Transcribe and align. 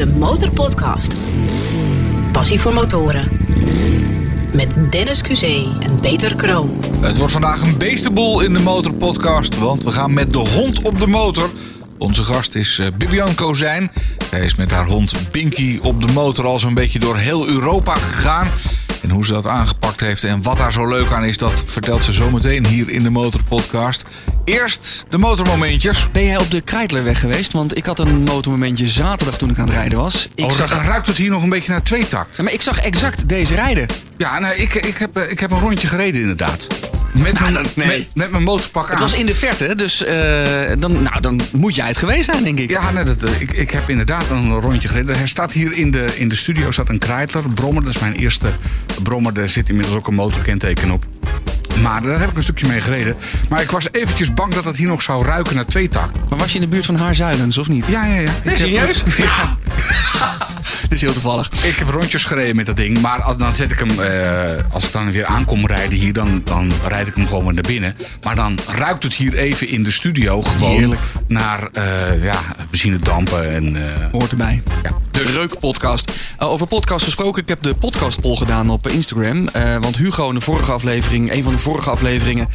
De 0.00 0.06
Motorpodcast. 0.06 1.16
Passie 2.32 2.60
voor 2.60 2.72
motoren. 2.74 3.28
Met 4.52 4.68
Dennis 4.90 5.22
QC 5.22 5.42
en 5.82 6.00
Peter 6.00 6.36
Kroon. 6.36 6.80
Het 7.00 7.18
wordt 7.18 7.32
vandaag 7.32 7.62
een 7.62 7.78
beestenboel 7.78 8.40
in 8.40 8.52
de 8.52 8.60
Motorpodcast, 8.60 9.58
want 9.58 9.82
we 9.82 9.90
gaan 9.90 10.12
met 10.12 10.32
de 10.32 10.38
hond 10.38 10.82
op 10.82 11.00
de 11.00 11.06
motor. 11.06 11.50
Onze 11.98 12.22
gast 12.22 12.54
is 12.54 12.78
eh, 12.78 12.86
Bibian 12.98 13.34
Kozijn. 13.34 13.90
Zij 14.30 14.40
is 14.40 14.54
met 14.54 14.70
haar 14.70 14.86
hond 14.86 15.30
Pinky 15.30 15.78
op 15.82 16.06
de 16.06 16.12
motor 16.12 16.44
al 16.44 16.60
zo'n 16.60 16.74
beetje 16.74 16.98
door 16.98 17.16
heel 17.16 17.48
Europa 17.48 17.94
gegaan. 17.94 18.48
En 19.02 19.10
hoe 19.10 19.24
ze 19.24 19.32
dat 19.32 19.46
aangepakt 19.46 20.00
heeft 20.00 20.24
en 20.24 20.42
wat 20.42 20.56
daar 20.56 20.72
zo 20.72 20.88
leuk 20.88 21.12
aan 21.12 21.24
is, 21.24 21.38
dat 21.38 21.62
vertelt 21.66 22.04
ze 22.04 22.12
zometeen 22.12 22.66
hier 22.66 22.88
in 22.88 23.02
de 23.02 23.10
Motorpodcast. 23.10 24.04
Eerst 24.50 25.04
de 25.08 25.18
motormomentjes. 25.18 26.08
Ben 26.12 26.24
jij 26.24 26.36
op 26.38 26.50
de 26.50 26.60
Kreidlerweg 26.60 27.20
geweest? 27.20 27.52
Want 27.52 27.76
ik 27.76 27.86
had 27.86 27.98
een 27.98 28.22
motormomentje 28.22 28.88
zaterdag 28.88 29.38
toen 29.38 29.50
ik 29.50 29.58
aan 29.58 29.66
het 29.66 29.74
rijden 29.74 29.98
was. 29.98 30.28
Ik, 30.34 30.44
Oh, 30.44 30.50
zag, 30.50 30.70
dan 30.70 30.84
ruikt 30.84 31.06
het 31.06 31.16
hier 31.16 31.30
nog 31.30 31.42
een 31.42 31.48
beetje 31.48 31.70
naar 31.70 31.82
tweetakt. 31.82 32.42
maar 32.42 32.52
ik 32.52 32.62
zag 32.62 32.78
exact 32.78 33.28
deze 33.28 33.54
rijden. 33.54 33.86
Ja, 34.16 34.38
nou, 34.38 34.54
ik, 34.54 34.74
ik, 34.74 34.96
heb, 34.98 35.16
eh, 35.16 35.30
ik 35.30 35.40
heb 35.40 35.50
een 35.50 35.58
rondje 35.58 35.88
gereden 35.88 36.20
inderdaad. 36.20 36.66
Met, 37.12 37.40
mijn, 37.40 37.54
dat- 37.54 37.76
nee. 37.76 37.86
met, 37.86 38.06
met 38.14 38.30
mijn 38.30 38.42
motorpak 38.42 38.84
aan. 38.84 38.90
Het 38.90 39.00
was 39.00 39.14
in 39.14 39.26
de 39.26 39.34
verte, 39.34 39.74
dus 39.74 40.04
eh, 40.04 40.14
dan, 40.78 41.02
nou, 41.02 41.20
dan 41.20 41.40
moet 41.52 41.74
jij 41.74 41.86
het 41.86 41.96
geweest 41.96 42.24
zijn, 42.24 42.42
denk 42.42 42.58
ik. 42.58 42.70
Ja, 42.70 42.90
nee, 42.90 43.04
dat, 43.04 43.22
eh, 43.22 43.40
ik, 43.40 43.50
ik 43.52 43.70
heb 43.70 43.90
inderdaad 43.90 44.30
een 44.30 44.52
rondje 44.60 44.88
gereden. 44.88 45.16
Er 45.16 45.28
staat 45.28 45.52
hier 45.52 45.72
in 45.72 45.90
de, 45.90 46.12
in 46.16 46.28
de 46.28 46.36
studio 46.36 46.70
staat 46.70 46.88
een 46.88 46.98
Kreidler, 46.98 47.48
Brommer. 47.54 47.82
Dat 47.84 47.94
is 47.94 48.00
mijn 48.00 48.14
eerste 48.14 48.46
Brommer. 49.02 49.34
Daar 49.34 49.48
zit 49.48 49.68
inmiddels 49.68 49.96
ook 49.96 50.06
een 50.08 50.14
motorkenteken 50.14 50.90
op. 50.90 51.04
Maar 51.82 52.02
daar 52.02 52.20
heb 52.20 52.30
ik 52.30 52.36
een 52.36 52.42
stukje 52.42 52.66
mee 52.66 52.80
gereden. 52.80 53.16
Maar 53.48 53.62
ik 53.62 53.70
was 53.70 53.88
eventjes 53.92 54.34
bang 54.34 54.54
dat 54.54 54.64
het 54.64 54.76
hier 54.76 54.88
nog 54.88 55.02
zou 55.02 55.24
ruiken 55.24 55.54
naar 55.54 55.64
tweetakt. 55.66 56.18
Maar 56.30 56.38
was 56.38 56.48
je 56.48 56.54
in 56.54 56.60
de 56.60 56.68
buurt 56.70 56.86
van 56.86 56.96
Haarzuilens, 56.96 57.58
of 57.58 57.68
niet? 57.68 57.86
Ja, 57.86 58.04
ja, 58.06 58.14
ja. 58.14 58.20
Nee, 58.20 58.30
heb- 58.44 58.56
serieus? 58.56 59.02
Ja. 59.16 59.56
Dit 60.82 60.92
is 60.92 61.00
heel 61.00 61.12
toevallig. 61.12 61.50
Ik 61.64 61.76
heb 61.76 61.88
rondjes 61.88 62.24
gereden 62.24 62.56
met 62.56 62.66
dat 62.66 62.76
ding. 62.76 63.00
Maar 63.00 63.22
als, 63.22 63.36
dan 63.36 63.54
zet 63.54 63.72
ik 63.72 63.78
hem, 63.78 64.00
eh, 64.00 64.72
als 64.72 64.84
ik 64.86 64.92
dan 64.92 65.12
weer 65.12 65.24
aankom 65.24 65.66
rijden 65.66 65.98
hier, 65.98 66.12
dan, 66.12 66.40
dan 66.44 66.72
rijd 66.88 67.06
ik 67.06 67.14
hem 67.14 67.26
gewoon 67.26 67.44
weer 67.44 67.54
naar 67.54 67.62
binnen. 67.62 67.96
Maar 68.22 68.34
dan 68.36 68.58
ruikt 68.68 69.02
het 69.02 69.14
hier 69.14 69.34
even 69.34 69.68
in 69.68 69.82
de 69.82 69.90
studio 69.90 70.42
gewoon 70.42 70.70
Heerlijk. 70.70 71.00
naar 71.26 71.68
eh 71.72 72.24
ja, 72.24 72.38
benzinedampen 72.70 73.50
en... 73.54 73.76
eh, 73.76 73.82
Hoort 74.12 74.30
erbij. 74.30 74.62
ja. 74.82 74.90
Dus 75.10 75.32
Reukpodcast. 75.34 76.12
Uh, 76.42 76.48
over 76.48 76.66
podcast 76.66 77.04
gesproken, 77.04 77.42
ik 77.42 77.48
heb 77.48 77.62
de 77.62 77.74
podcastpoll 77.74 78.36
gedaan 78.36 78.70
op 78.70 78.88
Instagram. 78.88 79.48
Eh, 79.48 79.76
want 79.80 79.96
Hugo 79.96 80.28
in 80.28 80.34
de 80.34 80.40
vorige 80.40 80.72
aflevering, 80.72 81.32
een 81.32 81.42
van 81.42 81.52
de 81.52 81.58
vorige 81.58 81.69
afleveringen... 81.78 82.48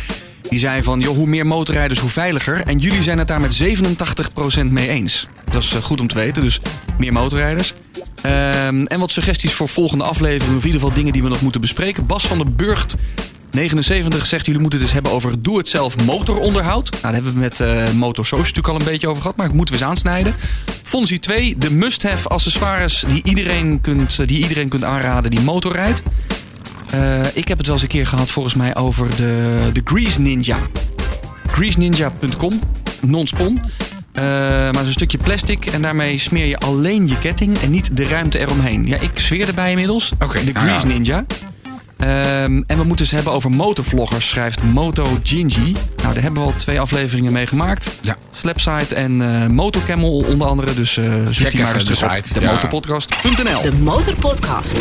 die 0.50 0.60
zei 0.60 0.84
van, 0.84 1.00
joh, 1.00 1.16
hoe 1.16 1.28
meer 1.28 1.46
motorrijders, 1.46 2.00
hoe 2.00 2.10
veiliger. 2.10 2.62
En 2.62 2.80
jullie 2.80 3.04
zijn 3.04 3.18
het 3.18 3.28
daar 3.28 3.42
met 3.42 3.64
87% 3.64 4.66
mee 4.70 4.90
eens. 4.90 5.28
Dat 5.52 5.64
is 5.64 5.74
eh, 5.74 5.82
goed 5.82 6.02
om 6.02 6.08
te 6.08 6.16
weten, 6.16 6.42
dus 6.42 6.60
meer 6.98 7.14
motorrijders. 7.14 7.74
Ehm, 8.22 8.86
en 8.86 9.00
wat 9.00 9.12
suggesties 9.12 9.54
voor 9.54 9.70
volgende 9.70 10.04
afleveringen... 10.04 10.56
of 10.56 10.62
in 10.62 10.68
ieder 10.68 10.82
geval 10.82 10.96
dingen 10.96 11.14
die 11.14 11.24
we 11.24 11.30
nog 11.30 11.42
moeten 11.42 11.62
bespreken. 11.62 12.06
Bas 12.06 12.28
van 12.28 12.38
der 12.38 12.54
Burgt 12.54 12.96
79 13.56 14.26
zegt, 14.26 14.46
jullie 14.46 14.62
moeten 14.62 14.80
het 14.80 14.88
eens 14.88 14.96
hebben 14.96 15.12
over 15.12 15.42
doe-het-zelf 15.42 16.06
motoronderhoud. 16.06 16.90
Nou, 16.92 17.02
daar 17.02 17.14
hebben 17.14 17.34
we 17.34 17.40
met 17.40 17.60
eh 17.60 17.92
Motor 17.92 18.28
natuurlijk 18.32 18.68
al 18.68 18.76
een 18.76 18.84
beetje 18.84 19.08
over 19.08 19.22
gehad, 19.22 19.38
maar 19.38 19.46
ik 19.46 19.54
moeten 19.54 19.76
we 19.76 19.82
eens 19.82 19.90
aansnijden. 19.90 20.36
Fonzie 20.84 21.20
2, 21.20 21.58
de 21.58 21.72
must-have 21.72 22.28
accessoires 22.28 23.04
die 23.08 23.24
iedereen, 23.24 23.82
kunt, 23.82 24.28
die 24.28 24.38
iedereen 24.38 24.70
kunt 24.70 24.84
aanraden 24.84 25.32
die 25.32 25.42
motorrijdt. 25.42 26.02
Eh, 26.96 27.26
ik 27.34 27.48
heb 27.48 27.58
het 27.58 27.66
wel 27.68 27.76
eens 27.76 27.84
een 27.84 27.90
keer 27.90 28.08
gehad 28.08 28.32
volgens 28.32 28.56
mij 28.56 28.76
over 28.76 29.16
de, 29.16 29.60
de 29.74 29.82
Grease 29.84 30.22
Ninja. 30.22 30.58
GreaseNinja.com, 31.48 32.60
non-spon. 33.02 33.62
Eh, 34.12 34.24
maar 34.24 34.72
het 34.72 34.82
is 34.82 34.88
een 34.88 34.92
stukje 34.92 35.18
plastic 35.18 35.66
en 35.66 35.82
daarmee 35.82 36.18
smeer 36.18 36.46
je 36.46 36.58
alleen 36.58 37.08
je 37.08 37.20
ketting 37.20 37.58
en 37.58 37.72
niet 37.72 37.98
de 37.98 38.08
ruimte 38.08 38.40
eromheen. 38.40 38.86
Ja, 38.86 38.98
ik 38.98 39.20
zweer 39.20 39.48
erbij 39.48 39.70
inmiddels. 39.70 40.12
Oké, 40.20 40.46
de 40.46 40.52
nou 40.52 40.66
ja. 40.66 40.72
Grease 40.72 40.88
Ninja. 40.88 41.26
Ehm, 41.98 42.62
en 42.68 42.78
we 42.78 42.84
moeten 42.84 43.06
ze 43.06 43.16
hebben 43.16 43.34
over 43.34 43.52
motovloggers, 43.52 44.30
schrijft 44.30 44.64
Moto 44.64 45.20
Gingy. 45.24 45.76
Nou, 46.02 46.14
daar 46.14 46.24
hebben 46.24 46.44
we 46.44 46.48
al 46.48 46.56
twee 46.56 46.80
afleveringen 46.80 47.32
mee 47.32 47.48
gemaakt. 47.48 47.90
Ja. 48.02 48.16
Slapside 48.32 48.96
en 48.96 49.22
eh 49.22 49.48
Motocamel 49.48 50.18
onder 50.18 50.48
andere. 50.48 50.74
Dus 50.74 50.98
eh 50.98 51.06
zoek 51.06 51.34
Check 51.34 51.52
die 51.52 51.62
maar 51.62 51.74
eens 51.74 51.86
de 51.86 52.06
op 52.06 52.12
site, 52.12 52.34
ja. 52.34 52.40
demotorpodcast.nl. 52.40 53.62
De 53.62 53.74
Motorpodcast. 53.74 54.78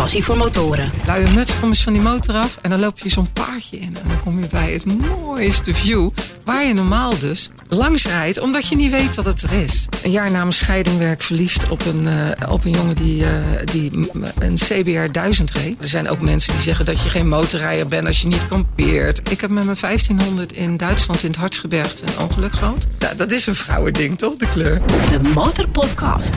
Passie 0.00 0.24
voor 0.24 0.36
motoren. 0.36 0.92
Luie 1.06 1.30
muts, 1.30 1.60
kom 1.60 1.68
eens 1.68 1.82
van 1.82 1.92
die 1.92 2.02
motor 2.02 2.34
af 2.34 2.58
en 2.62 2.70
dan 2.70 2.80
loop 2.80 2.98
je 2.98 3.10
zo'n 3.10 3.32
paardje 3.32 3.78
in. 3.78 3.96
En 4.02 4.08
dan 4.08 4.20
kom 4.20 4.40
je 4.40 4.46
bij 4.50 4.72
het 4.72 4.84
mooiste 4.84 5.74
view, 5.74 6.10
waar 6.44 6.64
je 6.64 6.74
normaal 6.74 7.18
dus 7.18 7.50
langs 7.68 8.06
rijdt, 8.06 8.40
omdat 8.40 8.68
je 8.68 8.76
niet 8.76 8.90
weet 8.90 9.14
dat 9.14 9.24
het 9.24 9.42
er 9.42 9.52
is. 9.52 9.86
Een 10.02 10.10
jaar 10.10 10.30
na 10.30 10.38
mijn 10.38 10.52
scheiding 10.52 10.98
werd 10.98 11.12
ik 11.12 11.22
verliefd 11.22 11.68
op 11.68 11.86
een, 11.86 12.06
eh, 12.06 12.52
op 12.52 12.64
een 12.64 12.70
jongen 12.70 12.94
die, 12.94 13.24
eh, 13.24 13.30
die 13.64 14.10
een 14.38 14.54
CBR 14.54 15.10
1000 15.10 15.50
reed. 15.50 15.80
Er 15.80 15.88
zijn 15.88 16.08
ook 16.08 16.20
mensen 16.20 16.52
die 16.52 16.62
zeggen 16.62 16.84
dat 16.84 17.02
je 17.02 17.08
geen 17.08 17.28
motorrijder 17.28 17.86
bent 17.86 18.06
als 18.06 18.20
je 18.20 18.26
niet 18.26 18.46
kampeert. 18.48 19.30
Ik 19.30 19.40
heb 19.40 19.50
met 19.50 19.64
mijn 19.64 19.76
1500 19.76 20.52
in 20.52 20.76
Duitsland 20.76 21.22
in 21.22 21.28
het 21.28 21.38
Hartsgebergte 21.38 22.04
een 22.06 22.18
ongeluk 22.18 22.52
gehad. 22.52 22.86
Ja, 22.98 23.14
dat 23.14 23.30
is 23.30 23.46
een 23.46 23.54
vrouwending 23.54 24.18
toch, 24.18 24.36
de 24.36 24.48
kleur? 24.52 24.82
De 25.10 25.30
Motorpodcast. 25.34 26.36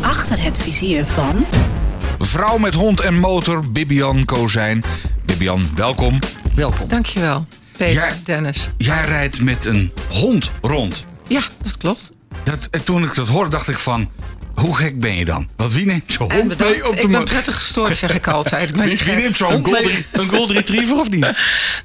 Achter 0.00 0.42
het 0.42 0.54
vizier 0.58 1.04
van... 1.04 1.44
Vrouw 2.22 2.58
met 2.58 2.74
hond 2.74 3.00
en 3.00 3.14
motor, 3.14 3.70
Bibian 3.70 4.24
Kozijn. 4.24 4.84
Bibian, 5.24 5.70
welkom. 5.74 6.18
Welkom. 6.54 6.88
Dankjewel, 6.88 7.46
Peter. 7.76 8.14
Dennis. 8.24 8.70
Jij 8.76 9.04
rijdt 9.04 9.40
met 9.40 9.66
een 9.66 9.92
hond 10.08 10.50
rond. 10.60 11.04
Ja, 11.28 11.42
dat 11.62 11.76
klopt. 11.76 12.10
Dat, 12.44 12.68
en 12.70 12.84
toen 12.84 13.04
ik 13.04 13.14
dat 13.14 13.28
hoorde, 13.28 13.50
dacht 13.50 13.68
ik 13.68 13.78
van... 13.78 14.10
Hoe 14.54 14.76
gek 14.76 15.00
ben 15.00 15.16
je 15.16 15.24
dan? 15.24 15.48
Want 15.56 15.72
wie 15.72 15.86
neemt 15.86 16.12
zo'n 16.12 16.32
hond 16.32 16.48
bedankt. 16.48 16.76
mee 16.76 16.88
op 16.88 16.96
de 16.96 17.02
ik 17.02 17.10
ben 17.10 17.24
prettig 17.24 17.54
gestoord, 17.54 17.96
zeg 17.96 18.14
ik 18.14 18.26
altijd. 18.26 18.68
Ik 18.70 18.76
ben 18.76 18.86
Wie, 18.86 19.14
neemt 19.14 19.36
zo'n 19.36 19.64
golden, 19.64 20.04
een 20.12 20.28
golden 20.28 20.56
retriever 20.56 20.96
of 20.96 21.10
niet? 21.10 21.32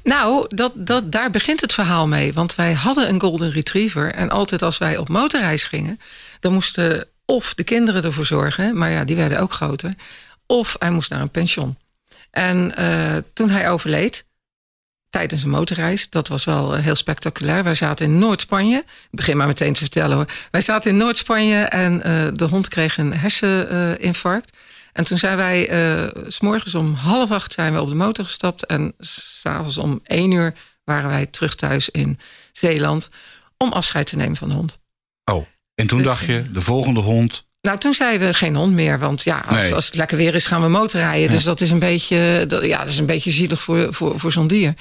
Nou, 0.04 0.46
dat, 0.48 0.72
dat, 0.74 1.12
daar 1.12 1.30
begint 1.30 1.60
het 1.60 1.72
verhaal 1.72 2.08
mee. 2.08 2.32
Want 2.32 2.54
wij 2.54 2.72
hadden 2.72 3.08
een 3.08 3.20
golden 3.20 3.50
retriever. 3.50 4.14
En 4.14 4.30
altijd 4.30 4.62
als 4.62 4.78
wij 4.78 4.96
op 4.96 5.08
motorreis 5.08 5.64
gingen... 5.64 6.00
dan 6.40 6.52
moesten 6.52 7.08
of 7.26 7.54
de 7.54 7.64
kinderen 7.64 8.02
ervoor 8.02 8.26
zorgen... 8.26 8.78
maar 8.78 8.90
ja, 8.90 9.04
die 9.04 9.16
werden 9.16 9.38
ook 9.38 9.52
groter... 9.52 9.94
of 10.46 10.76
hij 10.78 10.90
moest 10.90 11.10
naar 11.10 11.20
een 11.20 11.30
pension. 11.30 11.78
En 12.30 12.76
eh, 12.76 13.16
toen 13.32 13.50
hij 13.50 13.70
overleed... 13.70 14.26
tijdens 15.10 15.42
een 15.42 15.50
motorreis, 15.50 16.10
dat 16.10 16.28
was 16.28 16.44
wel 16.44 16.74
eh, 16.76 16.82
heel 16.82 16.94
spectaculair. 16.94 17.64
Wij 17.64 17.74
zaten 17.74 18.06
in 18.06 18.18
Noord-Spanje. 18.18 18.78
Ik 18.78 19.08
begin 19.10 19.36
maar 19.36 19.46
meteen 19.46 19.72
te 19.72 19.80
vertellen 19.80 20.16
hoor. 20.16 20.26
Wij 20.50 20.60
zaten 20.60 20.90
in 20.90 20.96
Noord-Spanje 20.96 21.62
en 21.64 22.02
eh, 22.02 22.26
de 22.32 22.44
hond 22.44 22.68
kreeg 22.68 22.98
een 22.98 23.12
herseninfarct. 23.12 24.56
En 24.92 25.04
toen 25.04 25.18
zijn 25.18 25.36
wij, 25.36 25.68
eh, 25.68 26.22
s 26.26 26.40
morgens 26.40 26.74
om 26.74 26.94
half 26.94 27.30
acht 27.30 27.52
zijn 27.52 27.72
we 27.72 27.80
op 27.80 27.88
de 27.88 27.94
motor 27.94 28.24
gestapt. 28.24 28.66
En 28.66 28.94
s'avonds 28.98 29.78
om 29.78 30.00
één 30.02 30.30
uur 30.30 30.54
waren 30.84 31.08
wij 31.08 31.26
terug 31.26 31.54
thuis 31.54 31.90
in 31.90 32.18
Zeeland. 32.52 33.10
Om 33.56 33.72
afscheid 33.72 34.06
te 34.06 34.16
nemen 34.16 34.36
van 34.36 34.48
de 34.48 34.54
hond. 34.54 34.78
Oh, 35.24 35.46
en 35.74 35.86
toen 35.86 35.98
Dus, 35.98 36.06
dacht 36.06 36.24
je, 36.24 36.50
de 36.50 36.60
volgende 36.60 37.00
hond... 37.00 37.45
Nou, 37.66 37.78
toen 37.78 37.94
zeiden 37.94 38.28
we 38.28 38.34
geen 38.34 38.56
hond 38.56 38.72
meer. 38.74 38.98
Want 38.98 39.22
ja, 39.22 39.44
als, 39.48 39.56
Nee. 39.56 39.74
als 39.74 39.86
het 39.86 39.94
lekker 39.94 40.16
weer 40.16 40.34
is, 40.34 40.46
gaan 40.46 40.62
we 40.62 40.68
motorrijden. 40.68 41.30
Dus 41.30 41.44
dat 41.44 41.60
is 41.60 41.70
een 41.70 41.78
beetje, 41.78 42.44
dat, 42.48 42.64
ja, 42.64 42.78
dat 42.78 42.88
is 42.88 42.98
een 42.98 43.06
beetje 43.06 43.30
zielig 43.30 43.60
voor, 43.60 43.94
voor, 43.94 44.20
voor 44.20 44.32
zo'n 44.32 44.46
dier. 44.46 44.74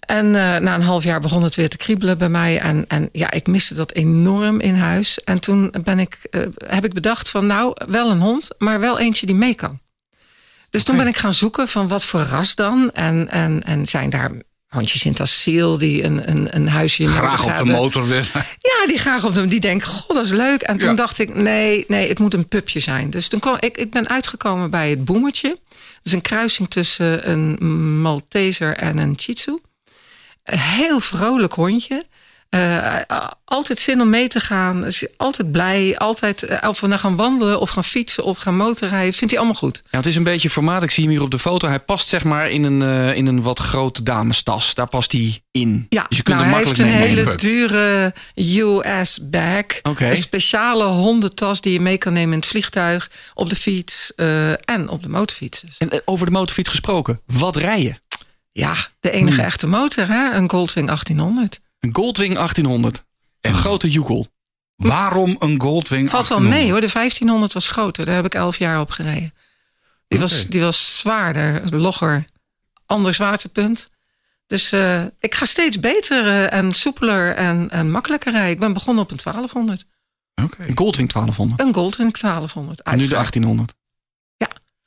En 0.00 0.26
eh, 0.26 0.60
na 0.60 0.74
een 0.74 0.82
half 0.82 1.04
jaar 1.04 1.20
begon 1.20 1.42
het 1.42 1.54
weer 1.54 1.68
te 1.68 1.76
kriebelen 1.76 2.18
bij 2.18 2.28
mij. 2.28 2.58
En, 2.60 2.84
en 2.88 3.08
ja, 3.12 3.30
ik 3.30 3.46
miste 3.46 3.74
dat 3.74 3.92
enorm 3.92 4.60
in 4.60 4.74
huis. 4.74 5.20
En 5.24 5.40
toen 5.40 5.74
ben 5.84 5.98
ik, 5.98 6.18
eh, 6.30 6.40
heb 6.66 6.84
ik 6.84 6.92
bedacht 6.92 7.30
van 7.30 7.46
nou, 7.46 7.76
wel 7.88 8.10
een 8.10 8.20
hond, 8.20 8.48
maar 8.58 8.80
wel 8.80 8.98
eentje 8.98 9.26
die 9.26 9.34
mee 9.34 9.54
kan. 9.54 9.80
Dus 10.70 10.82
toen 10.82 10.96
ben 10.96 11.06
ik 11.06 11.16
gaan 11.16 11.34
zoeken 11.34 11.68
van 11.68 11.88
wat 11.88 12.04
voor 12.04 12.20
ras 12.20 12.54
dan. 12.54 12.90
En, 12.92 13.30
en, 13.30 13.62
en 13.64 13.86
zijn 13.86 14.10
daar 14.10 14.30
hondjes 14.74 15.04
in 15.04 15.10
het 15.10 15.20
asiel 15.20 15.78
die 15.78 16.04
een, 16.04 16.30
een, 16.30 16.56
een 16.56 16.68
huisje 16.68 17.06
Graag 17.06 17.44
op 17.44 17.56
de 17.58 17.64
motor 17.72 18.06
willen. 18.06 18.26
Ja, 18.58 18.86
die 18.86 18.98
graag 18.98 19.24
op 19.24 19.34
de. 19.34 19.46
Die 19.46 19.60
denken, 19.60 19.88
god, 19.88 20.16
dat 20.16 20.24
is 20.24 20.30
leuk. 20.30 20.62
En 20.62 20.76
toen 20.78 20.88
Ja. 20.88 20.94
dacht 20.94 21.18
ik, 21.18 21.34
nee, 21.34 21.84
nee, 21.88 22.08
het 22.08 22.18
moet 22.18 22.34
een 22.34 22.48
pupje 22.48 22.80
zijn. 22.80 23.10
Dus 23.10 23.28
toen 23.28 23.40
kwam 23.40 23.56
ik, 23.60 23.76
ik 23.76 23.90
ben 23.90 24.08
uitgekomen 24.08 24.70
bij 24.70 24.90
het 24.90 25.04
boemertje. 25.04 25.48
Dat 25.48 26.02
is 26.02 26.12
een 26.12 26.20
kruising 26.20 26.70
tussen 26.70 27.30
een 27.30 27.56
Malteser 28.00 28.76
en 28.76 28.98
een 28.98 29.16
Shih 29.20 29.34
Tzu. 29.34 29.52
Een 30.44 30.58
heel 30.58 31.00
vrolijk 31.00 31.52
hondje. 31.52 32.04
Eh, 32.54 33.18
altijd 33.44 33.80
zin 33.80 34.00
om 34.00 34.10
mee 34.10 34.28
te 34.28 34.40
gaan. 34.40 34.84
Is 34.86 35.06
altijd 35.16 35.52
blij. 35.52 35.98
Altijd, 35.98 36.42
eh, 36.42 36.68
of 36.68 36.80
we 36.80 36.86
nou 36.86 37.00
gaan 37.00 37.16
wandelen 37.16 37.60
of 37.60 37.70
gaan 37.70 37.84
fietsen 37.84 38.24
of 38.24 38.38
gaan 38.38 38.56
motorrijden. 38.56 39.12
Vindt 39.12 39.30
hij 39.32 39.38
allemaal 39.42 39.60
goed. 39.60 39.82
Ja, 39.90 39.98
het 39.98 40.06
is 40.06 40.16
een 40.16 40.22
beetje 40.22 40.50
formaat. 40.50 40.82
Ik 40.82 40.90
zie 40.90 41.02
hem 41.04 41.12
hier 41.12 41.22
op 41.22 41.30
de 41.30 41.38
foto. 41.38 41.68
Hij 41.68 41.80
past 41.80 42.08
zeg 42.08 42.24
maar 42.24 42.50
in 42.50 42.64
een, 42.64 42.82
eh, 42.82 43.16
in 43.16 43.26
een 43.26 43.42
wat 43.42 43.58
grote 43.58 44.02
damestas. 44.02 44.74
Daar 44.74 44.88
past 44.88 45.12
hij 45.12 45.42
in. 45.50 45.86
Ja, 45.88 46.06
dus 46.08 46.16
je 46.16 46.22
kunt 46.22 46.36
nou, 46.38 46.48
hem 46.50 46.58
hij 46.58 46.64
heeft 46.66 46.78
een 46.78 46.86
hele 46.86 47.34
dure 47.34 48.14
US 48.36 49.18
bag. 49.30 49.64
Een 49.82 50.16
speciale 50.16 50.84
hondentas 50.84 51.60
die 51.60 51.72
je 51.72 51.80
mee 51.80 51.98
kan 51.98 52.12
nemen 52.12 52.32
in 52.32 52.38
het 52.38 52.48
vliegtuig, 52.48 53.10
op 53.34 53.50
de 53.50 53.56
fiets 53.56 54.12
en 54.64 54.88
op 54.88 55.02
de 55.02 55.08
motorfiets. 55.08 55.60
Dus, 55.60 55.78
En 55.78 56.02
over 56.04 56.26
de 56.26 56.32
motorfiets 56.32 56.70
gesproken. 56.70 57.20
Wat 57.26 57.56
rij 57.56 57.82
je? 57.82 57.94
ja, 58.52 58.74
de 59.00 59.10
enige 59.10 59.36
Hmm. 59.36 59.44
echte 59.44 59.66
motor, 59.66 60.08
hè? 60.08 60.32
een 60.32 60.50
Goldwing 60.50 60.86
1800. 60.86 61.60
Een 61.84 61.94
Goldwing 61.94 62.34
1800. 62.34 63.04
Een 63.40 63.54
grote 63.54 63.90
Jukol. 63.90 64.26
Waarom 64.76 65.36
een 65.38 65.60
Goldwing 65.60 66.10
Valt 66.10 66.28
wel 66.28 66.38
1800? 66.38 66.60
mee 66.60 66.70
hoor. 66.70 66.80
De 66.80 66.92
1500 66.92 67.52
was 67.52 67.68
groter. 67.68 68.04
Daar 68.04 68.14
heb 68.14 68.24
ik 68.24 68.34
elf 68.34 68.58
jaar 68.58 68.80
op 68.80 68.90
gereden. 68.90 69.34
Die, 70.08 70.18
was, 70.18 70.46
die 70.46 70.60
was 70.60 70.98
zwaarder, 70.98 71.76
logger, 71.76 72.24
ander 72.86 73.14
zwaartepunt. 73.14 73.88
Dus 74.46 74.72
eh, 74.72 75.02
ik 75.18 75.34
ga 75.34 75.44
steeds 75.44 75.80
beter 75.80 76.26
eh, 76.26 76.52
en 76.58 76.72
soepeler 76.72 77.34
en, 77.34 77.70
en 77.70 77.90
makkelijker 77.90 78.32
rijden. 78.32 78.52
Ik 78.52 78.58
ben 78.58 78.72
begonnen 78.72 79.02
op 79.04 79.10
een 79.10 79.20
1200. 79.22 79.86
Oké. 80.42 80.62
Een 80.62 80.78
Goldwing 80.78 81.12
1200. 81.12 81.60
Een 81.60 81.74
Goldwing 81.74 82.18
1200. 82.18 82.82
En 82.82 82.90
nu 82.90 82.96
de 82.96 83.02
uiteraard. 83.02 83.32
1800. 83.32 83.74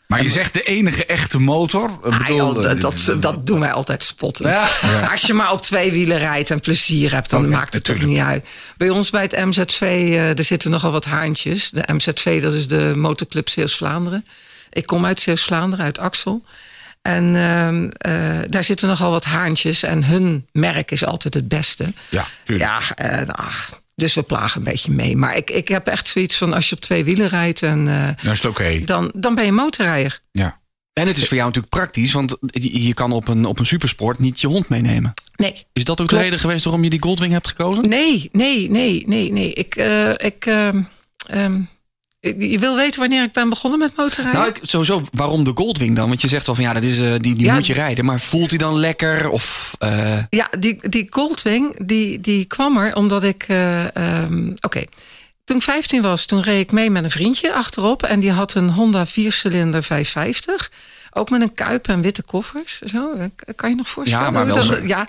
Maar 0.08 0.24
je 0.24 0.30
zegt 0.30 0.54
de 0.54 0.64
enige 0.64 1.06
echte 1.06 1.40
motor. 1.40 1.90
Ah, 1.90 2.18
bedoel, 2.18 2.38
joh, 2.38 2.58
eh, 2.58 2.80
dat, 2.80 3.02
dat, 3.06 3.22
dat 3.22 3.48
doen 3.48 3.60
wij 3.60 3.72
altijd 3.72 4.04
spottend. 4.04 4.54
Ja. 4.54 4.70
Als 5.12 5.22
je 5.22 5.34
maar 5.34 5.52
op 5.52 5.62
twee 5.62 5.92
wielen 5.92 6.18
rijdt 6.18 6.52
en 6.52 6.60
plezier 6.60 7.14
hebt, 7.14 7.30
dan 7.30 7.42
Oké, 7.46 7.50
maakt 7.50 7.74
het 7.74 7.84
toch 7.84 7.96
natuurlijk. 7.96 8.20
niet 8.20 8.30
uit. 8.32 8.48
Bij 8.78 8.90
ons 8.90 9.10
bij 9.10 9.22
het 9.22 9.46
MZV, 9.46 9.82
eh, 9.82 10.38
er 10.38 10.44
zitten 10.44 10.72
nogal 10.72 10.92
wat 10.92 11.06
haantjes. 11.06 11.70
De 11.70 11.84
MZV, 11.94 12.42
dat 12.42 12.54
is 12.54 12.68
de 12.68 12.94
motorclub 12.96 13.50
Zeeuws-Vlaanderen. 13.50 14.26
Ik 14.70 14.86
kom 14.86 15.06
uit 15.06 15.22
Zeeuws-Vlaanderen, 15.22 15.86
uit 15.86 16.00
Axel. 16.00 16.44
En 17.02 17.36
ehm, 17.36 17.90
eh, 17.98 18.50
daar 18.50 18.64
zitten 18.64 18.88
nogal 18.88 19.12
wat 19.12 19.26
haantjes. 19.26 19.84
En 19.84 20.04
hun 20.04 20.48
merk 20.52 20.92
is 20.92 21.06
altijd 21.06 21.34
het 21.34 21.48
beste. 21.48 21.94
Ja, 22.10 22.26
tuurlijk. 22.44 22.70
Ja, 22.70 22.96
eh, 22.96 23.28
ach, 23.28 23.80
dus 23.98 24.14
we 24.14 24.24
plagen 24.24 24.58
een 24.58 24.64
beetje 24.72 24.92
mee. 24.92 25.16
Maar 25.16 25.36
ik, 25.38 25.50
ik 25.50 25.68
heb 25.68 25.88
echt 25.88 26.08
zoiets 26.08 26.36
van, 26.38 26.54
als 26.54 26.70
je 26.70 26.76
op 26.76 26.82
twee 26.82 27.04
wielen 27.04 27.28
rijdt... 27.28 27.64
En, 27.64 27.88
eh, 27.88 28.24
Dan 28.24 28.32
is 28.34 28.42
het 28.42 28.46
oké. 28.52 28.82
dan, 28.86 29.12
dan 29.16 29.36
ben 29.36 29.46
je 29.46 29.52
motorrijder. 29.52 30.22
Ja. 30.32 30.60
En 30.94 31.08
het 31.08 31.18
is 31.18 31.28
voor 31.28 31.38
jou 31.38 31.48
natuurlijk 31.48 31.76
praktisch, 31.76 32.12
want 32.12 32.38
je 32.52 32.94
kan 32.94 33.12
op 33.12 33.28
een, 33.28 33.46
op 33.46 33.60
een 33.60 33.66
supersport 33.66 34.20
niet 34.20 34.42
je 34.42 34.48
hond 34.48 34.70
meenemen. 34.70 35.14
Nee, 35.36 35.66
Is 35.74 35.84
dat 35.84 36.02
ook 36.02 36.08
de 36.10 36.18
reden 36.18 36.40
geweest 36.40 36.64
waarom 36.64 36.84
je 36.84 36.90
die 36.90 37.02
Goldwing 37.02 37.34
hebt 37.34 37.48
gekozen? 37.48 37.90
Nee, 37.90 38.30
nee, 38.32 38.70
nee, 38.70 39.04
nee, 39.08 39.32
nee. 39.32 39.54
Ik, 39.54 39.76
eh, 39.76 40.10
ik, 40.10 40.46
ehm, 40.46 40.82
ehm, 41.28 41.62
je 42.20 42.60
wil 42.60 42.76
weten 42.76 43.00
wanneer 43.00 43.24
ik 43.24 43.32
ben 43.32 43.50
begonnen 43.50 43.80
met 43.80 43.96
motorrijden? 43.96 44.42
Nou, 44.42 44.48
ik, 44.54 44.60
sowieso, 44.62 45.02
waarom 45.12 45.44
de 45.44 45.52
Goldwing 45.56 45.96
dan? 45.96 46.08
Want 46.08 46.22
je 46.22 46.28
zegt 46.28 46.46
wel 46.46 46.56
van 46.56 46.64
ja, 46.64 46.74
dat 46.74 46.84
is, 46.84 47.00
eh, 47.02 47.12
die, 47.12 47.36
die 47.36 47.46
Ja. 47.46 47.54
moet 47.54 47.68
je 47.68 47.74
rijden. 47.74 48.06
Maar 48.06 48.20
voelt 48.20 48.50
hij 48.50 48.58
dan 48.60 48.80
lekker? 48.80 49.30
Of, 49.30 49.76
eh, 49.80 50.18
Ja, 50.30 50.48
die, 50.60 50.90
die 50.90 51.08
Goldwing, 51.10 51.86
die, 51.86 52.20
die 52.20 52.46
kwam 52.46 52.78
er 52.78 52.96
omdat 52.96 53.24
ik... 53.24 53.46
eh, 53.48 53.96
ehm, 53.96 54.52
Oké, 54.62 54.84
toen 55.44 55.58
ik 55.58 55.64
15 55.64 56.02
was, 56.02 56.26
toen 56.26 56.42
reed 56.42 56.62
ik 56.62 56.72
mee 56.72 56.90
met 56.90 57.04
een 57.04 57.12
vriendje 57.12 57.54
achterop. 57.54 58.04
En 58.04 58.20
die 58.20 58.32
had 58.32 58.54
een 58.54 58.70
Honda 58.70 59.06
4-cilinder 59.08 59.84
550. 59.84 60.72
Ook 61.14 61.30
met 61.30 61.42
een 61.42 61.54
kuip 61.54 61.88
en 61.88 62.02
witte 62.02 62.22
koffers. 62.24 62.80
Zo, 62.82 63.14
kan 63.56 63.70
je 63.70 63.76
nog 63.76 63.88
voorstellen? 63.90 64.26
Ja, 64.26 64.32
maar 64.32 64.46
wel 64.46 64.62
zo. 64.64 64.78
Ja, 64.86 65.08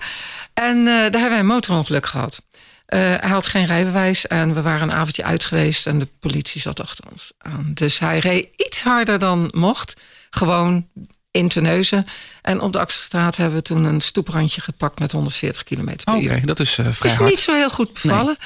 en 0.53 0.85
daar 0.85 1.01
hebben 1.01 1.29
wij 1.29 1.39
een 1.39 1.45
motorongeluk 1.45 2.05
gehad. 2.05 2.41
Eh, 2.89 2.99
hij 2.99 3.29
had 3.29 3.47
geen 3.47 3.65
rijbewijs 3.65 4.27
en 4.27 4.53
we 4.53 4.61
waren 4.61 4.89
een 4.89 4.95
avondje 4.95 5.23
uit 5.23 5.45
geweest 5.45 5.87
en 5.87 5.99
de 5.99 6.07
politie 6.19 6.61
zat 6.61 6.81
achter 6.81 7.03
ons 7.11 7.31
aan. 7.37 7.71
Dus 7.73 7.99
hij 7.99 8.19
reed 8.19 8.47
iets 8.55 8.81
harder 8.81 9.19
dan 9.19 9.51
mocht. 9.55 9.93
Gewoon 10.29 10.87
in 11.31 11.47
Terneuzen. 11.47 12.05
En 12.41 12.61
op 12.61 12.73
de 12.73 12.79
Axelstraat 12.79 13.37
hebben 13.37 13.57
we 13.57 13.63
toen 13.63 13.83
een 13.83 14.01
stoeprandje 14.01 14.61
gepakt 14.61 14.99
met 14.99 15.11
140 15.11 15.63
km 15.63 15.95
per 16.03 16.15
Oké, 16.15 16.23
uur. 16.23 16.45
dat 16.45 16.59
is 16.59 16.77
eh, 16.77 16.85
vrij 16.91 17.11
Is 17.11 17.17
hard. 17.17 17.29
niet 17.29 17.39
zo 17.39 17.53
heel 17.53 17.69
goed 17.69 17.93
bevallen. 17.93 18.37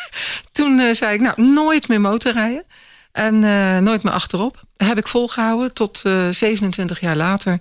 toen 0.52 0.80
eh, 0.80 0.94
zei 0.94 1.14
ik, 1.14 1.20
nou, 1.20 1.42
nooit 1.42 1.88
meer 1.88 2.00
motorrijden. 2.00 2.64
En 3.12 3.38
nooit 3.84 4.02
meer 4.02 4.12
achterop. 4.12 4.64
Heb 4.76 4.98
ik 4.98 5.08
volgehouden 5.08 5.74
tot 5.74 6.02
eh, 6.04 6.28
27 6.30 7.00
jaar 7.00 7.16
later. 7.16 7.58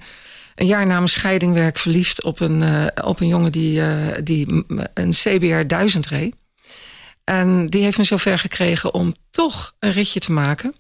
Een 0.58 0.68
jaar 0.68 0.86
na 0.86 0.96
mijn 0.96 1.08
scheiding 1.08 1.54
werd 1.54 1.68
ik 1.68 1.78
verliefd 1.78 2.24
op 2.24 2.40
een, 2.40 2.64
eh, 2.64 3.06
op 3.08 3.20
een 3.20 3.28
jongen 3.28 3.52
die, 3.52 3.82
eh, 3.82 4.18
die 4.24 4.66
een 4.94 5.12
CBR 5.12 5.66
1000 5.68 6.08
reed. 6.08 6.36
En 7.24 7.68
die 7.68 7.84
heeft 7.84 7.98
me 7.98 8.04
zover 8.04 8.40
gekregen 8.40 8.94
om 8.94 9.14
toch 9.32 9.74
een 9.80 9.92
ritje 9.92 10.20
te 10.20 10.32
maken. 10.32 10.76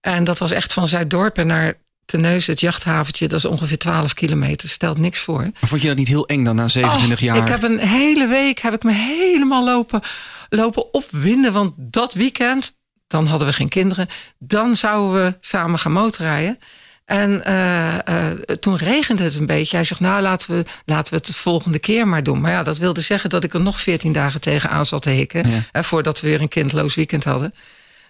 En 0.00 0.24
dat 0.24 0.38
was 0.38 0.50
echt 0.50 0.72
van 0.72 0.88
Zuiddorpen 0.88 1.46
naar 1.46 1.74
Terneuzen, 2.04 2.52
het 2.52 2.60
jachthaventje. 2.60 3.28
Dat 3.28 3.38
is 3.38 3.44
ongeveer 3.44 3.78
12 3.78 4.14
kilometer. 4.14 4.68
Stelt 4.68 4.98
niks 4.98 5.20
voor. 5.20 5.40
Maar 5.42 5.68
vond 5.68 5.82
je 5.82 5.88
dat 5.88 5.96
niet 5.96 6.08
heel 6.08 6.26
eng 6.26 6.44
dan 6.44 6.56
na 6.56 6.68
27 6.68 7.18
Och, 7.18 7.24
jaar? 7.24 7.36
Ik 7.36 7.48
heb 7.48 7.62
een 7.62 7.78
hele 7.78 8.26
week 8.26 8.58
heb 8.58 8.74
ik 8.74 8.82
me 8.82 8.92
helemaal 8.92 9.64
lopen, 9.64 10.00
lopen 10.48 10.94
opwinden. 10.94 11.52
Want 11.52 11.72
dat 11.76 12.14
weekend, 12.14 12.72
dan 13.06 13.26
hadden 13.26 13.48
we 13.48 13.54
geen 13.54 13.68
kinderen. 13.68 14.08
Dan 14.38 14.76
zouden 14.76 15.24
we 15.24 15.34
samen 15.40 15.78
gaan 15.78 15.92
motorrijden. 15.92 16.58
En 17.10 17.44
eh, 17.44 18.28
eh, 18.30 18.38
toen 18.60 18.76
regende 18.76 19.22
het 19.22 19.34
een 19.36 19.46
beetje. 19.46 19.76
Hij 19.76 19.84
zegt, 19.84 20.00
nou 20.00 20.22
laten 20.22 20.50
we, 20.56 20.64
laten 20.84 21.12
we 21.12 21.18
het 21.18 21.26
de 21.26 21.32
volgende 21.32 21.78
keer 21.78 22.08
maar 22.08 22.22
doen. 22.22 22.40
Maar 22.40 22.50
ja, 22.50 22.62
dat 22.62 22.78
wilde 22.78 23.00
zeggen 23.00 23.30
dat 23.30 23.44
ik 23.44 23.54
er 23.54 23.60
nog 23.60 23.80
14 23.80 24.12
dagen 24.12 24.40
tegenaan 24.40 24.84
zat 24.86 25.02
te 25.02 25.10
hikken. 25.10 25.48
Ja. 25.50 25.58
eh, 25.72 25.82
voordat 25.82 26.20
we 26.20 26.28
weer 26.28 26.40
een 26.40 26.48
kindloos 26.48 26.94
weekend 26.94 27.24
hadden. 27.24 27.54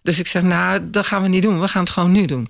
Dus 0.02 0.18
ik 0.18 0.26
zeg, 0.26 0.42
nou, 0.42 0.90
dat 0.90 1.06
gaan 1.06 1.22
we 1.22 1.28
niet 1.28 1.42
doen. 1.42 1.60
We 1.60 1.68
gaan 1.68 1.82
het 1.82 1.92
gewoon 1.92 2.10
nu 2.12 2.26
doen. 2.26 2.48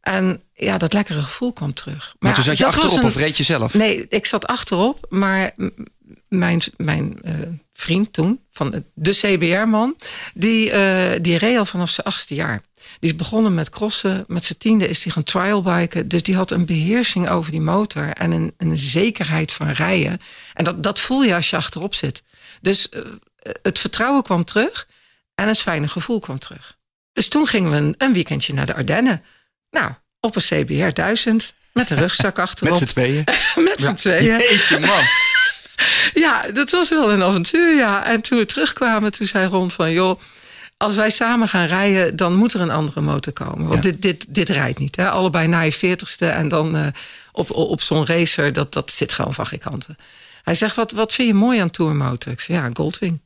En 0.00 0.42
ja, 0.54 0.78
dat 0.78 0.92
lekkere 0.92 1.22
gevoel 1.22 1.52
kwam 1.52 1.74
terug. 1.74 2.14
maar 2.18 2.34
toen 2.34 2.42
zat 2.44 2.58
je 2.58 2.66
achterop 2.66 2.96
een- 2.98 3.04
of 3.04 3.16
reed 3.16 3.36
je 3.36 3.42
zelf? 3.42 3.74
Nee, 3.74 4.06
ik 4.08 4.26
zat 4.26 4.46
achterop, 4.46 5.06
maar 5.08 5.50
mijn, 6.28 6.60
mijn 6.76 7.18
eh, 7.22 7.32
vriend 7.80 8.12
toen, 8.12 8.40
van 8.50 8.84
de 8.94 9.10
CBR-man, 9.10 9.96
die, 10.34 10.70
eh, 10.70 11.20
die 11.22 11.38
reed 11.38 11.58
al 11.58 11.64
vanaf 11.64 11.90
zijn 11.90 12.06
achtste 12.06 12.34
jaar. 12.34 12.62
Die 13.00 13.10
is 13.10 13.16
begonnen 13.16 13.54
met 13.54 13.70
crossen, 13.70 14.24
met 14.28 14.44
zijn 14.44 14.58
tiende 14.58 14.88
is 14.88 15.04
hij 15.04 15.12
gaan 15.12 15.22
trialbiken. 15.22 16.08
Dus 16.08 16.22
die 16.22 16.34
had 16.36 16.50
een 16.50 16.66
beheersing 16.66 17.28
over 17.28 17.50
die 17.50 17.60
motor 17.60 18.08
en 18.08 18.30
een, 18.30 18.54
een 18.56 18.78
zekerheid 18.78 19.52
van 19.52 19.70
rijden. 19.70 20.20
En 20.54 20.64
dat, 20.64 20.82
dat 20.82 21.00
voel 21.00 21.22
je 21.22 21.34
als 21.34 21.50
je 21.50 21.56
achterop 21.56 21.94
zit. 21.94 22.22
Dus 22.60 22.88
eh, 22.88 23.02
het 23.62 23.78
vertrouwen 23.78 24.22
kwam 24.22 24.44
terug 24.44 24.88
en 25.34 25.48
het 25.48 25.58
fijne 25.58 25.88
gevoel 25.88 26.20
kwam 26.20 26.38
terug. 26.38 26.78
Dus 27.12 27.28
toen 27.28 27.46
gingen 27.46 27.70
we 27.70 27.76
een, 27.76 27.94
een 27.98 28.12
weekendje 28.12 28.54
naar 28.54 28.66
de 28.66 28.74
Ardennen. 28.74 29.24
Nou, 29.70 29.92
op 30.20 30.36
een 30.36 30.42
CBR 30.42 30.92
1000 30.92 31.54
met 31.72 31.90
een 31.90 31.96
rugzak 31.96 32.38
achterop. 32.48 32.78
Met 32.78 32.88
z'n 32.88 32.94
tweeën? 32.94 33.24
Met 33.68 33.80
z'n 33.80 33.94
tweeën. 33.94 34.38
Jeetje 34.38 34.78
man. 34.78 35.02
Ja, 36.24 36.50
dat 36.52 36.70
was 36.70 36.88
wel 36.88 37.12
een 37.12 37.22
avontuur, 37.22 37.74
ja. 37.76 38.04
En 38.06 38.20
toen 38.20 38.38
we 38.38 38.44
terugkwamen, 38.46 39.12
toen 39.12 39.26
zei 39.26 39.46
Ron 39.46 39.70
van... 39.70 39.92
joh, 39.92 40.20
als 40.76 40.96
wij 40.96 41.10
samen 41.10 41.48
gaan 41.48 41.66
rijden, 41.66 42.16
dan 42.16 42.34
moet 42.34 42.54
er 42.54 42.60
een 42.60 42.70
andere 42.70 43.00
motor 43.00 43.32
komen. 43.32 43.68
Want 43.68 43.84
Ja. 43.84 43.90
dit, 43.90 44.02
dit, 44.02 44.26
dit 44.28 44.48
rijdt 44.48 44.78
niet. 44.78 44.96
Hè? 44.96 45.10
Allebei 45.10 45.46
na 45.46 45.60
je 45.60 45.72
veertigste 45.72 46.26
en 46.26 46.48
dan 46.48 46.76
eh, 46.76 46.86
op, 47.32 47.50
op, 47.50 47.80
zo'n 47.82 48.06
racer, 48.06 48.52
dat, 48.52 48.72
dat 48.72 48.90
zit 48.90 49.12
gewoon 49.12 49.34
van 49.34 49.46
geen 49.46 49.58
kanten. 49.58 49.96
Hij 50.42 50.54
zegt, 50.54 50.76
wat, 50.76 50.92
wat 50.92 51.12
vind 51.12 51.28
je 51.28 51.34
mooi 51.34 51.58
aan 51.60 51.70
Tourmotor? 51.70 52.32
Ik 52.32 52.40
zeg, 52.40 52.56
ja, 52.56 52.70
Goldwing. 52.72 53.20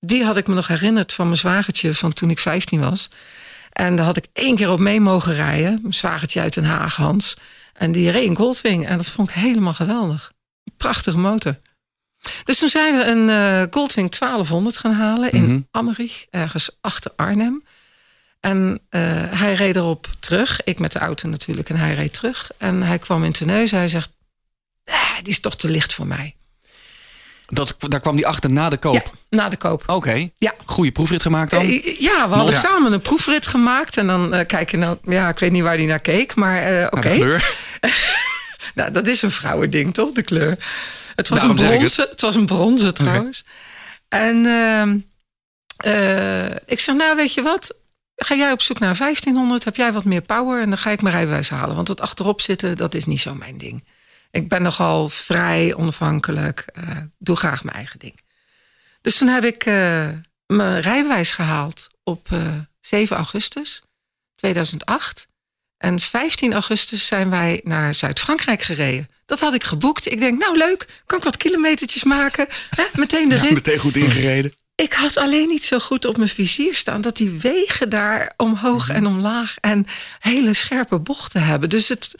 Die 0.00 0.24
had 0.24 0.36
ik 0.36 0.46
me 0.46 0.54
nog 0.54 0.66
herinnerd 0.66 1.12
van 1.12 1.26
mijn 1.26 1.38
zwagertje 1.38 1.94
van 1.94 2.12
toen 2.12 2.30
ik 2.30 2.38
15 2.38 2.80
was. 2.80 3.08
En 3.72 3.96
daar 3.96 4.04
had 4.06 4.16
ik 4.16 4.26
één 4.32 4.56
keer 4.56 4.70
op 4.70 4.78
mee 4.78 5.00
mogen 5.00 5.34
rijden. 5.34 5.78
Mijn 5.82 5.94
zwagertje 5.94 6.40
uit 6.40 6.54
Den 6.54 6.64
Haag, 6.64 6.96
Hans. 6.96 7.36
En 7.74 7.92
die 7.92 8.10
reed 8.10 8.28
een 8.28 8.36
Goldwing. 8.36 8.86
En 8.86 8.96
dat 8.96 9.08
vond 9.08 9.28
ik 9.28 9.34
helemaal 9.34 9.72
geweldig. 9.72 10.32
Prachtige 10.76 11.18
motor. 11.18 11.56
Dus 12.44 12.58
toen 12.58 12.68
zijn 12.68 12.96
we 12.96 13.04
een 13.04 13.28
eh, 13.30 13.62
Goldwing 13.70 14.10
1200 14.10 14.76
gaan 14.76 14.92
halen 14.92 15.32
in 15.32 15.44
Mhm. 15.44 15.60
Ammerich, 15.70 16.26
ergens 16.30 16.70
achter 16.80 17.10
Arnhem. 17.16 17.64
En 18.40 18.80
eh, 18.90 19.00
hij 19.30 19.54
reed 19.54 19.76
erop 19.76 20.06
terug. 20.20 20.60
Ik 20.64 20.78
met 20.78 20.92
de 20.92 20.98
auto 20.98 21.28
natuurlijk. 21.28 21.68
En 21.68 21.76
hij 21.76 21.94
reed 21.94 22.12
terug. 22.12 22.50
En 22.58 22.82
hij 22.82 22.98
kwam 22.98 23.24
in 23.24 23.32
Terneuzen. 23.32 23.78
Hij 23.78 23.88
zegt, 23.88 24.10
ah, 24.84 25.16
die 25.22 25.32
is 25.32 25.40
toch 25.40 25.56
te 25.56 25.70
licht 25.70 25.94
voor 25.94 26.06
mij. 26.06 26.32
Dat, 27.46 27.74
daar 27.78 28.00
kwam 28.00 28.16
die 28.16 28.26
achter 28.26 28.50
na 28.50 28.68
de 28.68 28.76
koop. 28.76 28.94
Ja, 28.94 29.02
na 29.30 29.48
de 29.48 29.56
koop. 29.56 29.82
Oké. 29.86 30.28
Ja. 30.36 30.54
Goede 30.64 30.92
proefrit 30.92 31.22
gemaakt 31.22 31.50
dan? 31.50 31.66
Ja, 31.98 32.28
we 32.28 32.34
hadden 32.34 32.54
samen 32.54 32.92
een 32.92 33.00
proefrit 33.00 33.46
gemaakt. 33.46 33.96
En 33.96 34.06
dan 34.06 34.34
eh, 34.34 34.46
kijk 34.46 34.70
je 34.70 34.76
nou, 34.76 34.98
ja, 35.02 35.28
ik 35.28 35.38
weet 35.38 35.52
niet 35.52 35.62
waar 35.62 35.76
hij 35.76 35.86
naar 35.86 36.00
keek, 36.00 36.34
maar 36.34 36.86
oké. 36.86 37.10
Kleur? 37.10 37.56
Nou, 38.74 38.90
dat 38.92 39.06
is 39.06 39.22
een 39.22 39.30
vrouwending, 39.30 39.94
toch? 39.94 40.12
De 40.12 40.22
kleur. 40.22 40.58
Het 41.18 41.28
was 41.28 41.38
Daarom 41.38 41.58
een 41.58 41.66
bronzen. 41.68 42.08
Het. 42.08 42.20
was 42.20 42.34
een 42.34 42.46
bronzen 42.46 42.94
trouwens. 42.94 43.44
En 44.08 44.46
ehm, 44.46 44.98
eh, 45.76 46.56
ik 46.66 46.80
zeg, 46.80 46.94
nou, 46.94 47.16
weet 47.16 47.34
je 47.34 47.42
wat? 47.42 47.76
Ga 48.16 48.34
jij 48.34 48.52
op 48.52 48.62
zoek 48.62 48.78
naar 48.78 48.90
een 48.90 48.96
1500? 48.96 49.64
Heb 49.64 49.76
jij 49.76 49.92
wat 49.92 50.04
meer 50.04 50.22
power? 50.22 50.62
En 50.62 50.68
dan 50.68 50.78
ga 50.78 50.90
ik 50.90 51.02
mijn 51.02 51.14
rijbewijs 51.14 51.48
halen. 51.48 51.76
Want 51.76 51.88
het 51.88 52.00
achterop 52.00 52.40
zitten, 52.40 52.76
dat 52.76 52.94
is 52.94 53.04
niet 53.04 53.20
zo 53.20 53.34
mijn 53.34 53.58
ding. 53.58 53.84
Ik 54.30 54.48
ben 54.48 54.62
nogal 54.62 55.08
vrij, 55.08 55.74
onafhankelijk. 55.74 56.64
eh, 56.72 56.96
doe 57.18 57.36
graag 57.36 57.64
mijn 57.64 57.76
eigen 57.76 57.98
ding. 57.98 58.20
Dus 59.00 59.18
toen 59.18 59.28
heb 59.28 59.44
ik 59.44 59.64
eh, 59.64 60.08
mijn 60.46 60.80
rijbewijs 60.80 61.30
gehaald 61.30 61.86
op 62.02 62.32
eh, 62.32 62.52
7 62.80 63.16
augustus 63.16 63.82
2008. 64.34 65.26
En 65.76 66.00
15 66.00 66.52
augustus 66.52 67.06
zijn 67.06 67.30
wij 67.30 67.60
naar 67.64 67.94
Zuid-Frankrijk 67.94 68.62
gereden. 68.62 69.08
Dat 69.28 69.40
had 69.40 69.54
ik 69.54 69.64
geboekt. 69.64 70.10
Ik 70.10 70.20
denk, 70.20 70.38
nou 70.38 70.56
leuk, 70.56 70.86
kan 71.06 71.18
ik 71.18 71.24
wat 71.24 71.36
kilometertjes 71.36 72.04
maken? 72.04 72.46
Hè, 72.70 72.84
meteen 72.92 73.32
erin. 73.32 73.54
Meteen 73.54 73.78
goed 73.78 73.96
ingereden. 73.96 74.52
ik 74.74 74.92
had 74.92 75.16
alleen 75.16 75.48
niet 75.48 75.64
zo 75.64 75.78
goed 75.78 76.04
op 76.04 76.16
mijn 76.16 76.28
vizier 76.28 76.74
staan 76.74 77.00
dat 77.00 77.16
die 77.16 77.30
wegen 77.30 77.88
daar 77.88 78.32
omhoog 78.36 78.88
en 78.88 79.06
omlaag 79.06 79.56
en 79.60 79.86
hele 80.18 80.54
scherpe 80.54 80.98
bochten 80.98 81.42
hebben. 81.42 81.68
Dus 81.68 81.88
het, 81.88 82.14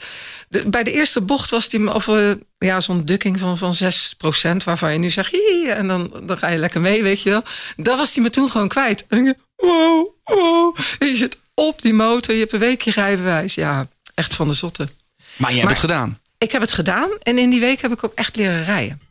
bij 0.65 0.83
de 0.83 0.91
eerste 0.91 1.21
bocht 1.21 1.49
was 1.49 1.69
die 1.69 1.93
of 1.93 2.07
uh, 2.07 2.31
ja, 2.57 2.81
zo'n 2.81 3.05
dukking 3.05 3.39
van, 3.39 3.57
van 3.57 3.73
6%, 3.73 4.63
waarvan 4.65 4.93
je 4.93 4.99
nu 4.99 5.09
zegt, 5.09 5.31
Hie, 5.31 5.71
en 5.71 5.87
dan, 5.87 6.13
dan 6.23 6.37
ga 6.37 6.47
je 6.47 6.57
lekker 6.57 6.81
mee, 6.81 7.03
weet 7.03 7.21
je 7.21 7.29
wel. 7.29 7.43
Dat 7.77 7.97
was 7.97 8.13
die 8.13 8.23
me 8.23 8.29
toen 8.29 8.49
gewoon 8.49 8.67
kwijt. 8.67 9.05
En 9.07 9.23
je, 9.23 9.35
wow, 9.55 10.07
wow. 10.23 10.77
En 10.99 11.07
je 11.07 11.15
zit 11.15 11.37
op 11.53 11.81
die 11.81 11.93
motor, 11.93 12.33
je 12.33 12.39
hebt 12.39 12.53
een 12.53 12.59
weekje 12.59 12.91
rijbewijs. 12.91 13.55
Ja, 13.55 13.87
echt 14.13 14.35
van 14.35 14.47
de 14.47 14.53
zotte. 14.53 14.89
Maar 15.37 15.51
je 15.51 15.57
hebt 15.57 15.69
het 15.69 15.79
gedaan. 15.79 16.18
Ik 16.39 16.51
heb 16.51 16.61
het 16.61 16.73
gedaan 16.73 17.09
en 17.21 17.37
in 17.37 17.49
die 17.49 17.59
week 17.59 17.81
heb 17.81 17.91
ik 17.91 18.03
ook 18.03 18.13
echt 18.13 18.35
leren 18.35 18.63
rijden. 18.63 19.01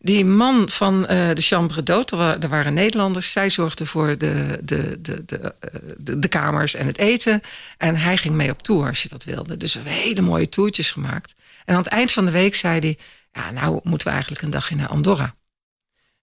Die 0.00 0.24
man 0.24 0.68
van 0.68 1.00
uh, 1.00 1.06
de 1.08 1.40
Chambre 1.40 1.82
d'Hôte, 1.82 2.42
er 2.42 2.48
waren 2.48 2.74
Nederlanders. 2.74 3.32
Zij 3.32 3.50
zorgde 3.50 3.86
voor 3.86 4.18
de, 4.18 4.58
de, 4.62 5.00
de, 5.00 5.24
de, 5.24 5.54
de, 5.98 6.18
de, 6.18 6.28
kamers 6.28 6.74
en 6.74 6.86
het 6.86 6.98
eten. 6.98 7.40
En 7.76 7.96
hij 7.96 8.16
ging 8.16 8.34
mee 8.34 8.50
op 8.50 8.62
tour 8.62 8.88
als 8.88 9.02
je 9.02 9.08
dat 9.08 9.24
wilde. 9.24 9.56
Dus 9.56 9.74
we 9.74 9.80
hebben 9.80 10.02
hele 10.02 10.20
mooie 10.20 10.48
toertjes 10.48 10.90
gemaakt. 10.90 11.34
En 11.64 11.74
aan 11.74 11.82
het 11.82 11.92
eind 11.92 12.12
van 12.12 12.24
de 12.24 12.30
week 12.30 12.54
zei 12.54 12.78
hij... 12.78 12.98
ja, 13.32 13.50
nou 13.50 13.80
moeten 13.82 14.06
we 14.06 14.12
eigenlijk 14.12 14.42
een 14.42 14.50
dagje 14.50 14.76
naar 14.76 14.88
Andorra. 14.88 15.34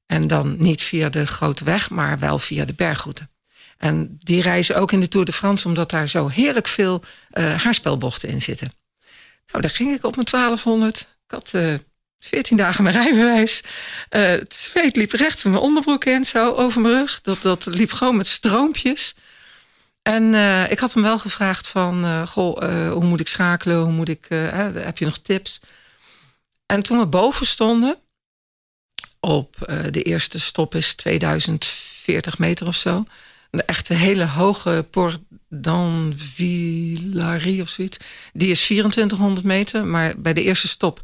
En 0.06 0.28
dan 0.28 0.56
niet 0.58 0.84
via 0.84 1.10
de 1.10 1.28
grote 1.28 1.64
weg, 1.64 1.90
maar 1.90 2.20
wel 2.20 2.40
via 2.40 2.66
de 2.66 2.74
bergroute. 2.74 3.28
En 3.78 4.18
die 4.20 4.42
reizen 4.42 4.76
ook 4.76 4.92
in 4.92 5.00
de 5.00 5.08
Tour 5.08 5.26
de 5.26 5.34
France... 5.34 5.68
omdat 5.68 5.90
daar 5.90 6.10
zo 6.10 6.28
heerlijk 6.28 6.68
veel 6.68 7.04
uh, 7.34 7.62
haarspelbochten 7.62 8.30
in 8.30 8.42
zitten. 8.42 8.72
Nou, 9.48 9.62
daar 9.62 9.76
ging 9.76 9.96
ik 9.96 10.04
op 10.04 10.16
mijn 10.16 10.28
1200. 10.32 11.00
Ik 11.00 11.32
had... 11.32 11.52
Uh, 11.56 11.74
14 12.20 12.58
dagen 12.58 12.84
mijn 12.84 12.96
rijbewijs. 12.96 13.62
Uh, 14.10 14.22
het 14.26 14.54
zweet 14.54 14.96
liep 14.96 15.12
recht 15.12 15.42
van 15.42 15.52
mijn 15.52 15.64
onderbroek 15.64 16.06
in, 16.06 16.24
zo 16.24 16.54
over 16.54 16.82
mijn 16.82 16.94
rug. 16.94 17.22
Dat, 17.22 17.42
dat 17.42 17.66
liep 17.66 17.92
gewoon 17.92 18.18
met 18.18 18.28
stroompjes. 18.28 19.16
En 20.02 20.24
uh, 20.24 20.72
ik 20.72 20.80
had 20.80 20.94
hem 20.94 21.04
wel 21.04 21.20
gevraagd 21.20 21.68
van, 21.68 22.28
goh, 22.28 22.90
hoe 22.92 23.06
moet 23.06 23.20
ik 23.20 23.28
schakelen? 23.28 23.78
Hoe 23.78 23.92
moet 23.92 24.10
ik, 24.10 24.26
heb 24.30 24.98
je 24.98 25.06
nog 25.06 25.18
tips? 25.18 25.60
En 26.66 26.84
toen 26.84 26.98
we 26.98 27.06
boven 27.06 27.46
stonden, 27.46 27.98
op 29.20 29.56
de 29.92 30.02
eerste 30.02 30.40
stop 30.40 30.76
is 30.76 30.94
2040 30.94 32.38
meter 32.38 32.68
of 32.68 32.76
zo. 32.76 33.06
De 33.52 33.64
echte 33.64 33.94
hele 33.94 34.26
hoge 34.26 34.86
Port 34.92 35.20
d'Anvillary 35.62 37.62
of 37.62 37.70
zoiets. 37.70 37.98
Die 38.34 38.50
is 38.50 38.66
2400 38.66 39.46
meter, 39.46 39.86
maar 39.86 40.14
bij 40.18 40.34
de 40.34 40.44
eerste 40.44 40.68
stop 40.68 41.02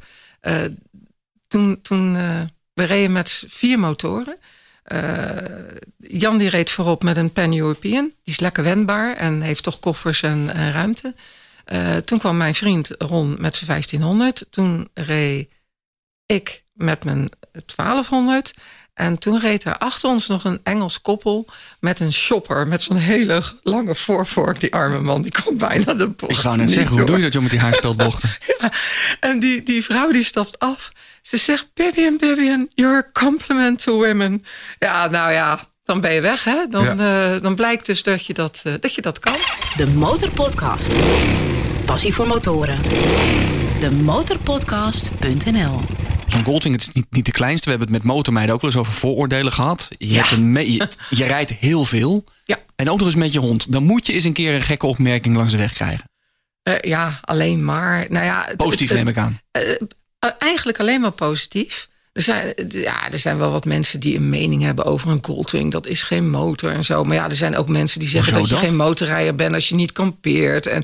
toen, 1.52 1.82
toen 1.82 2.16
uh, 2.16 2.42
we 2.74 2.84
reden 2.84 3.12
met 3.12 3.44
vier 3.48 3.80
motoren. 3.80 4.38
Uh, 4.88 5.36
Jan 5.98 6.38
die 6.38 6.50
reed 6.50 6.70
voorop 6.70 7.04
met 7.04 7.18
een 7.18 7.32
Pan-European. 7.32 8.04
Die 8.04 8.34
is 8.34 8.40
lekker 8.40 8.64
wendbaar 8.64 9.16
en 9.16 9.42
heeft 9.42 9.64
toch 9.64 9.80
koffers 9.80 10.22
en, 10.22 10.54
en 10.54 10.72
ruimte. 10.72 11.16
Toen 12.06 12.20
kwam 12.20 12.38
mijn 12.38 12.56
vriend 12.56 12.96
Ron 12.98 13.36
met 13.40 13.56
zijn 13.56 13.70
1500. 13.70 14.46
Toen 14.50 14.90
reed 14.94 15.50
ik 16.26 16.64
met 16.74 17.04
mijn 17.04 17.30
1200. 17.76 18.54
En 18.94 19.18
toen 19.18 19.40
reed 19.40 19.64
er 19.64 19.78
achter 19.78 20.10
ons 20.10 20.28
nog 20.28 20.44
een 20.44 20.60
Engels 20.64 21.02
koppel 21.02 21.48
met 21.80 22.00
een 22.00 22.14
shopper. 22.14 22.68
Met 22.68 22.82
zo'n 22.82 22.98
hele 22.98 23.44
lange 23.64 23.96
voorvork. 23.96 24.60
Die 24.60 24.74
arme 24.74 25.00
man, 25.00 25.22
die 25.22 25.32
komt 25.44 25.58
bijna 25.58 25.94
de 25.94 26.08
bocht. 26.08 26.32
Ik 26.32 26.38
ga 26.38 26.56
net 26.56 26.72
zeggen, 26.72 26.98
hoe 26.98 27.06
doe 27.06 27.16
je 27.16 27.24
dat 27.24 27.34
je 27.34 27.42
met 27.42 27.50
die 27.50 27.60
haarspeldbochten? 27.60 28.30
ja, 28.60 28.72
en 29.20 29.40
die, 29.40 29.64
die 29.64 29.84
vrouw 29.84 30.12
die 30.12 30.24
stapt 30.24 30.60
af. 30.60 30.92
Ze 31.22 31.38
zegt, 31.38 31.68
Bibian, 31.74 32.18
Bibian, 32.18 32.68
you're 32.74 32.98
a 32.98 33.12
compliment 33.12 33.84
to 33.84 34.06
women. 34.06 34.46
Ja, 34.80 35.08
nou 35.08 35.32
ja, 35.32 35.60
dan 35.86 36.02
ben 36.02 36.14
je 36.14 36.22
weg. 36.22 36.44
Hè? 36.44 36.68
Dan, 36.70 36.98
ja. 36.98 37.34
uh, 37.36 37.42
dan 37.42 37.56
blijkt 37.56 37.86
dus 37.86 38.04
dat 38.04 38.26
je 38.26 38.34
dat, 38.34 38.62
uh, 38.68 38.74
dat 38.80 38.96
je 38.96 39.02
dat 39.02 39.20
kan. 39.20 39.36
De 39.78 39.88
Motorpodcast. 39.88 40.94
Passie 41.86 42.14
voor 42.14 42.28
motoren. 42.28 42.82
De 43.80 43.92
motorpodcast.nl 43.92 45.80
Zo'n 46.32 46.44
Goldwing, 46.44 46.76
het 46.76 46.88
is 46.88 46.94
niet, 46.94 47.06
niet 47.10 47.26
de 47.26 47.32
kleinste. 47.32 47.70
We 47.70 47.76
hebben 47.76 47.94
het 47.94 48.04
met 48.04 48.14
motormeiden 48.14 48.56
ook 48.56 48.62
wel 48.62 48.72
eens 48.72 48.80
over 48.80 48.94
vooroordelen 48.94 49.52
gehad. 49.52 49.88
Je, 49.98 50.08
ja. 50.08 50.16
hebt 50.16 50.32
een 50.32 50.72
je, 50.72 50.88
je, 51.10 51.24
rijdt 51.24 51.52
heel 51.52 51.86
veel. 51.86 52.24
Ja. 52.44 52.60
En 52.76 52.90
ook 52.90 52.98
nog 52.98 53.08
eens 53.08 53.16
met 53.16 53.34
je 53.34 53.40
hond. 53.40 53.72
Dan 53.72 53.84
moet 53.84 54.08
je 54.08 54.14
eens 54.14 54.24
een 54.24 54.34
keer 54.34 54.54
een 54.54 54.62
gekke 54.62 54.86
opmerking 54.86 55.36
langs 55.36 55.52
de 55.52 55.58
weg 55.58 55.74
krijgen. 55.74 56.10
Uh, 56.64 56.76
ja, 56.80 57.20
alleen 57.22 57.66
maar. 57.66 58.06
Nou 58.10 58.26
ja, 58.26 58.50
Positief 58.58 58.94
neem 58.94 59.08
ik 59.08 59.18
aan. 59.18 59.40
eigenlijk 60.40 60.80
alleen 60.80 61.02
maar 61.02 61.12
positief. 61.12 61.90
Er 62.14 62.22
zijn, 62.22 62.54
ja, 62.70 63.12
er 63.12 63.20
zijn 63.20 63.38
wel 63.38 63.52
wat 63.52 63.66
mensen 63.66 64.00
die 64.00 64.16
een 64.16 64.30
mening 64.30 64.62
hebben 64.62 64.86
over 64.86 65.10
een 65.10 65.26
Goldwing. 65.26 65.72
Dat 65.72 65.88
is 65.88 66.04
geen 66.04 66.30
motor 66.30 66.72
en 66.72 66.84
zo. 66.84 67.04
Maar 67.04 67.16
ja, 67.16 67.30
er 67.30 67.36
zijn 67.36 67.56
ook 67.56 67.68
mensen 67.68 68.00
die 68.00 68.10
zeggen 68.10 68.34
dat 68.34 68.44
je 68.44 68.50
dat? 68.50 68.60
geen 68.64 68.76
motorrijder 68.76 69.36
bent 69.36 69.54
als 69.54 69.70
je 69.70 69.76
niet 69.76 69.92
kampeert. 69.92 70.68
En 70.68 70.84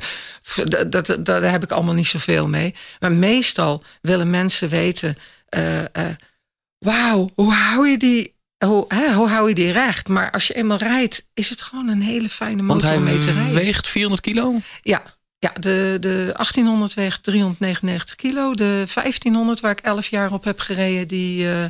dat, 0.63 0.91
dat, 0.91 1.05
dat, 1.05 1.25
daar 1.25 1.51
heb 1.51 1.63
ik 1.63 1.71
allemaal 1.71 1.93
niet 1.93 2.07
zoveel 2.07 2.47
mee. 2.47 2.75
Maar 2.99 3.11
meestal 3.11 3.83
willen 4.01 4.29
mensen 4.29 4.69
weten: 4.69 5.17
uh, 5.55 5.79
uh, 5.81 6.13
wauw, 6.77 7.29
hoe 7.35 7.53
hou 7.53 7.87
je 7.87 7.97
die? 7.97 8.35
Hoe, 8.65 8.85
hè, 8.87 9.13
hoe 9.13 9.27
hou 9.27 9.49
je 9.49 9.55
die 9.55 9.71
recht? 9.71 10.07
Maar 10.07 10.31
als 10.31 10.47
je 10.47 10.53
eenmaal 10.53 10.77
rijdt, 10.77 11.27
is 11.33 11.49
het 11.49 11.61
gewoon 11.61 11.87
een 11.87 12.01
hele 12.01 12.29
fijne 12.29 12.61
motor 12.61 12.95
om 12.95 13.03
mee 13.03 13.19
te 13.19 13.31
rijden. 13.31 13.53
weegt 13.53 13.87
400 13.87 14.21
kilo? 14.21 14.59
Ja, 14.81 15.17
ja, 15.39 15.51
de, 15.53 15.97
de 15.99 16.29
1800 16.33 16.93
weegt 16.93 17.23
399 17.23 18.15
kilo. 18.15 18.53
De 18.53 18.83
1500, 18.93 19.59
waar 19.59 19.71
ik 19.71 19.79
11 19.79 20.07
jaar 20.07 20.31
op 20.31 20.43
heb 20.43 20.59
gereden, 20.59 21.07
die, 21.07 21.43
uh, 21.43 21.65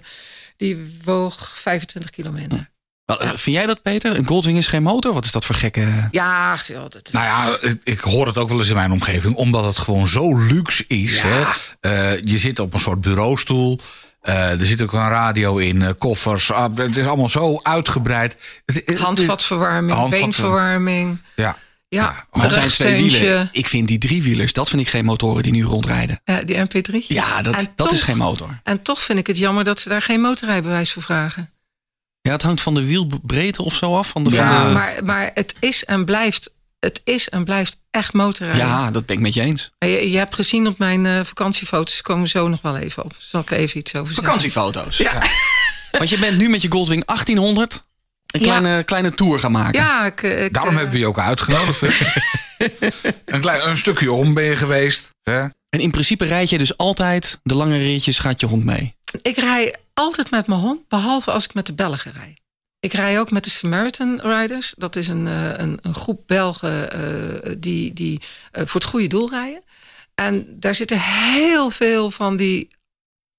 die 0.57 1.00
woog 1.03 1.60
25 1.60 2.10
kilo 2.10 2.31
minder. 2.31 2.69
Ja. 3.16 3.38
Vind 3.38 3.56
jij 3.56 3.66
dat, 3.66 3.82
Peter? 3.82 4.18
Een 4.18 4.28
Goldwing 4.28 4.58
is 4.58 4.68
geen 4.68 4.84
motor? 4.84 5.14
Wat 5.14 5.26
is 5.26 5.32
dat 5.32 5.46
voor 5.46 5.56
gekke... 5.56 6.08
Ja, 6.12 6.58
dat... 6.90 7.10
Nou 7.12 7.26
ja, 7.26 7.58
ik 7.84 8.00
hoor 8.00 8.28
het 8.28 8.38
ook 8.38 8.50
wel 8.50 8.58
eens 8.58 8.70
in 8.70 8.76
mijn 8.76 8.92
omgeving. 8.92 9.36
Omdat 9.36 9.64
het 9.64 9.78
gewoon 9.78 10.08
zo 10.08 10.38
luxe 10.38 10.86
is. 10.88 11.22
Ja. 11.22 11.28
Hè? 11.28 12.14
Uh, 12.16 12.22
je 12.24 12.38
zit 12.38 12.60
op 12.60 12.74
een 12.74 12.80
soort 12.80 13.02
bureaustoel. 13.02 13.80
Uh, 14.24 14.60
er 14.60 14.66
zit 14.66 14.82
ook 14.82 14.94
een 14.94 15.10
radio 15.10 15.58
in, 15.58 15.82
uh, 15.82 15.90
koffers. 15.98 16.50
Uh, 16.50 16.66
het 16.76 16.98
is 16.98 17.06
allemaal 17.06 17.30
zo 17.30 17.60
uitgebreid. 17.64 18.38
Handvatverwarming, 18.98 19.98
handvat... 19.98 20.20
beenverwarming. 20.20 21.18
Ja. 21.36 21.58
Ja, 21.90 22.26
maar 22.32 22.44
dat 22.44 22.54
zijn 22.54 22.70
twee 22.70 23.04
wielen. 23.04 23.50
Ik 23.52 23.68
vind 23.68 23.88
die 23.88 23.98
driewielers, 23.98 24.54
dat 24.54 24.70
vind 24.70 24.82
ik 24.82 24.90
geen 24.90 25.06
motoren 25.06 25.44
die 25.44 25.52
nu 25.52 25.64
rondrijden. 25.64 26.22
Ja, 26.26 26.42
die 26.42 26.56
MP3. 26.56 27.08
Ja, 27.08 27.42
dat, 27.42 27.54
dat 27.54 27.72
toch, 27.76 27.92
is 27.92 28.02
geen 28.02 28.18
motor. 28.18 28.60
En 28.64 28.82
toch 28.82 29.02
vind 29.04 29.20
ik 29.20 29.28
het 29.28 29.38
jammer 29.38 29.64
dat 29.64 29.80
ze 29.80 29.90
daar 29.90 30.02
geen 30.02 30.22
motorrijbewijs 30.22 30.94
voor 30.94 31.04
vragen. 31.04 31.52
Ja, 32.27 32.34
het 32.34 32.41
hangt 32.41 32.62
van 32.62 32.74
de 32.74 32.86
wielbreedte 32.86 33.63
of 33.63 33.75
zo 33.75 33.98
af. 33.98 34.10
Van 34.10 34.24
de, 34.24 34.29
ja, 34.29 34.57
van 34.57 34.67
de... 34.67 34.74
Maar, 34.74 34.96
maar 35.03 35.31
het 35.34 35.55
is 35.60 35.86
en 35.86 36.05
blijft 36.05 36.50
het 36.79 37.01
is 37.03 37.29
en 37.29 37.43
blijft 37.43 37.77
echt 37.91 38.13
motorrijden. 38.13 38.65
Ja, 38.65 38.91
dat 38.91 39.05
ben 39.05 39.15
ik 39.15 39.22
met 39.22 39.34
je 39.34 39.41
eens. 39.41 39.72
Je, 39.79 40.12
je 40.12 40.17
hebt 40.17 40.36
gezien 40.36 40.67
op 40.67 40.77
mijn 40.77 41.05
uh, 41.05 41.19
vakantiefoto's, 41.24 42.01
komen 42.01 42.27
zo 42.27 42.48
nog 42.48 42.62
wel 42.62 42.77
even 42.77 43.03
op. 43.03 43.13
Zal 43.17 43.41
ik 43.41 43.51
even 43.51 43.79
iets 43.79 43.96
over 43.96 44.07
zeggen? 44.07 44.24
Vakantiefoto's? 44.24 44.98
Ja. 44.98 45.13
ja. 45.13 45.27
Want 45.98 46.10
je 46.10 46.19
bent 46.19 46.38
nu 46.38 46.50
met 46.50 46.62
je 46.62 46.72
Goldwing 46.72 47.05
1800 47.05 47.84
een 48.27 48.41
kleine, 48.41 48.69
ja. 48.69 48.81
kleine 48.81 49.13
tour 49.13 49.39
gaan 49.39 49.51
maken. 49.51 49.79
Ja, 49.79 50.05
ik, 50.05 50.22
ik, 50.22 50.53
Daarom 50.53 50.74
uh, 50.74 50.79
hebben 50.79 50.96
we 50.96 51.01
je 51.01 51.07
ook 51.07 51.19
uitgenodigd. 51.19 51.81
een, 53.25 53.41
klein, 53.41 53.67
een 53.67 53.77
stukje 53.77 54.12
om 54.12 54.34
ben 54.34 54.43
je 54.43 54.55
geweest. 54.55 55.10
Hè? 55.24 55.39
En 55.69 55.79
in 55.79 55.91
principe 55.91 56.25
rijd 56.25 56.50
je 56.50 56.57
dus 56.57 56.77
altijd 56.77 57.39
de 57.43 57.55
lange 57.55 57.77
ritjes, 57.77 58.19
gaat 58.19 58.39
je 58.39 58.48
hond 58.48 58.63
mee? 58.63 58.96
Ik 59.22 59.38
rij 59.38 59.75
altijd 59.98 60.32
met 60.32 60.48
mijn 60.48 60.60
hond, 60.60 60.88
behalve 60.88 61.32
als 61.32 61.46
ik 61.46 61.54
met 61.54 61.66
de 61.66 61.74
Belgen 61.74 62.12
rijd. 62.12 62.39
Ik 62.80 62.94
rij 62.94 63.20
ook 63.20 63.32
met 63.32 63.44
de 63.44 63.50
Samaritan 63.50 64.20
Riders. 64.22 64.74
Dat 64.77 64.96
is 64.96 65.08
een, 65.08 65.25
een, 65.62 65.80
een 65.82 65.96
groep 65.96 66.24
Belgen 66.25 66.98
uh, 66.98 67.56
die, 67.58 67.94
die 67.94 68.22
uh, 68.22 68.66
voor 68.66 68.82
het 68.82 68.89
goede 68.89 69.08
doel 69.08 69.30
rijden. 69.30 69.63
En 70.16 70.60
daar 70.60 70.75
zitten 70.75 71.00
heel 71.00 71.70
veel 71.70 72.12
van 72.12 72.36
die 72.36 72.70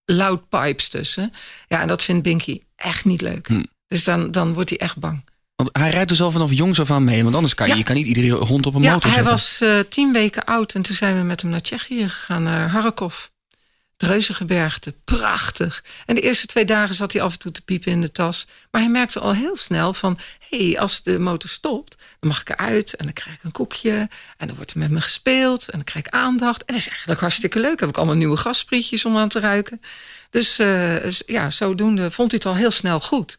loud 0.04 0.48
pipes 0.48 0.88
tussen. 0.88 1.32
Ja, 1.68 1.80
en 1.80 1.88
dat 1.88 2.02
vindt 2.02 2.22
Binky 2.22 2.60
echt 2.76 3.04
niet 3.04 3.20
leuk. 3.20 3.46
Hm. 3.46 3.62
Dus 3.88 4.04
dan, 4.04 4.30
dan 4.30 4.54
wordt 4.54 4.68
hij 4.68 4.78
echt 4.78 4.96
bang. 4.96 5.24
Want 5.56 5.70
hij 5.72 5.90
rijdt 5.90 6.08
dus 6.08 6.20
al 6.20 6.30
vanaf 6.30 6.52
jongs 6.52 6.80
af 6.80 6.90
aan 6.90 7.04
mee. 7.04 7.22
Want 7.22 7.34
anders 7.34 7.54
kan 7.54 7.66
je, 7.66 7.72
ja. 7.72 7.78
je 7.78 7.84
kan 7.84 7.94
niet 7.94 8.06
iedere 8.06 8.44
hond 8.44 8.66
op 8.66 8.74
een 8.74 8.82
ja, 8.82 8.92
motor 8.92 9.10
hij 9.10 9.22
zetten. 9.22 9.32
was 9.32 9.60
uh, 9.62 9.80
tien 9.88 10.12
weken 10.12 10.44
oud. 10.44 10.74
En 10.74 10.82
toen 10.82 10.96
zijn 10.96 11.16
we 11.16 11.22
met 11.22 11.40
hem 11.40 11.50
naar 11.50 11.60
Tsjechië 11.60 12.08
gegaan. 12.08 12.42
Naar 12.42 12.70
Harkov. 12.70 13.28
Dreuzengebergte. 13.98 14.94
Prachtig. 15.04 15.84
En 16.06 16.14
de 16.14 16.20
eerste 16.20 16.46
twee 16.46 16.64
dagen 16.64 16.94
zat 16.94 17.12
hij 17.12 17.22
af 17.22 17.32
en 17.32 17.38
toe 17.38 17.52
te 17.52 17.62
piepen 17.62 17.92
in 17.92 18.00
de 18.00 18.12
tas. 18.12 18.46
Maar 18.70 18.80
hij 18.80 18.90
merkte 18.90 19.20
al 19.20 19.34
heel 19.34 19.56
snel 19.56 19.92
van... 19.92 20.18
hé, 20.48 20.66
hey, 20.66 20.78
als 20.78 21.02
de 21.02 21.18
motor 21.18 21.50
stopt, 21.50 21.96
dan 22.20 22.28
mag 22.30 22.40
ik 22.40 22.48
eruit. 22.48 22.94
En 22.94 23.04
dan 23.04 23.12
krijg 23.12 23.36
ik 23.36 23.42
een 23.42 23.52
koekje. 23.52 24.08
En 24.36 24.46
dan 24.46 24.56
wordt 24.56 24.70
er 24.70 24.78
met 24.78 24.90
me 24.90 25.00
gespeeld. 25.00 25.68
En 25.68 25.72
dan 25.72 25.84
krijg 25.84 26.06
ik 26.06 26.12
aandacht. 26.12 26.64
En 26.64 26.74
dat 26.74 26.76
is 26.76 26.88
eigenlijk 26.88 27.20
hartstikke 27.20 27.60
leuk. 27.60 27.80
Heb 27.80 27.88
ik 27.88 27.96
allemaal 27.96 28.16
nieuwe 28.16 28.36
gasprietjes 28.36 29.04
om 29.04 29.16
aan 29.16 29.28
te 29.28 29.40
ruiken. 29.40 29.80
Dus 30.30 30.58
uh, 30.58 31.10
ja, 31.10 31.50
zodoende 31.50 32.10
vond 32.10 32.30
hij 32.30 32.40
het 32.42 32.48
al 32.48 32.60
heel 32.60 32.70
snel 32.70 33.00
goed. 33.00 33.38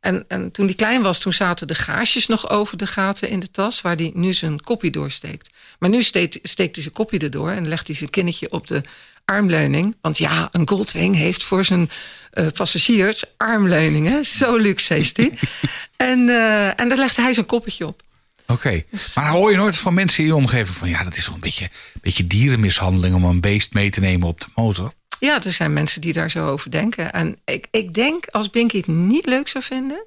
En, 0.00 0.24
en 0.28 0.52
toen 0.52 0.66
hij 0.66 0.74
klein 0.74 1.02
was, 1.02 1.18
toen 1.18 1.32
zaten 1.32 1.66
de 1.66 1.74
gaasjes 1.74 2.26
nog 2.26 2.48
over 2.48 2.76
de 2.76 2.86
gaten 2.86 3.28
in 3.28 3.40
de 3.40 3.50
tas... 3.50 3.80
waar 3.80 3.96
hij 3.96 4.10
nu 4.14 4.32
zijn 4.32 4.60
koppie 4.60 4.90
doorsteekt. 4.90 5.50
Maar 5.78 5.90
nu 5.90 6.02
steekt, 6.02 6.38
steekt 6.42 6.74
hij 6.74 6.82
zijn 6.82 6.94
koppie 6.94 7.20
erdoor... 7.20 7.50
en 7.50 7.68
legt 7.68 7.86
hij 7.86 7.96
zijn 7.96 8.10
kinnetje 8.10 8.52
op 8.52 8.66
de 8.66 8.82
armleuning. 9.24 9.96
Want 10.00 10.18
ja, 10.18 10.48
een 10.52 10.68
Goldwing 10.68 11.16
heeft 11.16 11.42
voor 11.42 11.64
zijn 11.64 11.90
uh, 12.34 12.46
passagiers 12.54 13.24
armleuningen. 13.36 14.24
Zo 14.38 14.56
luxe 14.56 14.98
is 14.98 15.12
die. 15.12 15.32
en, 15.96 16.18
uh, 16.18 16.80
en 16.80 16.88
daar 16.88 16.98
legde 16.98 17.22
hij 17.22 17.34
zijn 17.34 17.46
koppetje 17.46 17.86
op. 17.86 18.02
Oké, 18.46 18.84
dus, 18.90 19.14
maar 19.14 19.30
hoor 19.30 19.50
je 19.50 19.56
nooit 19.56 19.76
van 19.76 19.94
mensen 19.94 20.22
in 20.22 20.28
je 20.28 20.34
omgeving 20.34 20.76
van... 20.76 20.88
ja, 20.88 21.02
dat 21.02 21.16
is 21.16 21.24
toch 21.24 21.34
een 21.34 21.40
beetje, 21.40 21.70
beetje 22.00 22.26
dierenmishandeling 22.26 23.14
om 23.14 23.24
een 23.24 23.40
beest 23.40 23.74
mee 23.74 23.90
te 23.90 24.00
nemen 24.00 24.28
op 24.28 24.40
de 24.40 24.46
motor? 24.54 24.92
Ja, 25.18 25.42
er 25.42 25.52
zijn 25.52 25.72
mensen 25.72 26.00
die 26.00 26.12
daar 26.12 26.30
zo 26.30 26.46
over 26.46 26.70
denken. 26.70 27.12
En 27.12 27.36
ik, 27.44 27.66
ik 27.70 27.94
denk, 27.94 28.26
als 28.26 28.50
Binky 28.50 28.76
het 28.76 28.86
niet 28.86 29.26
leuk 29.26 29.48
zou 29.48 29.64
vinden... 29.64 30.04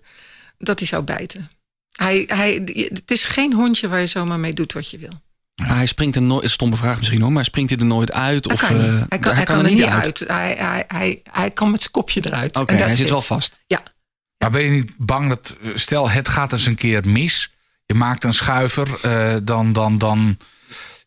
dat 0.58 0.79
hij 0.79 0.88
zou 0.88 1.03
bijten. 1.03 1.51
Hij, 1.91 2.24
hij, 2.27 2.62
het 2.74 3.12
is 3.12 3.25
geen 3.25 3.53
hondje 3.53 3.88
waar 3.88 4.00
je 4.00 4.08
zomaar 4.08 4.39
mee 4.39 4.53
doet 4.53 4.74
wat 4.74 4.89
je 4.89 4.98
wil. 4.98 5.22
Hij 5.55 5.86
springt 5.86 6.15
er 6.15 6.22
nooit, 6.22 6.51
stomme 6.51 6.75
vraag 6.75 6.98
misschien 6.98 7.22
hoor, 7.22 7.31
maar 7.31 7.45
springt 7.45 7.69
hij 7.69 7.79
er 7.79 7.86
nooit 7.86 8.12
uit? 8.12 8.51
Of, 8.51 8.67
kan 8.67 8.75
uh, 8.75 9.03
hij 9.10 9.19
kan, 9.19 9.36
hij 9.36 9.43
kan, 9.43 9.65
er 9.65 9.72
niet 9.72 9.83
uit. 9.83 10.24
Hij, 10.27 10.55
hij, 10.57 10.83
hij, 10.88 11.22
hij 11.31 11.51
kan 11.51 11.72
met 11.72 11.79
zijn 11.79 11.91
kopje 11.91 12.22
eruit. 12.25 12.57
Oké, 12.57 12.74
hij 12.74 12.93
zit 12.93 13.10
wel 13.10 13.22
vast. 13.22 13.60
Ja. 13.67 13.83
Maar 14.38 14.51
ben 14.51 14.62
je 14.62 14.69
niet 14.69 14.91
bang 14.98 15.29
dat, 15.29 15.57
stel 15.75 16.10
het 16.10 16.27
gaat 16.27 16.51
eens 16.51 16.65
een 16.65 16.75
keer 16.75 17.07
mis, 17.07 17.53
je 17.86 17.93
maakt 17.93 18.24
een 18.24 18.33
schuiver, 18.33 18.88
uh, 19.05 19.36
dan, 19.43 19.74
dan, 19.74 19.98
dan, 19.98 20.38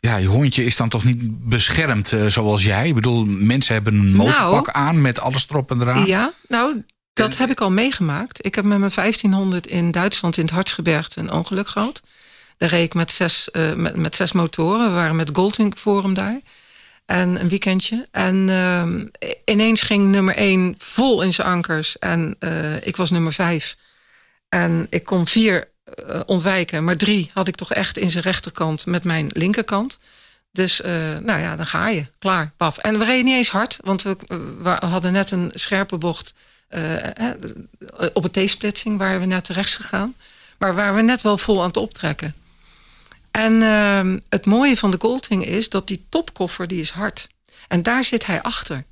ja, 0.00 0.16
je 0.16 0.26
hondje 0.26 0.64
is 0.64 0.76
dan 0.76 0.88
toch 0.88 1.04
niet 1.04 1.48
beschermd 1.48 2.12
uh, 2.12 2.26
zoals 2.26 2.64
jij? 2.64 2.88
Ik 2.88 2.94
bedoel, 2.94 3.24
mensen 3.24 3.74
hebben 3.74 3.94
een 3.94 4.14
motorpak 4.14 4.66
nou, 4.74 4.86
aan 4.86 5.00
met 5.00 5.20
alles 5.20 5.46
erop 5.48 5.70
en 5.70 5.80
eraan. 5.80 6.06
Ja, 6.06 6.32
nou, 6.48 6.84
dat 7.12 7.36
heb 7.36 7.50
ik 7.50 7.60
al 7.60 7.70
meegemaakt. 7.70 8.44
Ik 8.44 8.54
heb 8.54 8.64
met 8.64 8.78
mijn 8.78 8.92
1500 8.94 9.66
in 9.66 9.90
Duitsland 9.90 10.36
in 10.36 10.44
het 10.44 10.52
Hartsgebergte 10.52 11.20
een 11.20 11.32
ongeluk 11.32 11.68
gehad. 11.68 12.02
Daar 12.56 12.68
reed 12.68 12.84
ik 12.84 12.94
met 12.94 13.12
zes, 13.12 13.48
uh, 13.52 13.72
met, 13.72 13.96
met 13.96 14.16
zes 14.16 14.32
motoren. 14.32 14.88
We 14.88 14.94
waren 14.94 15.16
met 15.16 15.30
Goldwing 15.32 15.74
Forum 15.76 16.14
daar. 16.14 16.40
En 17.06 17.40
een 17.40 17.48
weekendje. 17.48 18.08
En 18.10 18.48
uh, 18.48 18.84
ineens 19.44 19.82
ging 19.82 20.08
nummer 20.08 20.34
één 20.34 20.74
vol 20.78 21.22
in 21.22 21.32
zijn 21.32 21.48
ankers. 21.48 21.98
En 21.98 22.36
uh, 22.40 22.86
ik 22.86 22.96
was 22.96 23.10
nummer 23.10 23.32
vijf. 23.32 23.76
En 24.48 24.86
ik 24.90 25.04
kon 25.04 25.26
vier 25.26 25.68
uh, 26.08 26.20
ontwijken. 26.26 26.84
Maar 26.84 26.96
drie 26.96 27.30
had 27.34 27.48
ik 27.48 27.56
toch 27.56 27.72
echt 27.72 27.98
in 27.98 28.10
zijn 28.10 28.24
rechterkant 28.24 28.86
met 28.86 29.04
mijn 29.04 29.30
linkerkant. 29.32 29.98
Dus 30.52 30.80
nou 31.20 31.40
ja, 31.40 31.56
dan 31.56 31.66
ga 31.66 31.88
je. 31.88 32.06
Klaar, 32.18 32.52
paf. 32.56 32.78
En 32.78 32.98
we 32.98 33.04
reden 33.04 33.24
niet 33.24 33.36
eens 33.36 33.50
hard. 33.50 33.78
Want 33.80 34.02
we, 34.02 34.16
we 34.62 34.68
hadden 34.68 35.12
net 35.12 35.30
een 35.30 35.50
scherpe 35.54 35.96
bocht 35.96 36.34
op 38.12 38.24
een 38.24 38.46
T-splitsing. 38.46 38.98
Waar 38.98 39.20
we 39.20 39.26
net 39.26 39.44
terecht 39.44 39.76
gegaan. 39.76 40.14
Maar 40.58 40.74
waar 40.74 40.94
we 40.94 41.02
net 41.02 41.22
wel 41.22 41.38
vol 41.38 41.60
aan 41.60 41.66
het 41.66 41.76
optrekken. 41.76 42.34
En 43.36 43.52
uh, 43.52 44.18
het 44.28 44.46
mooie 44.46 44.76
van 44.76 44.90
de 44.90 44.96
Goldwing 45.00 45.46
is 45.46 45.68
dat 45.68 45.86
die 45.86 46.06
topkoffer 46.08 46.66
die 46.66 46.80
is 46.80 46.90
hard. 46.90 47.28
En 47.68 47.82
daar 47.82 48.04
zit 48.04 48.26
hij 48.26 48.42
achter. 48.42 48.84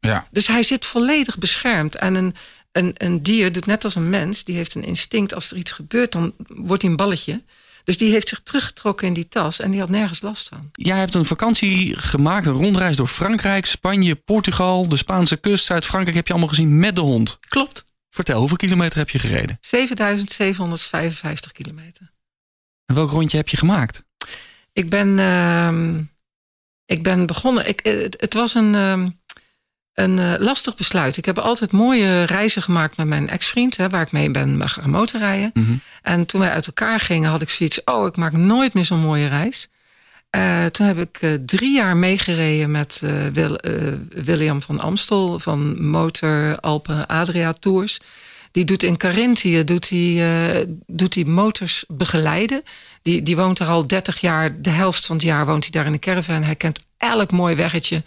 Ja. 0.00 0.28
Dus 0.30 0.46
hij 0.46 0.62
zit 0.62 0.86
volledig 0.86 1.38
beschermd. 1.38 1.94
En 1.94 2.14
een, 2.14 2.34
een, 2.72 2.92
een 2.96 3.22
dier 3.22 3.52
doet 3.52 3.66
net 3.66 3.84
als 3.84 3.94
een 3.94 4.10
mens. 4.10 4.44
Die 4.44 4.56
heeft 4.56 4.74
een 4.74 4.84
instinct. 4.84 5.34
Als 5.34 5.50
er 5.50 5.56
iets 5.56 5.72
gebeurt, 5.72 6.12
dan 6.12 6.34
wordt 6.46 6.82
hij 6.82 6.90
een 6.90 6.96
balletje. 6.96 7.42
Dus 7.84 7.98
die 7.98 8.12
heeft 8.12 8.28
zich 8.28 8.40
teruggetrokken 8.40 9.06
in 9.06 9.12
die 9.12 9.28
tas. 9.28 9.60
En 9.60 9.70
die 9.70 9.80
had 9.80 9.88
nergens 9.88 10.20
last 10.20 10.48
van. 10.48 10.70
Jij 10.72 10.98
hebt 10.98 11.14
een 11.14 11.24
vakantie 11.24 11.98
gemaakt. 11.98 12.46
Een 12.46 12.52
rondreis 12.52 12.96
door 12.96 13.06
Frankrijk, 13.06 13.66
Spanje, 13.66 14.14
Portugal. 14.14 14.88
De 14.88 14.96
Spaanse 14.96 15.36
kust, 15.36 15.64
Zuid-Frankrijk. 15.64 16.16
Heb 16.16 16.26
je 16.26 16.32
allemaal 16.32 16.50
gezien 16.50 16.78
met 16.78 16.94
de 16.94 17.00
hond. 17.00 17.38
Klopt. 17.48 17.84
Vertel, 18.10 18.38
hoeveel 18.38 18.56
kilometer 18.56 18.98
heb 18.98 19.10
je 19.10 19.18
gereden? 19.18 19.58
7755 19.60 21.52
kilometer. 21.52 22.10
En 22.90 22.96
welk 22.96 23.10
rondje 23.10 23.36
heb 23.36 23.48
je 23.48 23.56
gemaakt? 23.56 24.02
Ik 24.72 24.88
ben, 24.88 25.08
uh, 25.18 25.98
ik 26.84 27.02
ben 27.02 27.26
begonnen. 27.26 27.68
Ik, 27.68 27.80
het, 27.82 28.20
het 28.20 28.34
was 28.34 28.54
een, 28.54 28.74
uh, 28.74 29.06
een 29.94 30.18
uh, 30.18 30.34
lastig 30.38 30.76
besluit. 30.76 31.16
Ik 31.16 31.24
heb 31.24 31.38
altijd 31.38 31.70
mooie 31.70 32.22
reizen 32.22 32.62
gemaakt 32.62 32.96
met 32.96 33.06
mijn 33.06 33.28
ex-vriend, 33.28 33.76
waar 33.76 34.02
ik 34.02 34.12
mee 34.12 34.30
ben 34.30 34.68
gaan 34.68 34.90
motorrijden. 34.90 35.50
Mm 35.54 35.64
-hmm. 35.64 35.80
En 36.02 36.26
toen 36.26 36.40
wij 36.40 36.50
uit 36.50 36.66
elkaar 36.66 37.00
gingen, 37.00 37.30
had 37.30 37.40
ik 37.40 37.50
zoiets: 37.50 37.84
oh, 37.84 38.06
ik 38.06 38.16
maak 38.16 38.32
nooit 38.32 38.74
meer 38.74 38.84
zo'n 38.84 39.00
mooie 39.00 39.28
reis. 39.28 39.68
Uh, 40.36 40.64
toen 40.64 40.86
heb 40.86 40.98
ik 40.98 41.38
drie 41.46 41.74
jaar 41.74 41.96
meegereden 41.96 42.70
met 42.70 43.02
Wil, 43.32 43.58
William 44.08 44.62
van 44.62 44.80
Amstel 44.80 45.38
van 45.38 45.82
Motor 45.84 46.60
Alpen 46.60 47.06
Adria 47.06 47.52
Tours. 47.52 48.00
Die 48.52 48.64
doet 48.64 48.82
in 48.82 48.96
Carinthië 48.96 49.64
doet 49.64 49.88
hij, 49.88 50.66
doet 50.86 51.14
hij 51.14 51.24
motors 51.24 51.84
begeleiden. 51.88 52.62
Die, 53.02 53.22
die 53.22 53.36
woont 53.36 53.58
er 53.58 53.66
al 53.66 53.86
30 53.86 54.20
jaar, 54.20 54.60
de 54.60 54.70
helft 54.70 55.06
van 55.06 55.16
het 55.16 55.24
jaar 55.24 55.46
woont 55.46 55.62
hij 55.62 55.72
daar 55.72 55.86
in 55.86 55.92
een 55.92 55.98
caravan. 55.98 56.42
Hij 56.42 56.54
kent 56.54 56.80
elk 56.96 57.30
mooi 57.30 57.54
weggetje. 57.54 58.02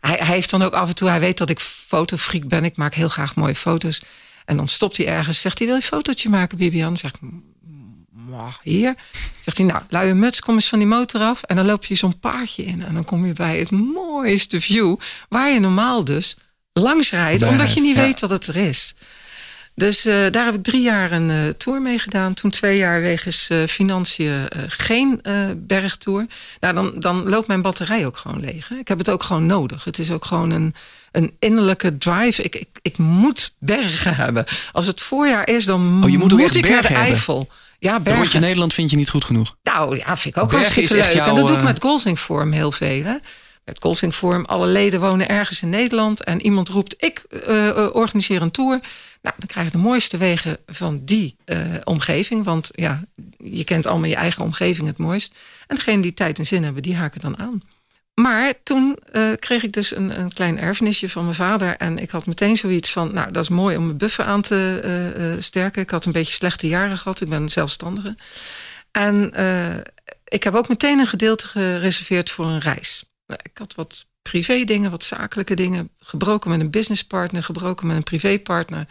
Hij, 0.00 0.16
hij 0.16 0.34
heeft 0.34 0.50
dan 0.50 0.62
ook 0.62 0.72
af 0.72 0.88
en 0.88 0.94
toe, 0.94 1.08
hij 1.08 1.20
weet 1.20 1.38
dat 1.38 1.50
ik 1.50 1.60
fotofreak 1.60 2.48
ben. 2.48 2.64
Ik 2.64 2.76
maak 2.76 2.94
heel 2.94 3.08
graag 3.08 3.34
mooie 3.34 3.54
foto's. 3.54 4.02
En 4.44 4.56
dan 4.56 4.68
stopt 4.68 4.96
hij 4.96 5.06
ergens, 5.06 5.40
zegt 5.40 5.58
hij, 5.58 5.66
wil 5.66 5.76
je 5.76 5.82
een 5.82 5.88
fotootje 5.88 6.28
maken, 6.28 6.58
Bibian? 6.58 6.96
Zeg 6.96 7.10
ik, 7.10 7.18
hier. 8.62 8.94
Zegt 9.40 9.58
hij, 9.58 9.66
nou, 9.66 9.82
luie 9.88 10.14
muts, 10.14 10.40
kom 10.40 10.54
eens 10.54 10.68
van 10.68 10.78
die 10.78 10.88
motor 10.88 11.20
af. 11.20 11.42
En 11.42 11.56
dan 11.56 11.66
loop 11.66 11.84
je 11.84 11.94
zo'n 11.94 12.18
paardje 12.18 12.64
in. 12.64 12.82
En 12.82 12.94
dan 12.94 13.04
kom 13.04 13.26
je 13.26 13.32
bij 13.32 13.58
het 13.58 13.70
mooiste 13.70 14.60
view. 14.60 14.96
Waar 15.28 15.50
je 15.50 15.60
normaal 15.60 16.04
dus 16.04 16.36
langs 16.72 17.10
rijdt. 17.10 17.42
Omdat 17.42 17.74
je 17.74 17.80
niet 17.80 17.96
ja. 17.96 18.02
weet 18.02 18.20
dat 18.20 18.30
het 18.30 18.46
er 18.46 18.56
is. 18.56 18.94
Dus 19.74 20.06
uh, 20.06 20.14
daar 20.30 20.44
heb 20.44 20.54
ik 20.54 20.62
drie 20.62 20.82
jaar 20.82 21.12
een 21.12 21.30
uh, 21.30 21.48
tour 21.48 21.80
mee 21.80 21.98
gedaan. 21.98 22.34
Toen 22.34 22.50
twee 22.50 22.78
jaar 22.78 23.00
wegens 23.00 23.48
uh, 23.52 23.66
financiën 23.66 24.48
geen 24.68 25.20
bergtour. 25.56 26.26
Nou, 26.60 26.74
dan, 26.74 26.92
dan 26.96 27.28
loopt 27.28 27.46
mijn 27.46 27.62
batterij 27.62 28.06
ook 28.06 28.16
gewoon 28.16 28.40
leeg. 28.40 28.68
Hè? 28.68 28.76
Ik 28.76 28.88
heb 28.88 28.98
het 28.98 29.10
ook 29.10 29.22
gewoon 29.22 29.46
nodig. 29.46 29.84
Het 29.84 29.98
is 29.98 30.10
ook 30.10 30.24
gewoon 30.24 30.50
een, 30.50 30.74
een 31.12 31.36
innerlijke 31.38 31.98
drive. 31.98 32.42
Ik, 32.42 32.56
ik, 32.56 32.68
ik 32.82 32.98
moet 32.98 33.54
bergen 33.58 34.14
hebben. 34.14 34.44
Als 34.72 34.86
het 34.86 35.00
voorjaar 35.00 35.48
is, 35.48 35.64
dan 35.64 36.00
oh, 36.04 36.10
je 36.10 36.18
moet, 36.18 36.32
moet 36.32 36.54
ik 36.54 36.68
naar 36.68 36.82
de 36.82 36.94
Eifel. 36.94 37.36
Hebben. 37.38 37.56
Ja, 37.78 38.00
bergen. 38.00 38.22
Rondje 38.22 38.38
Nederland 38.38 38.74
vind 38.74 38.90
je 38.90 38.96
niet 38.96 39.10
goed 39.10 39.24
genoeg? 39.24 39.56
Nou 39.62 39.96
ja, 39.96 40.16
vind 40.16 40.36
ik 40.36 40.42
ook 40.42 40.50
Bergen 40.50 40.74
hartstikke 40.74 40.94
leuk. 40.94 41.12
Jouw, 41.12 41.28
en 41.28 41.34
dat 41.34 41.46
doe 41.46 41.56
ik 41.56 41.62
met 41.62 41.80
Golsing 41.80 42.18
Forum 42.18 42.52
heel 42.52 42.72
veel. 42.72 43.04
Hè? 43.04 43.16
Het 43.64 43.82
Golsing 43.82 44.14
Forum, 44.14 44.44
alle 44.44 44.66
leden 44.66 45.00
wonen 45.00 45.28
ergens 45.28 45.62
in 45.62 45.68
Nederland. 45.68 46.24
En 46.24 46.42
iemand 46.42 46.68
roept, 46.68 46.94
ik 46.98 47.24
uh, 47.48 47.88
organiseer 47.92 48.42
een 48.42 48.50
tour. 48.50 48.80
Nou, 49.22 49.34
dan 49.38 49.46
krijg 49.46 49.66
je 49.66 49.72
de 49.72 49.82
mooiste 49.82 50.16
wegen 50.16 50.58
van 50.66 51.00
die 51.04 51.36
uh, 51.46 51.58
omgeving. 51.84 52.44
Want 52.44 52.68
ja, 52.72 53.04
je 53.36 53.64
kent 53.64 53.86
allemaal 53.86 54.08
je 54.08 54.16
eigen 54.16 54.44
omgeving 54.44 54.86
het 54.86 54.98
mooist. 54.98 55.34
En 55.66 55.76
degene 55.76 56.02
die 56.02 56.14
tijd 56.14 56.38
en 56.38 56.46
zin 56.46 56.64
hebben, 56.64 56.82
die 56.82 56.96
haken 56.96 57.20
dan 57.20 57.38
aan. 57.38 57.62
Maar 58.14 58.54
toen 58.62 58.98
kreeg 59.38 59.62
ik 59.62 59.72
dus 59.72 59.96
een, 59.96 60.20
een 60.20 60.32
klein 60.32 60.58
erfenisje 60.58 61.08
van 61.08 61.22
mijn 61.22 61.34
vader. 61.34 61.76
En 61.76 61.98
ik 61.98 62.10
had 62.10 62.26
meteen 62.26 62.56
zoiets 62.56 62.92
van, 62.92 63.14
nou, 63.14 63.30
dat 63.30 63.42
is 63.42 63.48
mooi 63.48 63.76
om 63.76 63.84
mijn 63.84 63.98
buffer 63.98 64.24
aan 64.24 64.42
te 64.42 65.36
sterken. 65.38 65.82
Ik 65.82 65.90
had 65.90 66.04
een 66.04 66.12
beetje 66.12 66.32
slechte 66.32 66.68
jaren 66.68 66.98
gehad. 66.98 67.20
Ik 67.20 67.28
ben 67.28 67.48
zelfstandige. 67.48 68.16
En 68.90 69.32
ik 70.24 70.42
heb 70.42 70.54
ook 70.54 70.68
meteen 70.68 70.98
een 70.98 71.06
gedeelte 71.06 71.46
gereserveerd 71.46 72.30
voor 72.30 72.46
een 72.46 72.60
reis. 72.60 73.04
Nou, 73.26 73.40
ik 73.42 73.58
had 73.58 73.74
wat 73.74 74.06
privé 74.22 74.64
dingen, 74.64 74.90
wat 74.90 75.04
zakelijke 75.04 75.54
dingen. 75.54 75.90
Gebroken 75.98 76.50
met 76.50 76.60
een 76.60 76.70
businesspartner, 76.70 77.42
gebroken 77.42 77.86
met 77.86 77.96
een 77.96 78.02
privépartner. 78.02 78.86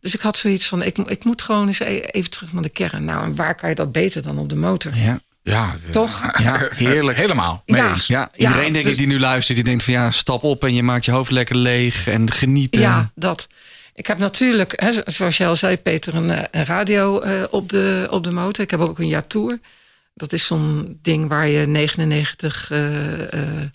Dus 0.00 0.14
ik 0.14 0.20
had 0.20 0.36
zoiets 0.36 0.68
van, 0.68 0.82
ik, 0.82 0.98
ik 0.98 1.24
moet 1.24 1.42
gewoon 1.42 1.66
eens 1.66 1.80
e-, 1.80 1.98
even 1.98 2.30
terug 2.30 2.52
naar 2.52 2.62
de 2.62 2.68
kern. 2.68 3.04
Nou, 3.04 3.24
en 3.24 3.36
waar 3.36 3.54
kan 3.54 3.68
je 3.68 3.74
dat 3.74 3.92
beter 3.92 4.22
dan 4.22 4.38
op 4.38 4.48
de 4.48 4.56
motor? 4.56 4.96
Ja. 4.96 5.20
Ja, 5.42 5.74
toch? 5.90 6.42
Ja, 6.42 6.68
heerlijk. 6.70 7.18
Helemaal. 7.18 7.62
Ja. 7.64 7.94
ja. 8.06 8.30
iedereen 8.36 8.66
ja, 8.66 8.72
denk 8.72 8.84
dus, 8.84 8.92
ik 8.92 8.98
die 8.98 9.06
nu 9.06 9.20
luistert, 9.20 9.56
die 9.56 9.66
denkt 9.66 9.82
van 9.82 9.92
ja, 9.92 10.10
stap 10.10 10.42
op 10.42 10.64
en 10.64 10.74
je 10.74 10.82
maakt 10.82 11.04
je 11.04 11.10
hoofd 11.10 11.30
lekker 11.30 11.56
leeg 11.56 12.06
en 12.06 12.32
genieten. 12.32 12.80
Ja, 12.80 13.10
dat. 13.14 13.46
Ik 13.94 14.06
heb 14.06 14.18
natuurlijk, 14.18 14.80
hè, 14.80 14.92
zoals 15.04 15.36
jij 15.36 15.48
al 15.48 15.56
zei, 15.56 15.76
Peter, 15.76 16.14
een, 16.14 16.30
een 16.50 16.64
radio 16.64 17.24
uh, 17.24 17.42
op, 17.50 17.68
de, 17.68 18.06
op 18.10 18.24
de 18.24 18.30
motor. 18.30 18.64
Ik 18.64 18.70
heb 18.70 18.80
ook 18.80 18.98
een 18.98 19.08
jaar 19.08 19.26
tour. 19.26 19.58
Dat 20.14 20.32
is 20.32 20.46
zo'n 20.46 20.98
ding 21.02 21.28
waar 21.28 21.48
je 21.48 21.66
99, 21.66 22.70
uh, 22.70 23.18
uh, 23.18 23.68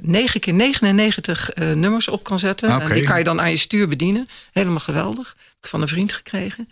9 0.00 0.40
keer 0.40 0.54
99 0.54 1.56
uh, 1.56 1.72
nummers 1.72 2.08
op 2.08 2.24
kan 2.24 2.38
zetten. 2.38 2.74
Okay. 2.74 2.88
En 2.88 2.94
die 2.94 3.04
kan 3.04 3.18
je 3.18 3.24
dan 3.24 3.40
aan 3.40 3.50
je 3.50 3.56
stuur 3.56 3.88
bedienen. 3.88 4.26
Helemaal 4.52 4.80
geweldig. 4.80 5.28
Heb 5.28 5.56
ik 5.60 5.68
van 5.68 5.82
een 5.82 5.88
vriend 5.88 6.12
gekregen. 6.12 6.68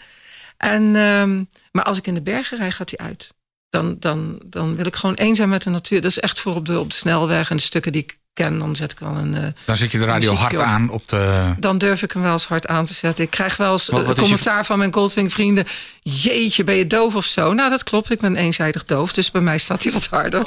En, 0.56 0.82
um, 0.96 1.48
maar 1.72 1.84
als 1.84 1.98
ik 1.98 2.06
in 2.06 2.14
de 2.14 2.22
bergen 2.22 2.58
rijd, 2.58 2.74
gaat 2.74 2.92
hij 2.96 3.06
uit. 3.06 3.34
Dan, 3.70 3.96
dan, 3.98 4.38
dan 4.44 4.76
wil 4.76 4.86
ik 4.86 4.96
gewoon 4.96 5.16
één 5.16 5.34
zijn 5.34 5.48
met 5.48 5.62
de 5.62 5.70
natuur. 5.70 6.00
Dat 6.00 6.10
is 6.10 6.18
echt 6.18 6.40
voor 6.40 6.54
op 6.54 6.66
de, 6.66 6.78
op 6.78 6.90
de 6.90 6.96
snelweg 6.96 7.50
en 7.50 7.56
de 7.56 7.62
stukken 7.62 7.92
die 7.92 8.02
ik 8.02 8.18
ken. 8.32 8.58
Dan 8.58 8.76
zet 8.76 8.92
ik 8.92 8.98
wel 8.98 9.16
een. 9.16 9.34
Uh, 9.34 9.40
dan 9.64 9.76
zet 9.76 9.92
je 9.92 9.98
de 9.98 10.04
radio 10.04 10.34
hard 10.34 10.54
op. 10.54 10.60
aan 10.60 10.90
op 10.90 11.08
de. 11.08 11.54
Dan 11.58 11.78
durf 11.78 12.02
ik 12.02 12.12
hem 12.12 12.22
wel 12.22 12.32
eens 12.32 12.46
hard 12.46 12.66
aan 12.66 12.84
te 12.84 12.94
zetten. 12.94 13.24
Ik 13.24 13.30
krijg 13.30 13.56
wel 13.56 13.72
eens 13.72 13.88
wat, 13.88 14.04
wat 14.04 14.20
commentaar 14.20 14.58
je... 14.58 14.64
van 14.64 14.78
mijn 14.78 14.92
Goldwing 14.92 15.32
vrienden. 15.32 15.66
Jeetje, 16.02 16.64
ben 16.64 16.74
je 16.74 16.86
doof 16.86 17.14
of 17.14 17.24
zo? 17.24 17.52
Nou, 17.52 17.70
dat 17.70 17.84
klopt. 17.84 18.10
Ik 18.10 18.20
ben 18.20 18.36
eenzijdig 18.36 18.84
doof. 18.84 19.12
Dus 19.12 19.30
bij 19.30 19.40
mij 19.40 19.58
staat 19.58 19.82
hij 19.82 19.92
wat 19.92 20.06
harder. 20.06 20.42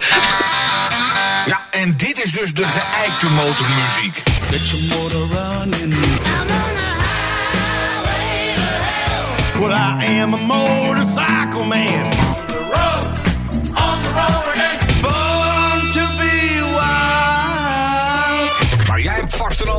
Ja, 1.45 1.59
en 1.71 1.97
dit 1.97 2.23
is 2.23 2.31
dus 2.31 2.53
de 2.53 2.65
geëikte 2.65 3.29
motormuziek. 3.29 4.21
Get 4.49 4.69
your 4.69 4.83
motor 4.88 5.27
running. 5.27 5.93
I'm 5.93 6.41
on 6.41 6.77
a 6.77 6.95
highway 8.03 8.53
to 8.55 8.62
hell. 8.62 9.62
Well, 9.62 9.71
I 9.71 10.21
am 10.21 10.33
a 10.33 10.38
motorcycle 10.38 11.65
man. 11.65 12.42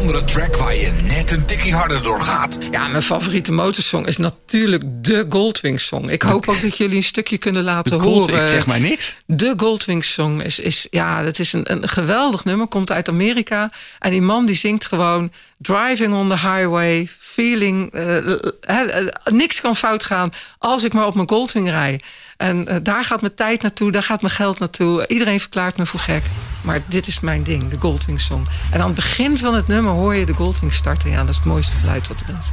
Andere 0.05 0.25
track 0.25 0.57
waar 0.57 0.77
je 0.77 0.90
net 0.90 1.31
een 1.31 1.47
tikkie 1.47 1.75
harder 1.75 2.03
door 2.03 2.21
gaat. 2.21 2.59
Ja, 2.71 2.88
mijn 2.88 3.03
favoriete 3.03 3.53
motorsong 3.53 4.07
is 4.07 4.17
natuurlijk 4.44 4.83
de 5.04 5.26
Goldwing 5.28 5.80
Song. 5.80 6.09
Ik 6.09 6.22
hoop 6.22 6.48
ook 6.48 6.61
dat 6.61 6.76
jullie 6.76 6.96
een 6.96 7.02
stukje 7.02 7.38
kunnen 7.38 7.64
laten 7.64 8.00
horen. 8.00 8.40
Ik 8.40 8.48
zeg 8.48 8.66
maar 8.66 8.80
niks. 8.80 9.16
De 9.26 9.54
Goldwing 9.57 10.04
Song 10.04 10.40
is, 10.40 10.59
is, 10.59 10.87
ja, 10.90 11.22
dat 11.22 11.38
is 11.38 11.52
een, 11.52 11.72
een 11.72 11.88
geweldig 11.88 12.44
nummer. 12.44 12.66
Komt 12.66 12.90
uit 12.90 13.09
Amerika. 13.09 13.70
En 13.98 14.11
die 14.11 14.22
man 14.22 14.46
die 14.46 14.57
zingt 14.57 14.87
gewoon... 14.87 15.33
Driving 15.59 16.14
on 16.14 16.28
the 16.28 16.38
highway, 16.38 17.09
feeling... 17.18 17.94
Uh, 17.94 18.16
niks 19.30 19.61
kan 19.61 19.76
fout 19.76 20.04
gaan 20.04 20.33
als 20.59 20.85
ik 20.85 20.92
maar 20.92 21.07
op 21.07 21.14
mijn 21.14 21.28
Goldwing 21.28 21.68
rij. 21.70 22.00
En 22.37 22.80
daar 22.83 23.04
gaat 23.04 23.20
mijn 23.20 23.35
tijd 23.35 23.62
naartoe, 23.62 23.92
daar 23.92 24.02
gaat 24.02 24.20
mijn 24.20 24.35
geld 24.35 24.59
naartoe. 24.59 25.07
Iedereen 25.07 25.40
verklaart 25.40 25.76
me 25.76 25.87
voor 25.87 26.00
gek. 26.00 26.22
Maar 26.62 26.83
dit 26.87 27.07
is 27.07 27.20
mijn 27.20 27.42
ding, 27.42 27.68
de 27.68 27.76
Goldwing 27.76 28.20
Song. 28.20 28.46
En 28.72 28.80
aan 28.80 28.87
het 28.87 28.94
begin 28.94 29.38
van 29.38 29.54
het 29.54 29.68
nummer 29.68 29.92
hoor 29.92 30.14
je 30.14 30.26
de 30.26 30.33
Goldwing 30.33 30.72
starten. 30.72 31.11
Ja, 31.11 31.20
dat 31.20 31.28
is 31.28 31.37
het 31.37 31.44
mooiste 31.44 31.76
geluid 31.76 32.09
wat 32.09 32.20
er 32.20 32.35
is. 32.40 32.48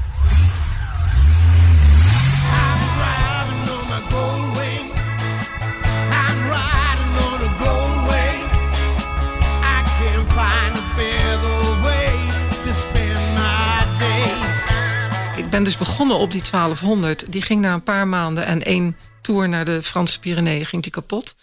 Ben 15.52 15.64
dus 15.64 15.78
begonnen 15.78 16.18
op 16.18 16.32
die 16.32 16.42
1200. 16.52 17.26
Die 17.28 17.42
ging 17.42 17.62
na 17.62 17.74
een 17.74 17.84
paar 17.84 18.08
maanden 18.08 18.46
en 18.46 18.64
één 18.64 18.98
tour 19.22 19.50
naar 19.50 19.66
de 19.66 19.84
Franse 19.84 20.20
Pyreneeën 20.20 20.66
ging 20.66 20.84
die 20.84 20.92
kapot. 20.92 21.36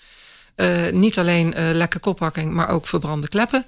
Uh, 0.56 0.88
niet 0.90 1.18
alleen 1.18 1.54
uh, 1.58 1.70
lekke 1.72 1.98
kophakking, 1.98 2.52
maar 2.52 2.68
ook 2.68 2.86
verbrande 2.86 3.28
kleppen. 3.28 3.66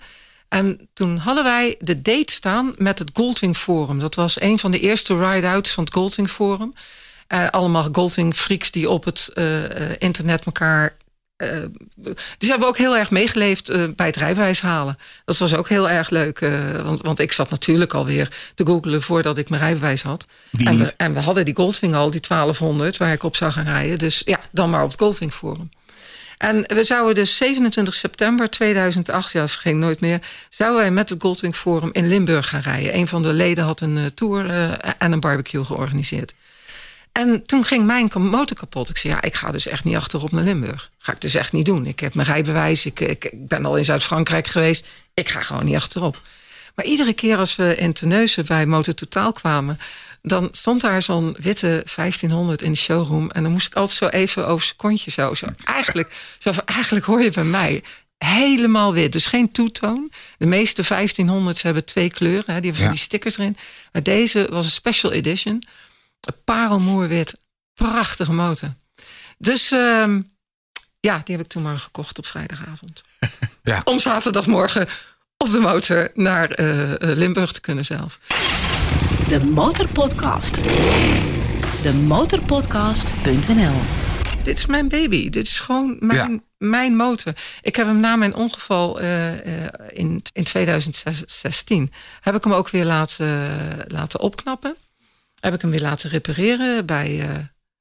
En 0.48 0.88
toen 0.94 1.16
hadden 1.16 1.44
wij 1.44 1.76
de 1.78 2.02
date 2.02 2.32
staan 2.32 2.74
met 2.76 2.98
het 2.98 3.10
Goldwing 3.14 3.56
Forum. 3.56 3.98
Dat 3.98 4.14
was 4.14 4.40
een 4.40 4.58
van 4.58 4.70
de 4.70 4.80
eerste 4.80 5.30
ride-outs 5.30 5.70
van 5.72 5.84
het 5.84 5.92
Goldwing 5.92 6.30
Forum. 6.30 6.74
Uh, 7.28 7.48
allemaal 7.48 7.88
Goldwing 7.92 8.34
freaks 8.34 8.70
die 8.70 8.90
op 8.90 9.04
het 9.04 9.30
internet 9.98 10.44
elkaar 10.44 10.96
uh, 11.40 11.48
die 12.38 12.50
hebben 12.50 12.68
ook 12.68 12.76
heel 12.76 12.96
erg 12.96 13.10
meegeleefd 13.10 13.70
uh, 13.70 13.84
bij 13.96 14.06
het 14.06 14.16
rijbewijs 14.16 14.60
halen. 14.60 14.98
Dat 15.24 15.38
was 15.38 15.54
ook 15.54 15.68
heel 15.68 15.88
erg 15.88 16.10
leuk. 16.10 16.40
Uh, 16.40 16.82
want, 16.82 17.00
want 17.00 17.18
ik 17.18 17.32
zat 17.32 17.50
natuurlijk 17.50 17.94
alweer 17.94 18.28
te 18.54 18.66
googlen 18.66 19.02
voordat 19.02 19.38
ik 19.38 19.48
mijn 19.48 19.62
rijbewijs 19.62 20.02
had. 20.02 20.26
En 20.64 20.78
we, 20.78 20.94
en 20.96 21.14
we, 21.14 21.20
hadden 21.20 21.44
die 21.44 21.56
Goldwing 21.56 21.94
al, 21.94 22.10
die 22.10 22.20
1200, 22.20 22.96
waar 22.96 23.12
ik 23.12 23.22
op 23.22 23.36
zou 23.36 23.52
gaan 23.52 23.64
rijden. 23.64 23.98
Dus 23.98 24.22
ja, 24.24 24.40
dan 24.52 24.70
maar 24.70 24.82
op 24.82 24.90
het 24.90 25.00
Goldwing 25.00 25.32
Forum. 25.32 25.70
En 26.38 26.64
we 26.66 26.84
zouden 26.84 27.14
dus 27.14 27.36
27 27.36 27.94
september 27.94 28.50
2008, 28.50 29.32
ja, 29.32 29.48
vergeet 29.48 29.74
nooit 29.74 30.00
meer... 30.00 30.20
zouden 30.48 30.80
wij 30.80 30.90
met 30.90 31.08
het 31.08 31.22
Goldwing 31.22 31.56
Forum 31.56 31.90
in 31.92 32.08
Limburg 32.08 32.48
gaan 32.48 32.60
rijden. 32.60 32.96
Een 32.96 33.08
van 33.08 33.22
de 33.22 33.32
leden 33.32 33.64
had 33.64 33.80
een 33.80 34.14
tour 34.14 34.50
en 34.98 35.12
een 35.12 35.20
barbecue 35.20 35.64
georganiseerd. 35.64 36.34
En 37.12 37.42
toen 37.46 37.64
ging 37.64 37.86
mijn 37.86 38.10
motor 38.14 38.56
kapot. 38.56 38.88
Ik 38.88 38.96
zei, 38.96 39.12
ja, 39.12 39.22
ik 39.22 39.34
ga 39.34 39.50
dus 39.50 39.66
echt 39.66 39.84
niet 39.84 39.96
achterop 39.96 40.30
naar 40.30 40.44
Limburg. 40.44 40.90
Ga 40.98 41.12
ik 41.12 41.20
dus 41.20 41.34
echt 41.34 41.52
niet 41.52 41.64
doen. 41.64 41.86
Ik 41.86 42.00
heb 42.00 42.14
mijn 42.14 42.28
rijbewijs. 42.28 42.86
Ik, 42.86 43.00
ik, 43.00 43.24
ik 43.24 43.48
ben 43.48 43.64
al 43.64 43.76
in 43.76 43.84
Zuid-Frankrijk 43.84 44.46
geweest. 44.46 44.86
Ik 45.14 45.28
ga 45.28 45.42
gewoon 45.42 45.64
niet 45.64 45.76
achterop. 45.76 46.20
Maar 46.74 46.84
iedere 46.84 47.12
keer 47.12 47.36
als 47.36 47.56
we 47.56 47.76
in 47.76 47.92
Terneuzen 47.92 48.46
bij 48.46 48.66
Motor 48.66 48.94
Totaal 48.94 49.32
kwamen... 49.32 49.78
dan 50.22 50.48
stond 50.50 50.80
daar 50.80 51.02
zo'n 51.02 51.36
witte 51.38 51.82
1500 51.94 52.62
in 52.62 52.72
de 52.72 52.78
showroom... 52.78 53.30
en 53.30 53.42
dan 53.42 53.52
moest 53.52 53.66
ik 53.66 53.74
altijd 53.74 53.98
zo 53.98 54.06
even 54.06 54.46
over 54.46 54.64
zijn 54.64 54.76
kontje 54.76 55.10
zo. 55.10 55.34
zo. 55.34 55.46
Eigenlijk, 55.64 56.12
zo 56.38 56.52
van, 56.52 56.64
eigenlijk 56.64 57.06
hoor 57.06 57.22
je 57.22 57.30
bij 57.30 57.44
mij 57.44 57.82
helemaal 58.18 58.92
wit. 58.92 59.12
Dus 59.12 59.26
geen 59.26 59.52
toetoon. 59.52 60.10
De 60.38 60.46
meeste 60.46 60.84
1500's 60.84 61.62
hebben 61.62 61.84
twee 61.84 62.10
kleuren. 62.10 62.54
Hè, 62.54 62.60
die 62.60 62.70
hebben 62.70 62.88
ja. 62.88 62.94
die 62.94 63.04
stickers 63.04 63.38
erin. 63.38 63.56
Maar 63.92 64.02
deze 64.02 64.46
was 64.50 64.64
een 64.64 64.70
special 64.70 65.12
edition 65.12 65.62
parelmoerwit. 66.44 67.40
Prachtige 67.74 68.32
motor. 68.32 68.68
Dus 69.38 69.72
uh, 69.72 70.16
ja, 71.00 71.20
die 71.24 71.36
heb 71.36 71.44
ik 71.44 71.50
toen 71.50 71.62
maar 71.62 71.78
gekocht 71.78 72.18
op 72.18 72.26
vrijdagavond. 72.26 73.02
ja. 73.62 73.80
Om 73.84 73.98
zaterdagmorgen 73.98 74.88
op 75.36 75.50
de 75.50 75.58
motor 75.58 76.10
naar 76.14 76.60
uh, 76.60 76.92
Limburg 76.98 77.52
te 77.52 77.60
kunnen 77.60 77.84
zelf. 77.84 78.18
De 79.28 79.44
Motorpodcast. 79.44 80.54
De 81.82 81.92
motorpodcast.nl 82.06 83.80
Dit 84.42 84.58
is 84.58 84.66
mijn 84.66 84.88
baby. 84.88 85.28
Dit 85.28 85.46
is 85.46 85.60
gewoon 85.60 85.96
mijn, 86.00 86.32
ja. 86.32 86.38
mijn 86.58 86.96
motor. 86.96 87.32
Ik 87.62 87.76
heb 87.76 87.86
hem 87.86 88.00
na 88.00 88.16
mijn 88.16 88.34
ongeval 88.34 89.02
uh, 89.02 89.32
in, 89.88 90.22
in 90.32 90.44
2016... 90.44 91.92
heb 92.20 92.34
ik 92.34 92.44
hem 92.44 92.52
ook 92.52 92.70
weer 92.70 92.84
laten, 92.84 93.84
laten 93.88 94.20
opknappen 94.20 94.76
heb 95.40 95.54
ik 95.54 95.60
hem 95.60 95.70
weer 95.70 95.80
laten 95.80 96.10
repareren 96.10 96.86
bij 96.86 97.10
uh, 97.18 97.30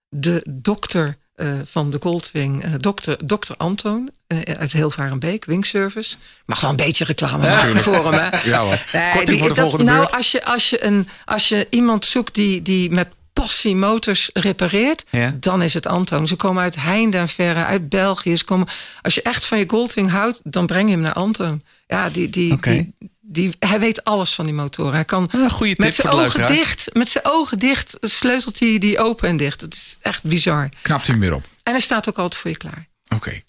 de 0.10 0.46
dokter 0.50 1.18
uh, 1.36 1.60
van 1.66 1.90
de 1.90 1.98
Goldwing, 2.02 2.66
uh, 2.66 2.74
dokter, 2.78 3.28
dokter 3.28 3.56
Antoon 3.58 4.10
uit 4.58 4.72
Hilvarenbeek, 4.72 5.46
Wingservice. 5.46 6.16
Mag 6.46 6.62
wel 6.62 6.70
een 6.70 6.76
beetje 6.76 7.06
reclame 7.06 7.44
ja, 7.44 7.56
maken 7.56 7.80
voor 7.80 8.14
hem. 8.14 8.14
Hè? 8.14 8.38
Ja 8.50 8.62
hoor, 8.62 8.84
nee, 8.92 9.26
die, 9.26 9.40
voor 9.40 9.48
de 9.48 9.54
dat, 9.54 9.58
volgende 9.58 9.84
Nou, 9.84 9.98
beurt. 9.98 10.12
als 10.12 10.32
je, 10.32 10.46
als, 10.46 10.70
je 10.70 10.84
een, 10.84 11.10
als 11.26 11.50
je 11.50 11.68
iemand 11.70 12.06
zoekt 12.06 12.36
die, 12.36 12.62
die 12.62 12.92
met 12.92 13.08
passie 13.42 13.76
motors 13.76 14.30
repareert, 14.34 15.04
ja. 15.10 15.36
dan 15.40 15.62
is 15.62 15.74
het 15.74 15.88
Antoon. 15.88 16.28
Ze 16.28 16.36
komen 16.36 16.64
uit 16.64 16.76
heinde 16.76 17.18
en 17.18 17.28
verre, 17.28 17.66
uit 17.66 17.90
België. 17.90 18.38
Ze 18.38 18.44
komen, 18.44 18.68
als 19.02 19.14
je 19.14 19.22
echt 19.22 19.46
van 19.46 19.58
je 19.58 19.64
Goldwing 19.68 20.10
houdt, 20.10 20.42
dan 20.44 20.68
breng 20.68 20.88
je 20.88 20.94
hem 20.94 21.04
naar 21.04 21.14
Antoon. 21.14 21.64
Ja, 21.88 22.10
die, 22.10 22.30
die, 22.30 22.54
okay. 22.54 22.74
die, 22.74 23.10
die, 23.20 23.56
hij 23.60 23.80
weet 23.80 24.04
alles 24.04 24.34
van 24.34 24.46
die 24.46 24.54
motoren. 24.54 24.94
Hij 24.94 25.06
kan 25.06 25.30
ah, 25.32 25.52
goede 25.52 25.76
tip 25.76 25.86
met 25.86 25.96
zijn 25.96 26.14
ogen 26.14 26.48
dicht, 26.48 26.90
met 26.94 27.10
zijn 27.10 27.26
ogen 27.26 27.60
dicht, 27.60 27.98
sleutelt 28.02 28.60
hij 28.60 28.78
die 28.78 29.00
open 29.00 29.30
en 29.30 29.38
dicht. 29.38 29.62
Het 29.62 29.74
is 29.74 29.98
echt 30.02 30.24
bizar. 30.24 30.70
Knapt 30.82 31.08
hij 31.08 31.16
hem 31.16 31.24
weer 31.26 31.36
op. 31.36 31.44
En 31.64 31.72
hij 31.72 31.82
staat 31.82 32.10
ook 32.10 32.18
altijd 32.18 32.42
voor 32.42 32.52
je 32.52 32.58
klaar. 32.58 32.88
Oké. 33.06 33.16
Okay. 33.16 33.44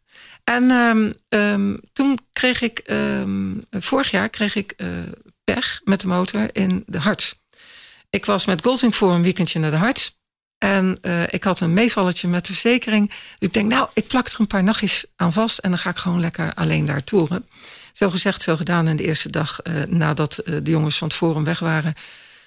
En 0.44 0.70
um, 0.70 1.14
um, 1.28 1.80
toen 1.92 2.18
kreeg 2.32 2.60
ik, 2.60 2.82
um, 2.86 3.64
vorig 3.70 4.10
jaar 4.10 4.28
kreeg 4.28 4.54
ik 4.54 4.74
uh, 4.76 4.88
pech 5.44 5.80
met 5.84 6.00
de 6.00 6.06
motor 6.06 6.48
in 6.52 6.84
de 6.86 6.98
Harts. 6.98 7.39
Ik 8.10 8.24
was 8.24 8.46
met 8.46 8.62
Goldwing 8.62 8.96
voor 8.96 9.12
een 9.12 9.22
weekendje 9.22 9.58
naar 9.58 9.70
de 9.70 9.76
Harts. 9.76 10.18
En 10.58 10.98
uh, 11.02 11.22
ik 11.26 11.44
had 11.44 11.60
een 11.60 11.72
meevalletje 11.72 12.28
met 12.28 12.46
de 12.46 12.52
verzekering. 12.52 13.08
Dus 13.08 13.18
ik 13.38 13.52
denk, 13.52 13.70
nou, 13.70 13.88
ik 13.94 14.06
plak 14.06 14.28
er 14.28 14.40
een 14.40 14.46
paar 14.46 14.62
nachtjes 14.62 15.04
aan 15.16 15.32
vast. 15.32 15.58
En 15.58 15.70
dan 15.70 15.78
ga 15.78 15.90
ik 15.90 15.96
gewoon 15.96 16.20
lekker 16.20 16.54
alleen 16.54 16.84
daar 16.84 17.04
toeren. 17.04 17.48
Zo 17.92 18.10
gezegd, 18.10 18.42
zo 18.42 18.56
gedaan. 18.56 18.88
En 18.88 18.96
de 18.96 19.04
eerste 19.04 19.30
dag 19.30 19.60
uh, 19.62 19.82
nadat 19.84 20.40
uh, 20.44 20.56
de 20.62 20.70
jongens 20.70 20.98
van 20.98 21.08
het 21.08 21.16
forum 21.16 21.44
weg 21.44 21.58
waren... 21.58 21.94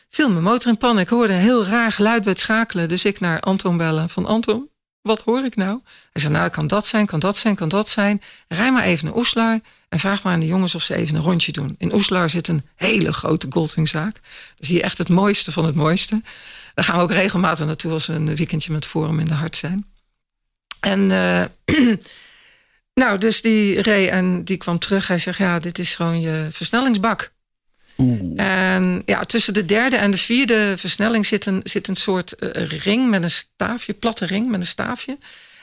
viel 0.09 0.29
mijn 0.29 0.43
motor 0.43 0.71
in 0.71 0.77
pan. 0.77 0.99
Ik 0.99 1.09
hoorde 1.09 1.33
een 1.33 1.39
heel 1.39 1.65
raar 1.65 1.91
geluid 1.91 2.23
bij 2.23 2.31
het 2.31 2.41
schakelen. 2.41 2.89
Dus 2.89 3.05
ik 3.05 3.19
naar 3.19 3.39
Anton 3.39 3.77
bellen. 3.77 4.09
Van 4.09 4.25
Anton, 4.25 4.69
wat 5.03 5.21
hoor 5.21 5.45
ik 5.45 5.55
nou? 5.55 5.79
Hij 6.11 6.21
zei, 6.21 6.33
nou, 6.33 6.49
kan 6.49 6.67
dat 6.67 6.85
zijn, 6.85 7.05
kan 7.05 7.19
dat 7.19 7.37
zijn, 7.37 7.55
kan 7.55 7.69
dat 7.69 7.89
zijn. 7.89 8.21
Rij 8.47 8.71
maar 8.71 8.83
even 8.83 9.05
naar 9.05 9.15
Oeslar 9.15 9.59
en 9.89 9.99
vraag 9.99 10.23
maar 10.23 10.33
aan 10.33 10.39
de 10.39 10.45
jongens 10.45 10.75
of 10.75 10.83
ze 10.83 10.95
even 10.95 11.15
een 11.15 11.21
rondje 11.21 11.51
doen. 11.51 11.75
In 11.77 11.93
Oeslar 11.93 12.29
zit 12.29 12.47
een 12.47 12.65
hele 12.75 13.13
grote 13.13 13.47
Goldwingzaak. 13.49 14.13
Daar 14.21 14.67
zie 14.67 14.75
je 14.75 14.83
echt 14.83 14.97
het 14.97 15.09
mooiste 15.09 15.51
van 15.51 15.65
het 15.65 15.75
mooiste. 15.75 16.21
Daar 16.73 16.85
gaan 16.85 16.97
we 16.97 17.03
ook 17.03 17.11
regelmatig 17.11 17.65
naartoe 17.65 17.91
als 17.91 18.05
we 18.05 18.13
een 18.13 18.35
weekendje 18.35 18.71
met 18.71 18.85
forum 18.85 19.19
in 19.19 19.27
de 19.27 19.33
hart 19.33 19.55
zijn. 19.55 19.85
En 20.79 20.99
uh, 21.09 21.43
nou, 23.03 23.17
dus 23.17 23.41
die 23.41 23.81
reed 23.81 24.09
en 24.09 24.43
die 24.43 24.57
kwam 24.57 24.79
terug. 24.79 25.07
Hij 25.07 25.17
zegt, 25.17 25.37
ja, 25.37 25.59
dit 25.59 25.79
is 25.79 25.95
gewoon 25.95 26.21
je 26.21 26.47
versnellingsbak. 26.51 27.32
Oeh. 27.97 28.45
En 28.45 29.01
ja, 29.05 29.21
tussen 29.21 29.53
de 29.53 29.65
derde 29.65 29.95
en 29.95 30.11
de 30.11 30.17
vierde 30.17 30.73
versnelling 30.77 31.25
zit 31.25 31.45
een, 31.45 31.61
zit 31.63 31.87
een 31.87 31.95
soort 31.95 32.33
uh, 32.39 32.49
ring 32.65 33.09
met 33.09 33.23
een 33.23 33.31
staafje, 33.31 33.93
platte 33.93 34.25
ring 34.25 34.49
met 34.49 34.59
een 34.59 34.67
staafje. 34.67 35.17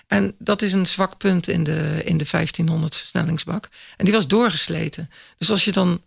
En 0.07 0.35
dat 0.39 0.63
is 0.63 0.73
een 0.73 0.87
zwak 0.87 1.17
punt 1.17 1.49
in 1.49 1.65
de, 1.65 2.01
in 2.05 2.17
de 2.17 2.27
1500 2.31 2.97
versnellingsbak. 2.97 3.69
En 3.97 4.05
die 4.05 4.15
was 4.15 4.27
doorgesleten. 4.27 5.11
Dus 5.39 5.51
als 5.51 5.65
je 5.65 5.73
dan 5.73 6.01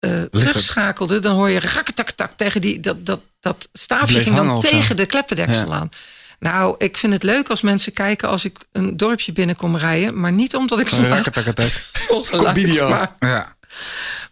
uh, 0.00 0.22
terugschakelde, 0.22 1.18
dan 1.18 1.36
hoor 1.36 1.50
je 1.50 1.60
rakketak 1.60 2.30
tegen 2.36 2.60
die, 2.60 2.80
dat, 2.80 3.06
dat, 3.06 3.20
dat 3.40 3.68
staafje 3.72 4.22
ging 4.22 4.36
dan 4.36 4.60
tegen 4.60 4.96
de 4.96 5.06
kleppendeksel 5.06 5.68
ja. 5.68 5.74
aan. 5.74 5.90
Nou, 6.38 6.74
ik 6.78 6.96
vind 6.96 7.12
het 7.12 7.22
leuk 7.22 7.48
als 7.48 7.60
mensen 7.60 7.92
kijken 7.92 8.28
als 8.28 8.44
ik 8.44 8.58
een 8.72 8.96
dorpje 8.96 9.32
binnenkom 9.32 9.76
rijden. 9.76 10.20
Maar 10.20 10.32
niet 10.32 10.54
omdat 10.54 10.80
ik 10.80 10.88
zo 10.88 11.02
maar, 12.88 13.16
ja. 13.18 13.56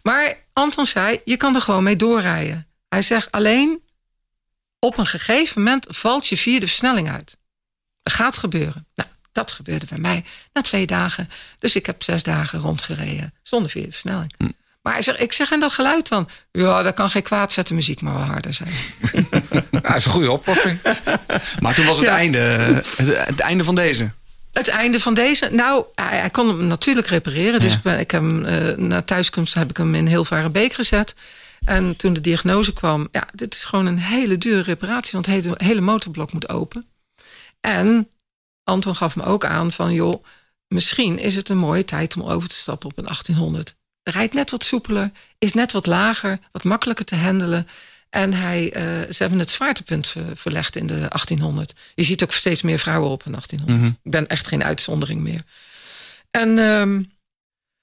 Maar 0.01 0.35
Anton 0.53 0.85
zei, 0.85 1.21
je 1.25 1.37
kan 1.37 1.55
er 1.55 1.61
gewoon 1.61 1.83
mee 1.83 1.95
doorrijden. 1.95 2.67
Hij 2.89 3.01
zegt 3.01 3.31
alleen, 3.31 3.81
op 4.79 4.97
een 4.97 5.07
gegeven 5.07 5.61
moment 5.61 5.85
valt 5.89 6.27
je 6.27 6.37
vierde 6.37 6.67
versnelling 6.67 7.11
uit. 7.11 7.37
Dat 8.03 8.13
gaat 8.13 8.37
gebeuren. 8.37 8.87
Nou, 8.95 9.09
dat 9.31 9.51
gebeurde 9.51 9.85
bij 9.85 9.97
mij 9.97 10.25
na 10.53 10.61
twee 10.61 10.85
dagen. 10.85 11.29
Dus 11.59 11.75
ik 11.75 11.85
heb 11.85 12.03
zes 12.03 12.23
dagen 12.23 12.59
rondgereden 12.59 13.33
zonder 13.43 13.69
vierde 13.69 13.91
versnelling. 13.91 14.33
Hm. 14.37 14.49
Maar 14.81 14.95
hij 14.95 15.05
zegt, 15.05 15.19
ik 15.19 15.33
zeg 15.33 15.51
en 15.51 15.59
dat 15.59 15.73
geluid 15.73 16.07
dan? 16.09 16.29
Ja, 16.51 16.83
dat 16.83 16.93
kan 16.93 17.09
geen 17.09 17.21
kwaad, 17.21 17.53
zet 17.53 17.67
de 17.67 17.73
muziek 17.73 18.01
maar 18.01 18.13
wel 18.13 18.23
harder 18.23 18.53
zijn. 18.53 18.71
ja, 19.71 19.79
dat 19.79 19.95
is 19.95 20.05
een 20.05 20.11
goede 20.11 20.31
oplossing. 20.31 20.81
maar 21.59 21.75
toen 21.75 21.85
was 21.85 21.97
het, 21.97 22.05
ja. 22.05 22.15
einde, 22.15 22.39
het, 22.39 22.97
het, 22.97 23.39
einde 23.39 23.63
van 23.63 23.75
deze. 23.75 24.11
Het 24.51 24.67
einde 24.67 24.99
van 24.99 25.13
deze? 25.13 25.49
Nou, 25.51 25.85
hij, 25.95 26.19
hij 26.19 26.29
kon 26.29 26.47
hem 26.47 26.67
natuurlijk 26.67 27.07
repareren. 27.07 27.59
Dus 27.59 27.79
ja. 27.83 27.95
ik 27.95 28.11
heb 28.11 28.21
hem, 28.21 28.45
uh, 28.45 28.75
na 28.75 29.01
thuiskomst 29.01 29.53
heb 29.53 29.69
ik 29.69 29.77
hem 29.77 29.95
in 29.95 30.07
Hilvarenbeek 30.07 30.73
gezet. 30.73 31.15
En 31.65 31.95
toen 31.95 32.13
de 32.13 32.21
diagnose 32.21 32.73
kwam, 32.73 33.07
ja, 33.11 33.27
dit 33.33 33.53
is 33.53 33.63
gewoon 33.63 33.85
een 33.85 33.99
hele 33.99 34.37
dure 34.37 34.61
reparatie, 34.61 35.11
want 35.11 35.25
het 35.25 35.43
hele, 35.43 35.55
hele 35.57 35.81
motorblok 35.81 36.33
moet 36.33 36.49
open. 36.49 36.85
En 37.61 38.09
Anton 38.63 38.95
gaf 38.95 39.15
me 39.15 39.23
ook 39.23 39.45
aan 39.45 39.71
van, 39.71 39.93
joh, 39.93 40.23
misschien 40.67 41.19
is 41.19 41.35
het 41.35 41.49
een 41.49 41.57
mooie 41.57 41.85
tijd 41.85 42.17
om 42.17 42.29
over 42.29 42.49
te 42.49 42.55
stappen 42.55 42.89
op 42.89 42.97
een 42.97 43.03
1800. 43.03 43.75
Rijdt 44.03 44.33
net 44.33 44.51
wat 44.51 44.63
soepeler, 44.63 45.11
is 45.37 45.53
net 45.53 45.71
wat 45.71 45.85
lager, 45.85 46.39
wat 46.51 46.63
makkelijker 46.63 47.05
te 47.05 47.15
handelen. 47.15 47.67
En 48.09 48.33
hij, 48.33 48.71
eh, 48.73 48.83
ze 48.83 49.15
hebben 49.17 49.39
het 49.39 49.49
zwaartepunt 49.49 50.07
ver- 50.07 50.37
verlegd 50.37 50.75
in 50.75 50.87
de 50.87 51.05
1800. 51.09 51.73
Je 51.95 52.03
ziet 52.03 52.23
ook 52.23 52.31
steeds 52.33 52.61
meer 52.61 52.79
vrouwen 52.79 53.09
op 53.09 53.25
een 53.25 53.31
1800. 53.31 53.79
Mhm. 53.79 53.87
Ik 54.03 54.11
ben 54.11 54.27
echt 54.27 54.47
geen 54.47 54.63
uitzondering 54.63 55.21
meer. 55.21 55.41
En 56.31 56.59
ehm, 56.59 57.03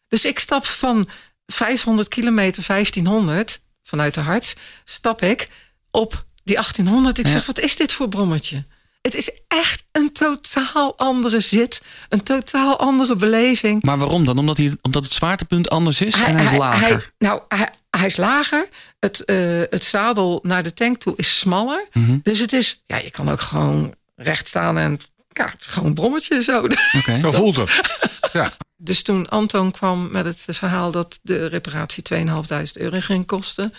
dus 0.09 0.25
ik 0.25 0.39
stap 0.39 0.67
van 0.67 1.09
500 1.47 2.09
kilometer 2.09 2.63
1500 2.63 3.61
vanuit 3.83 4.15
de 4.15 4.21
hart, 4.21 4.55
stap 4.85 5.23
ik 5.23 5.49
op 5.91 6.25
die 6.45 6.55
1800. 6.57 7.19
Ik 7.19 7.27
Ja. 7.27 7.33
zeg, 7.33 7.47
wat 7.47 7.59
is 7.59 7.77
dit 7.77 7.93
voor 7.93 8.09
brommetje? 8.09 8.65
Het 9.05 9.15
is 9.15 9.31
echt 9.49 9.85
een 9.93 10.13
totaal 10.13 10.99
andere 10.99 11.41
zit, 11.41 11.81
een 12.09 12.23
totaal 12.23 12.79
andere 12.79 13.17
beleving. 13.17 13.83
Maar 13.83 13.99
waarom 13.99 14.25
dan? 14.25 14.39
Omdat, 14.39 14.57
hij, 14.57 14.77
omdat 14.83 15.05
het 15.05 15.13
zwaartepunt 15.13 15.71
anders 15.71 16.01
is 16.01 16.15
en 16.23 16.35
hij 16.35 16.45
is 16.45 16.53
lager. 16.59 16.89
hij- 16.89 17.11
nou, 17.19 17.41
hij, 17.49 17.69
hij 17.91 18.07
is 18.07 18.17
lager. 18.17 18.69
Het, 18.99 19.25
eh, 19.25 19.37
het 19.71 19.85
zadel 19.85 20.41
naar 20.43 20.63
de 20.63 20.75
tank 20.75 20.97
toe 21.01 21.13
is 21.17 21.39
smaller. 21.39 21.87
Mhm. 21.93 22.19
Dus 22.23 22.39
het 22.39 22.53
is, 22.53 22.83
ja, 22.87 22.97
je 22.97 23.11
kan 23.11 23.31
ook 23.31 23.41
gewoon 23.41 23.95
recht 24.17 24.49
staan 24.49 24.79
en 24.79 24.99
ja, 25.29 25.45
het 25.45 25.61
is 25.61 25.67
gewoon 25.67 25.89
een 25.89 25.95
brommetje 25.95 26.43
zo. 26.43 26.63
Oké. 26.99 27.19
Zo 27.23 27.31
voelt 27.33 27.57
het. 27.57 27.71
Ja. 28.33 28.53
Dus 28.77 29.03
toen 29.03 29.29
Anton 29.29 29.71
kwam 29.71 30.11
met 30.11 30.25
het 30.25 30.39
verhaal 30.47 30.91
dat 30.91 31.19
de 31.23 31.47
reparatie 31.47 32.03
2.500 32.03 32.73
euro 32.73 33.01
ging 33.01 33.27
kosten. 33.27 33.75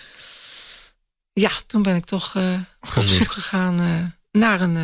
Ja, 1.34 1.50
toen 1.68 1.82
ben 1.82 1.96
ik 1.96 2.06
toch 2.06 2.36
eh, 2.36 2.54
op 2.82 3.02
zoek 3.04 3.32
gegaan 3.32 3.80
eh, 3.80 3.88
naar 4.42 4.62
een, 4.62 4.78
eh, 4.78 4.84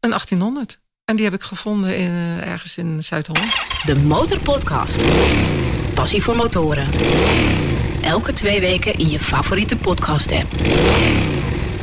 een 0.00 0.10
1800. 0.10 0.80
En 1.04 1.16
die 1.16 1.24
heb 1.24 1.34
ik 1.34 1.42
gevonden 1.42 1.96
in, 1.96 2.10
eh, 2.10 2.46
ergens 2.48 2.78
in 2.78 3.04
Zuid-Holland. 3.04 3.52
De 3.86 3.96
Motorpodcast. 3.96 5.04
Passie 5.94 6.22
voor 6.22 6.36
motoren. 6.36 6.88
Elke 8.02 8.32
twee 8.32 8.60
weken 8.60 8.98
in 8.98 9.10
je 9.10 9.20
favoriete 9.20 9.76
podcast 9.76 10.32
app. 10.32 10.52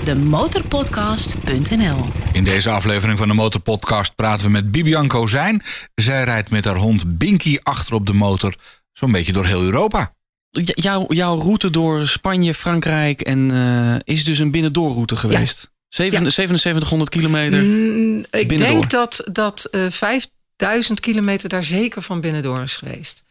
Demotorpodcast.nl 0.04 2.06
In 2.34 2.44
deze 2.44 2.70
aflevering 2.70 3.18
van 3.18 3.28
de 3.28 3.34
Motorpodcast 3.34 4.16
praten 4.16 4.46
we 4.46 4.52
met 4.52 4.72
Bibian 4.72 5.08
Kozijn. 5.08 5.62
Zij 5.96 6.24
rijdt 6.24 6.50
met 6.50 6.66
haar 6.66 6.76
hond 6.76 7.18
Binky 7.18 7.58
achter 7.64 7.94
op 7.94 8.06
de 8.06 8.14
motor. 8.14 8.56
Zo'n 8.94 9.12
beetje 9.12 9.34
door 9.34 9.46
heel 9.46 9.62
Europa. 9.62 10.14
J- 10.50 10.72
jouw, 10.74 11.06
jouw 11.08 11.38
route 11.40 11.70
door 11.70 12.08
Spanje, 12.08 12.54
Frankrijk 12.54 13.22
en 13.22 13.52
eh, 13.52 13.96
is 14.16 14.24
dus 14.24 14.40
een 14.40 14.52
binnendoorroute 14.52 15.16
geweest. 15.16 15.72
Zeven- 15.90 16.24
Ja. 16.24 16.30
7700 16.30 17.10
kilometer. 17.10 17.64
Mm, 17.64 18.20
ik 18.20 18.48
binnendoor. 18.48 18.68
denk 18.68 18.90
dat, 18.90 19.22
dat 19.32 19.66
eh 19.66 19.86
5000 19.90 21.00
kilometer 21.00 21.50
daar 21.50 21.64
zeker 21.64 22.02
van 22.02 22.22
binnendoor 22.22 22.62
is 22.62 22.76
geweest. 22.76 23.24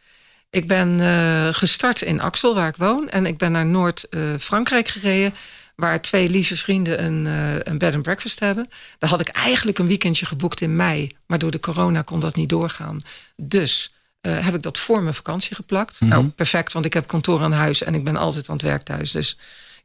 Ik 0.49 0.67
ben 0.67 0.99
eh, 0.99 1.47
gestart 1.51 2.01
in 2.01 2.21
Axel, 2.21 2.55
waar 2.55 2.67
ik 2.67 2.75
woon. 2.75 3.09
En 3.09 3.25
ik 3.25 3.37
ben 3.37 3.51
naar 3.51 3.65
Noord-Frankrijk 3.65 4.87
gereden. 4.87 5.33
Waar 5.75 6.01
twee 6.01 6.29
lieve 6.29 6.55
vrienden 6.57 7.03
een, 7.03 7.27
eh, 7.27 7.55
een 7.63 7.77
bed 7.77 7.93
and 7.93 8.03
breakfast 8.03 8.39
hebben. 8.39 8.69
Daar 8.99 9.09
had 9.09 9.19
ik 9.19 9.27
eigenlijk 9.27 9.79
een 9.79 9.87
weekendje 9.87 10.25
geboekt 10.25 10.61
in 10.61 10.75
mei. 10.75 11.11
Maar 11.27 11.37
door 11.39 11.51
de 11.51 11.59
corona 11.59 12.01
kon 12.01 12.19
dat 12.19 12.35
niet 12.35 12.49
doorgaan. 12.49 12.99
Dus 13.35 13.91
eh, 14.21 14.45
heb 14.45 14.55
ik 14.55 14.61
dat 14.61 14.77
voor 14.77 15.01
mijn 15.01 15.13
vakantie 15.15 15.55
geplakt. 15.55 16.01
Mhm. 16.01 16.09
Nou, 16.09 16.27
perfect, 16.27 16.73
want 16.73 16.85
ik 16.85 16.93
heb 16.93 17.07
kantoor 17.07 17.41
aan 17.41 17.51
huis. 17.51 17.83
En 17.83 17.95
ik 17.95 18.03
ben 18.03 18.15
altijd 18.15 18.49
aan 18.49 18.55
het 18.55 18.63
werk 18.65 18.83
thuis. 18.83 19.11
Dus 19.11 19.37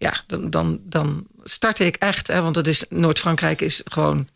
ja, 0.03 0.25
dan, 0.27 0.51
dan, 0.51 0.81
dan 0.85 1.27
startte 1.45 1.85
ik 1.85 1.97
echt. 1.97 2.27
Hè, 2.27 2.41
want 2.43 2.55
dat 2.55 2.67
is 2.67 2.85
Noord-Frankrijk 2.89 3.61
is 3.61 3.81
gewoon 3.85 4.29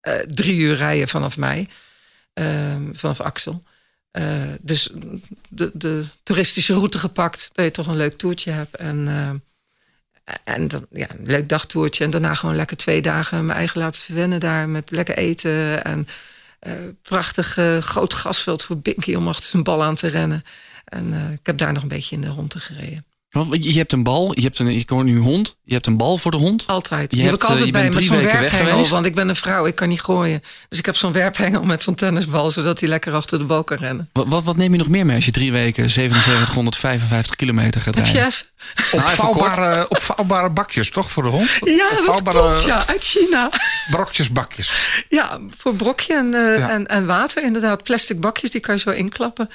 eh, 0.00 0.14
drie 0.14 0.56
uur 0.56 0.76
rijden 0.76 1.08
vanaf 1.08 1.36
mij. 1.36 1.68
ehm, 2.32 2.94
vanaf 2.94 3.20
Axel. 3.20 3.62
Eh, 4.10 4.52
dus 4.62 4.90
de, 5.48 5.70
de 5.74 6.04
toeristische 6.22 6.74
route 6.74 6.98
gepakt. 6.98 7.50
Dat 7.52 7.64
je 7.64 7.70
toch 7.70 7.86
een 7.86 7.96
leuk 7.96 8.18
toertje 8.18 8.50
hebt. 8.50 8.76
En, 8.76 9.08
eh, 9.08 10.34
en 10.44 10.68
dan, 10.68 10.86
ja, 10.90 11.10
een 11.10 11.26
leuk 11.26 11.48
dagtoertje. 11.48 12.04
En 12.04 12.10
daarna 12.10 12.34
gewoon 12.34 12.56
lekker 12.56 12.76
twee 12.76 13.02
dagen 13.02 13.46
mijn 13.46 13.58
eigen 13.58 13.80
laten 13.80 14.00
verwennen 14.00 14.40
daar. 14.40 14.68
Met 14.68 14.90
lekker 14.90 15.16
eten. 15.16 15.84
En 15.84 16.08
prachtig 17.02 17.58
groot 17.80 18.14
gasveld 18.14 18.64
voor 18.64 18.78
Binky 18.78 19.14
om 19.14 19.28
achter 19.28 19.50
zijn 19.50 19.62
bal 19.62 19.82
aan 19.82 19.94
te 19.94 20.06
rennen. 20.06 20.44
En 20.84 21.32
ik 21.32 21.46
heb 21.46 21.58
daar 21.58 21.72
nog 21.72 21.82
een 21.82 21.88
beetje 21.88 22.14
in 22.14 22.20
de 22.22 22.28
ronde 22.28 22.60
gereden. 22.60 23.13
Want 23.34 23.64
je 23.64 23.72
hebt 23.78 23.92
een 23.92 24.02
bal, 24.02 24.32
je 24.34 24.42
hebt 24.42 24.58
een, 24.58 24.72
je 24.72 24.84
hoort 24.86 25.04
nu 25.04 25.16
een 25.16 25.22
hond, 25.22 25.56
je 25.64 25.72
hebt 25.74 25.86
een 25.86 25.96
bal 25.96 26.16
voor 26.18 26.30
de 26.30 26.36
hond. 26.36 26.66
Altijd. 26.66 27.10
Je 27.10 27.16
Die 27.16 27.26
heb 27.26 27.30
hebt, 27.30 27.42
ik 27.42 27.42
eh, 27.42 27.48
altijd 27.48 27.66
je 27.66 27.72
bij 27.72 27.82
bent 27.82 27.94
me. 27.94 28.00
Zo'n 28.00 28.16
weken 28.16 28.30
weg 28.32 28.40
werphengel. 28.40 28.70
geweest. 28.72 28.90
Want 28.90 29.06
ik 29.06 29.14
ben 29.14 29.28
een 29.28 29.36
vrouw, 29.36 29.66
ik 29.66 29.74
kan 29.74 29.88
niet 29.88 30.00
gooien. 30.00 30.42
Dus 30.68 30.78
ik 30.78 30.86
heb 30.86 30.96
zo'n 30.96 31.12
werphengel 31.12 31.62
met 31.62 31.82
zo'n 31.82 31.94
tennisbal. 31.94 32.50
Zodat 32.50 32.80
hij 32.80 32.88
lekker 32.88 33.12
achter 33.14 33.38
de 33.38 33.44
bal 33.44 33.64
kan 33.64 33.76
rennen. 33.76 34.08
Wat, 34.12 34.26
wat, 34.28 34.44
wat 34.44 34.56
neem 34.56 34.72
je 34.72 34.78
nog 34.78 34.88
meer 34.88 35.06
mee 35.06 35.16
als 35.16 35.24
je 35.24 35.30
drie 35.30 35.52
weken 35.52 35.90
7755 35.90 37.36
kilometer 37.36 37.80
gaat 37.80 37.94
Heb 37.94 38.06
je 38.06 38.12
rijden? 38.12 38.32
Nou. 38.92 39.02
Opvouwbare, 39.04 39.88
opvouwbare 39.96 40.50
bakjes, 40.50 40.90
toch, 40.90 41.10
voor 41.10 41.22
de 41.22 41.28
hond? 41.28 41.48
Ja, 41.60 41.88
dat 41.90 41.98
Opvouwbare 41.98 42.38
klopt. 42.38 42.64
Ja, 42.64 42.86
uit 42.86 43.04
China. 43.04 43.50
brokjesbakjes. 43.90 44.72
Ja, 45.08 45.38
voor 45.56 45.74
brokje 45.74 46.14
en, 46.14 46.34
eh, 46.34 46.58
Ja. 46.58 46.70
en, 46.70 46.86
en 46.86 47.06
water 47.06 47.42
inderdaad. 47.42 47.82
Plastic 47.82 48.20
bakjes, 48.20 48.50
die 48.50 48.60
kan 48.60 48.74
je 48.74 48.80
zo 48.80 48.90
inklappen. 48.90 49.50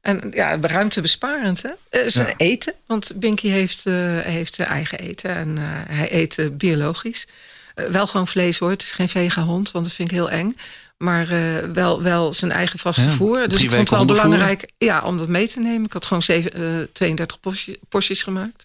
En 0.00 0.30
ja, 0.34 0.58
ruimtebesparend, 0.60 1.62
hè? 1.62 1.68
Eh, 1.90 2.00
zijn 2.06 2.26
Ja. 2.28 2.34
eten, 2.36 2.74
want 2.86 3.12
Binky 3.14 3.48
heeft, 3.48 3.86
eh, 3.86 3.94
heeft 4.18 4.54
zijn 4.54 4.68
eigen 4.68 4.98
eten. 4.98 5.30
En 5.34 5.58
eh, 5.58 5.64
hij 5.96 6.08
eet 6.14 6.58
biologisch. 6.58 7.26
Wel 7.74 8.06
gewoon 8.06 8.26
vlees 8.26 8.58
hoor, 8.58 8.70
het 8.70 8.82
is 8.82 8.92
geen 8.92 9.08
vega-hond, 9.08 9.70
want 9.70 9.84
dat 9.84 9.94
vind 9.94 10.10
ik 10.10 10.14
heel 10.16 10.30
eng. 10.30 10.56
Maar 10.96 11.26
wel, 11.72 12.02
wel 12.02 12.32
zijn 12.32 12.52
eigen 12.52 12.78
vaste 12.78 13.02
Ja, 13.02 13.08
voer. 13.10 13.48
Dus 13.48 13.62
ik 13.62 13.68
vond 13.70 13.80
het 13.80 13.90
wel 13.90 14.04
belangrijk 14.04 14.70
ja, 14.78 15.02
om 15.02 15.16
dat 15.16 15.28
mee 15.28 15.48
te 15.48 15.60
nemen. 15.60 15.84
Ik 15.84 15.92
had 15.92 16.06
gewoon 16.06 16.22
zeven, 16.22 16.52
eh, 16.52 16.86
32 16.92 17.40
portie- 17.40 17.78
porties 17.88 18.22
gemaakt. 18.22 18.64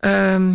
Ehm, 0.00 0.52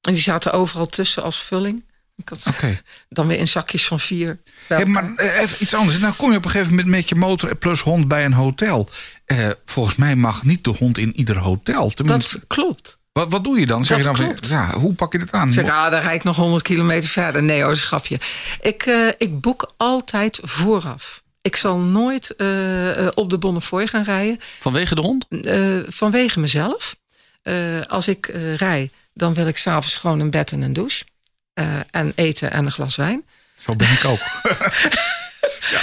en 0.00 0.12
die 0.12 0.16
zaten 0.18 0.52
overal 0.52 0.86
tussen 0.86 1.22
als 1.22 1.42
vulling. 1.42 1.84
Dan 3.08 3.26
weer 3.26 3.38
in 3.38 3.48
zakjes 3.48 3.86
van 3.86 4.00
vier. 4.00 4.40
Hey, 4.66 4.84
maar 4.86 5.14
eh, 5.16 5.40
even 5.40 5.56
iets 5.60 5.74
anders. 5.74 5.98
Nou 5.98 6.14
kom 6.14 6.30
je 6.30 6.36
op 6.36 6.44
een 6.44 6.50
gegeven 6.50 6.70
moment 6.74 6.88
met 6.88 7.08
je 7.08 7.14
motor 7.14 7.54
plus 7.56 7.80
hond 7.80 8.08
bij 8.08 8.24
een 8.24 8.32
hotel. 8.32 8.88
Eh, 9.24 9.48
volgens 9.64 9.96
mij 9.96 10.16
mag 10.16 10.44
niet 10.44 10.64
de 10.64 10.70
hond 10.70 10.98
in 10.98 11.16
ieder 11.16 11.36
hotel. 11.36 11.90
Tenminste, 11.90 12.36
dat 12.38 12.46
klopt. 12.46 12.98
wat, 13.12 13.30
wat 13.30 13.44
doe 13.44 13.60
je 13.60 13.66
dan? 13.66 13.84
Zeg 13.84 13.96
dat 13.96 14.06
je 14.06 14.12
dan 14.12 14.16
van, 14.16 14.34
klopt. 14.34 14.48
ja, 14.48 14.72
hoe 14.78 14.94
pak 14.94 15.12
je 15.12 15.18
dit 15.18 15.32
aan? 15.32 15.52
Zeg, 15.52 15.68
ah, 15.68 15.90
dan 15.90 16.00
rijd 16.00 16.14
ik 16.16 16.24
nog 16.24 16.36
100 16.36 16.62
kilometer 16.62 17.10
verder. 17.10 17.42
Nee 17.42 17.62
hoor, 17.62 17.76
schapje. 17.76 18.20
Ik, 18.60 18.82
eh, 18.82 19.08
ik 19.18 19.40
boek 19.40 19.72
altijd 19.76 20.38
vooraf. 20.42 21.22
Ik 21.42 21.56
zal 21.56 21.78
nooit 21.78 22.30
op 23.14 23.30
de 23.30 23.38
Bonnefoy 23.38 23.86
gaan 23.86 24.02
rijden. 24.04 24.40
Vanwege 24.58 24.94
de 24.94 25.00
hond? 25.00 25.26
eh, 25.28 25.58
vanwege 25.88 26.40
mezelf. 26.40 26.96
Eh, 27.42 27.80
als 27.86 28.08
ik 28.08 28.26
eh 28.28 28.54
rij, 28.56 28.90
dan 29.14 29.34
wil 29.34 29.46
ik 29.46 29.56
s'avonds 29.56 29.96
gewoon 29.96 30.20
een 30.20 30.30
bed 30.30 30.52
en 30.52 30.62
een 30.62 30.72
douche. 30.72 31.04
Eh, 31.58 31.80
en 31.90 32.12
eten 32.14 32.50
en 32.50 32.64
een 32.64 32.72
glas 32.72 32.96
wijn. 32.96 33.24
Zo 33.56 33.74
ben 33.74 33.90
ik 33.92 34.04
ook. 34.04 34.20
Ja, 35.70 35.80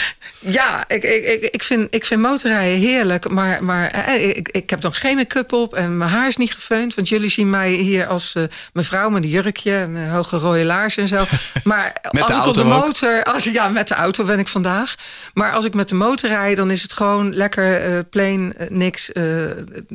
ik, 0.88 1.04
ik, 1.04 1.26
ik, 1.26 1.42
ik, 1.42 1.64
vind, 1.64 1.88
ik 1.90 2.06
vind 2.06 2.22
motorrijden 2.22 2.80
heerlijk. 2.80 3.30
Maar, 3.30 3.64
maar 3.64 3.90
eh, 3.90 4.28
ik, 4.28 4.50
ik 4.52 4.70
heb 4.70 4.82
dan 4.82 4.94
geen 4.94 5.16
make-up 5.16 5.54
op 5.54 5.74
en 5.74 5.98
mijn 5.98 6.10
haar 6.10 6.28
is 6.28 6.38
niet 6.38 6.54
gefeund. 6.54 6.96
Want 6.96 7.10
jullie 7.10 7.30
zien 7.30 7.50
mij 7.50 7.72
hier 7.72 8.08
als 8.08 8.34
eh, 8.36 8.44
mevrouw 8.74 9.10
met 9.10 9.24
een 9.24 9.30
jurkje 9.30 9.76
en 9.76 9.96
eh, 9.96 10.14
hoge 10.14 10.38
rode 10.38 10.66
laars 10.66 10.98
en 10.98 11.08
zo. 11.08 11.26
Maar 11.64 11.96
Met 12.12 12.24
als 12.24 12.32
de 12.32 12.38
ik 12.38 12.46
op 12.46 12.54
de 12.54 12.64
motor... 12.64 13.24
Als, 13.24 13.44
ja, 13.44 13.68
met 13.70 13.88
de 13.88 13.94
auto 13.96 14.24
ben 14.24 14.40
ik 14.40 14.48
vandaag. 14.48 14.96
Maar 15.34 15.52
als 15.52 15.66
ik 15.66 15.74
met 15.74 15.90
de 15.90 15.96
motor 15.96 16.30
rijd, 16.30 16.58
dan 16.58 16.72
is 16.72 16.82
het 16.82 16.94
gewoon 16.94 17.36
lekker 17.36 17.82
eh 17.82 18.00
plain, 18.10 18.54
eh, 18.58 18.70
niks. 18.70 19.12
eh, 19.12 19.24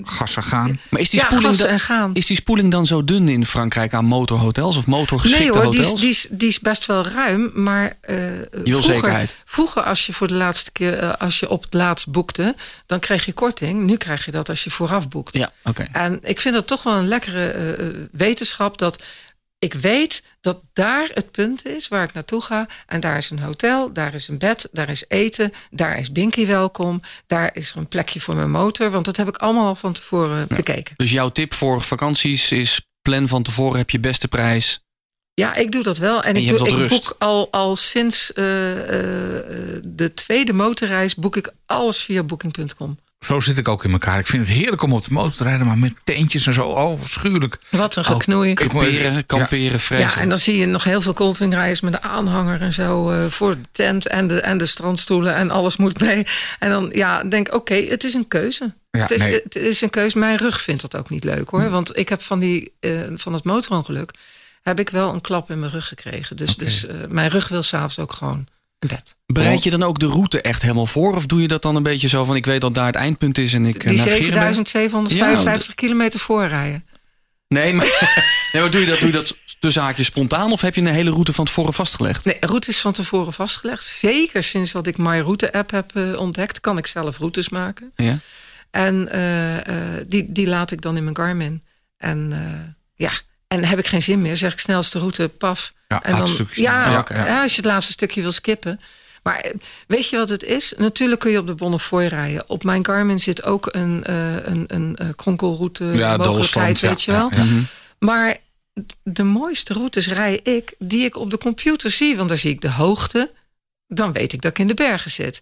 Gassen 0.03 0.43
gaan. 0.43 0.81
Maar 0.89 1.01
is 1.01 1.11
die, 1.11 1.21
ja, 1.21 1.27
spoeling 1.27 1.57
dan, 1.57 1.69
en 1.69 1.81
gaan. 1.81 2.11
is 2.15 2.27
die 2.27 2.37
spoeling 2.37 2.71
dan 2.71 2.87
zo 2.87 3.05
dun 3.05 3.29
in 3.29 3.47
Frankrijk 3.47 3.95
aan 3.95 4.05
motorhotels 4.05 4.77
of 4.77 4.87
motorgeschikte 4.87 5.53
Nee 5.53 5.63
hoor, 5.63 5.71
die 5.71 5.81
is, 5.81 5.87
hotels? 5.87 6.01
die, 6.01 6.11
is, 6.11 6.27
die 6.31 6.49
is 6.49 6.61
best 6.61 6.87
wel 6.87 7.07
ruim. 7.07 7.51
Maar 7.55 7.97
eh, 8.01 8.17
wil 8.51 8.63
vroeger, 8.65 8.95
zekerheid. 8.95 9.37
Vroeger, 9.45 9.83
als 9.83 10.07
je 10.07 10.13
voor 10.13 10.29
de 10.29 10.35
laatste 10.41 10.73
keer, 10.73 10.99
eh, 10.99 11.13
als 11.13 11.41
je 11.41 11.49
op 11.49 11.63
het 11.63 11.75
laatst 11.75 12.09
boekte, 12.09 12.55
dan 12.87 12.99
kreeg 12.99 13.25
je 13.25 13.33
korting. 13.33 13.83
Nu 13.83 13.97
krijg 13.97 14.25
je 14.25 14.31
dat 14.31 14.49
als 14.49 14.65
je 14.65 14.71
vooraf 14.71 15.09
boekt. 15.09 15.37
Ja, 15.37 15.53
oké. 15.65 15.89
En 15.93 16.21
ik 16.23 16.41
vind 16.41 16.55
dat 16.55 16.67
toch 16.67 16.83
wel 16.83 16.97
een 16.97 17.09
lekkere 17.09 17.51
eh, 17.51 17.73
eh, 17.73 17.95
wetenschap 18.13 18.79
dat 18.79 19.03
ik 19.59 19.75
weet 19.75 20.23
dat 20.41 20.63
daar 20.73 21.11
het 21.15 21.31
punt 21.31 21.67
is 21.67 21.89
waar 21.89 22.05
ik 22.05 22.13
naartoe 22.13 22.43
ga. 22.43 22.67
En 22.87 23.01
daar 23.01 23.17
is 23.17 23.31
een 23.31 23.39
hotel, 23.39 23.93
daar 23.93 24.15
is 24.15 24.29
een 24.29 24.39
bed, 24.39 24.69
daar 24.73 24.89
is 24.89 25.05
eten, 25.09 25.53
daar 25.71 25.99
is 25.99 26.13
Binky 26.13 26.47
welkom, 26.47 27.01
daar 27.27 27.51
is 27.53 27.71
er 27.71 27.77
een 27.77 27.89
plekje 27.89 28.21
voor 28.21 28.35
mijn 28.35 28.51
motor. 28.51 28.91
Want 28.91 29.05
dat 29.05 29.17
heb 29.17 29.29
ik 29.29 29.37
allemaal 29.37 29.67
al 29.67 29.75
van 29.75 29.93
tevoren 29.93 30.47
bekeken. 30.49 30.95
Dus 30.97 31.11
jouw 31.11 31.29
tip 31.29 31.55
voor 31.55 31.83
vakanties 31.83 32.53
is 32.53 32.81
plan 33.03 33.29
van 33.29 33.43
tevoren 33.43 33.79
heb 33.79 33.91
je 33.91 34.01
beste 34.01 34.29
prijs. 34.29 34.81
Ja, 35.35 35.55
ik 35.55 35.73
doe 35.73 35.83
dat 35.83 35.99
wel. 35.99 36.23
En, 36.23 36.37
ik, 36.37 36.49
doe, 36.49 36.69
ik 36.69 36.75
rust. 36.75 36.89
boek 36.89 37.17
al, 37.19 37.49
al 37.51 37.77
sinds 37.77 38.33
eh, 38.33 38.73
eh, 38.73 39.83
de 39.85 40.15
tweede 40.15 40.53
motorreis 40.53 41.15
boek 41.15 41.37
ik 41.37 41.53
alles 41.67 42.03
via 42.03 42.23
booking.com. 42.23 42.99
Zo 43.21 43.41
zit 43.41 43.59
ik 43.59 43.69
ook 43.69 43.85
in 43.85 43.93
elkaar. 43.93 44.19
Ik 44.19 44.27
vind 44.27 44.49
het 44.49 44.57
heerlijk 44.57 44.83
om 44.83 44.93
op 44.93 45.05
de 45.05 45.13
motor 45.13 45.33
te 45.33 45.45
rijden, 45.45 45.67
maar 45.67 45.79
met 45.79 45.95
teentjes 46.05 46.47
en 46.47 46.53
zo. 46.53 46.67
Oh, 46.67 47.01
afschuwelijk. 47.01 47.59
Wat 47.71 47.97
een 47.97 48.05
geknoei. 48.05 48.55
Kamperen, 48.55 49.27
kamperen, 49.27 49.73
Ja, 49.73 49.79
vrezen. 49.79 50.21
en 50.21 50.29
dan 50.29 50.39
zie 50.39 50.59
je 50.59 50.67
nog 50.67 50.85
heel 50.85 51.01
veel 51.01 51.13
Goldwing-rijders 51.15 51.81
met 51.81 51.93
de 51.93 52.01
aanhanger 52.03 52.61
en 52.61 52.73
zo 52.73 53.11
eh, 53.11 53.27
voor 53.27 53.51
de 53.55 53.69
tent 53.73 54.07
en 54.07 54.27
de, 54.27 54.41
en 54.41 54.59
de 54.59 54.67
strandstoelen 54.67 55.35
en 55.35 55.51
alles 55.51 55.77
moet 55.77 56.01
mee. 56.01 56.27
En 56.59 56.71
dan 56.71 56.91
ja, 56.95 57.25
denk 57.25 57.49
ik, 57.49 57.55
oké, 57.55 57.75
het 57.75 58.05
is 58.05 58.15
een 58.15 58.29
keuze. 58.29 58.73
Ja, 58.91 59.01
het, 59.01 59.11
is, 59.11 59.23
nee. 59.23 59.41
het 59.43 59.57
is 59.57 59.81
een 59.81 59.91
keuze. 59.91 60.19
Mijn 60.19 60.37
rug 60.37 60.61
vindt 60.61 60.83
dat 60.83 60.97
ook 60.97 61.11
niet 61.11 61.25
leuk 61.25 61.49
hoor. 61.49 61.71
Want 61.71 61.97
ik 61.97 62.09
heb 62.09 62.23
van, 62.23 62.39
die, 62.39 62.73
eh, 62.81 62.91
van 63.17 63.33
het 63.33 63.45
motorongeluk 63.45 64.11
heb 64.61 64.79
ik 64.79 64.89
wel 64.89 65.13
een 65.13 65.21
klap 65.21 65.51
in 65.51 65.59
mijn 65.59 65.73
rug 65.73 65.89
gekregen. 65.89 66.37
Dus, 66.37 66.57
dus 66.57 66.87
eh, 66.87 66.97
mijn 67.09 67.31
rug 67.31 67.49
wil 67.49 67.63
s'avonds 67.63 67.99
ook 67.99 68.13
gewoon 68.13 68.49
een 68.79 68.89
bed. 68.89 69.17
Bereid 69.27 69.63
je 69.63 69.71
dan 69.71 69.83
ook 69.83 69.99
de 69.99 70.07
route 70.07 70.41
echt 70.41 70.63
helemaal 70.63 70.87
voor? 70.87 71.17
Of 71.17 71.27
doe 71.27 71.43
je 71.43 71.49
dat 71.49 71.63
dan 71.63 71.77
een 71.77 71.83
beetje 71.83 72.09
zo 72.09 72.25
van 72.25 72.37
ik 72.37 72.47
weet 72.47 72.61
dat 72.61 72.75
daar 72.75 72.87
het 72.87 72.95
eindpunt 72.95 73.39
is 73.39 73.53
en 73.55 73.67
ik 73.67 73.85
eh, 73.85 73.89
Die 73.89 73.99
navigeer 73.99 74.33
ermee? 74.33 74.55
7755 74.55 75.75
kilometer 75.75 76.21
voorrijden. 76.21 76.85
Nee, 77.49 77.73
maar, 77.73 77.87
nee, 78.53 78.63
maar 78.63 78.71
doe 78.71 78.81
je 78.81 78.87
dat, 78.87 78.99
doe 78.99 79.07
je 79.09 79.15
dat 79.15 79.37
tussen 79.61 79.83
haakjes 79.83 80.07
spontaan 80.07 80.53
of 80.53 80.61
heb 80.61 80.75
je 80.75 80.81
een 80.81 80.87
hele 80.87 81.11
route 81.11 81.33
van 81.33 81.45
tevoren 81.45 81.73
vastgelegd? 81.73 82.25
Nee, 82.25 82.37
route 82.41 82.69
is 82.69 82.81
van 82.81 82.93
tevoren 82.93 83.33
vastgelegd. 83.33 83.85
Zeker 83.85 84.43
sinds 84.43 84.73
dat 84.73 84.87
ik 84.87 84.99
My 84.99 85.19
Route 85.21 85.53
app 85.53 85.71
heb 85.71 85.97
eh, 85.97 86.21
ontdekt, 86.21 86.61
kan 86.61 86.79
ik 86.79 86.87
zelf 86.87 87.19
routes 87.19 87.49
maken. 87.49 87.93
Ja. 87.97 88.19
En 88.71 89.09
die, 90.09 90.33
die 90.33 90.47
laat 90.47 90.71
ik 90.71 90.81
dan 90.81 90.97
in 90.97 91.05
mijn 91.05 91.17
Garmin. 91.17 91.63
En 91.97 92.33
ja, 92.95 93.13
en 93.51 93.65
heb 93.65 93.79
ik 93.79 93.87
geen 93.87 94.03
zin 94.03 94.21
meer, 94.21 94.37
zeg 94.37 94.53
ik 94.53 94.59
snelste 94.59 94.99
route, 94.99 95.29
paf. 95.29 95.73
Ja, 95.89 96.03
en 96.03 96.17
dan, 96.17 96.27
stukje. 96.29 96.63
ja, 96.63 96.91
Ja, 96.91 97.05
ja. 97.09 97.27
ja, 97.27 97.43
als 97.43 97.51
je 97.51 97.57
het 97.57 97.71
laatste 97.71 97.93
stukje 97.93 98.23
wil 98.23 98.33
skippen. 98.33 98.81
Maar 99.23 99.37
eh, 99.41 99.55
weet 99.87 100.09
je 100.09 100.17
wat 100.17 100.29
het 100.29 100.43
is? 100.43 100.73
Natuurlijk 100.77 101.21
kun 101.21 101.31
je 101.31 101.39
op 101.39 101.47
de 101.47 101.55
Bonnefoy 101.55 102.05
rijden. 102.05 102.49
Op 102.49 102.65
mijn 102.65 102.85
Garmin 102.85 103.21
zit 103.21 103.43
ook 103.45 103.69
een, 103.75 104.05
eh, 104.05 104.35
een, 104.35 104.65
een, 104.67 104.97
eh, 104.97 105.09
kronkelroute 105.17 105.85
Ja, 105.85 106.17
mogelijkheid, 106.17 106.81
weet 106.81 107.03
je 107.03 107.13
wel. 107.13 107.31
ja. 107.35 107.45
Maar 107.99 108.37
de 109.03 109.23
mooiste 109.23 109.73
routes 109.73 110.09
rij 110.09 110.41
ik 110.43 110.75
die 110.79 111.05
ik 111.05 111.17
op 111.17 111.31
de 111.31 111.39
computer 111.39 111.91
zie. 111.91 112.17
Want 112.17 112.29
dan 112.29 112.39
zie 112.39 112.51
ik 112.51 112.61
de 112.61 112.71
hoogte. 112.71 113.31
Dan 113.87 114.13
weet 114.13 114.33
ik 114.33 114.41
dat 114.43 114.51
ik 114.51 114.59
in 114.59 114.67
de 114.67 114.75
bergen 114.75 115.11
zit. 115.11 115.41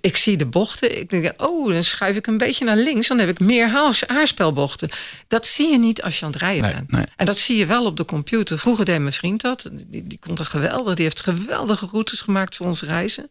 Ik 0.00 0.16
zie 0.16 0.36
de 0.36 0.46
bochten. 0.46 0.98
Ik 0.98 1.10
denk, 1.10 1.42
oh, 1.42 1.72
dan 1.72 1.84
schuif 1.84 2.16
ik 2.16 2.26
een 2.26 2.38
beetje 2.38 2.64
naar 2.64 2.76
links. 2.76 3.08
Dan 3.08 3.18
heb 3.18 3.28
ik 3.28 3.40
meer 3.40 3.68
haarspelbochten. 4.06 4.88
Dat 5.28 5.46
zie 5.46 5.68
je 5.70 5.78
niet 5.78 6.02
als 6.02 6.18
je 6.18 6.24
aan 6.24 6.30
het 6.30 6.40
rijden 6.40 6.62
Nee, 6.62 6.74
bent. 6.74 6.90
nee. 6.90 7.04
En 7.16 7.26
dat 7.26 7.38
zie 7.38 7.56
je 7.56 7.66
wel 7.66 7.84
op 7.84 7.96
de 7.96 8.04
computer. 8.04 8.58
Vroeger 8.58 8.84
deed 8.84 9.00
mijn 9.00 9.12
vriend 9.12 9.40
dat. 9.40 9.68
Die, 9.72 10.06
die 10.06 10.18
kon 10.18 10.36
er 10.38 10.44
geweldig. 10.44 10.94
Die 10.94 11.04
heeft 11.04 11.20
geweldige 11.20 11.86
routes 11.90 12.20
gemaakt 12.20 12.56
voor 12.56 12.66
onze 12.66 12.86
reizen. 12.86 13.30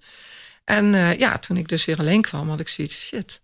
En 0.66 0.96
eh, 0.96 1.20
ja, 1.20 1.38
toen 1.38 1.58
ik 1.58 1.68
dus 1.68 1.86
weer 1.86 1.98
alleen 2.00 2.22
kwam, 2.22 2.50
had 2.50 2.60
ik 2.60 2.68
zoiets. 2.68 2.96
Shit, 3.06 3.42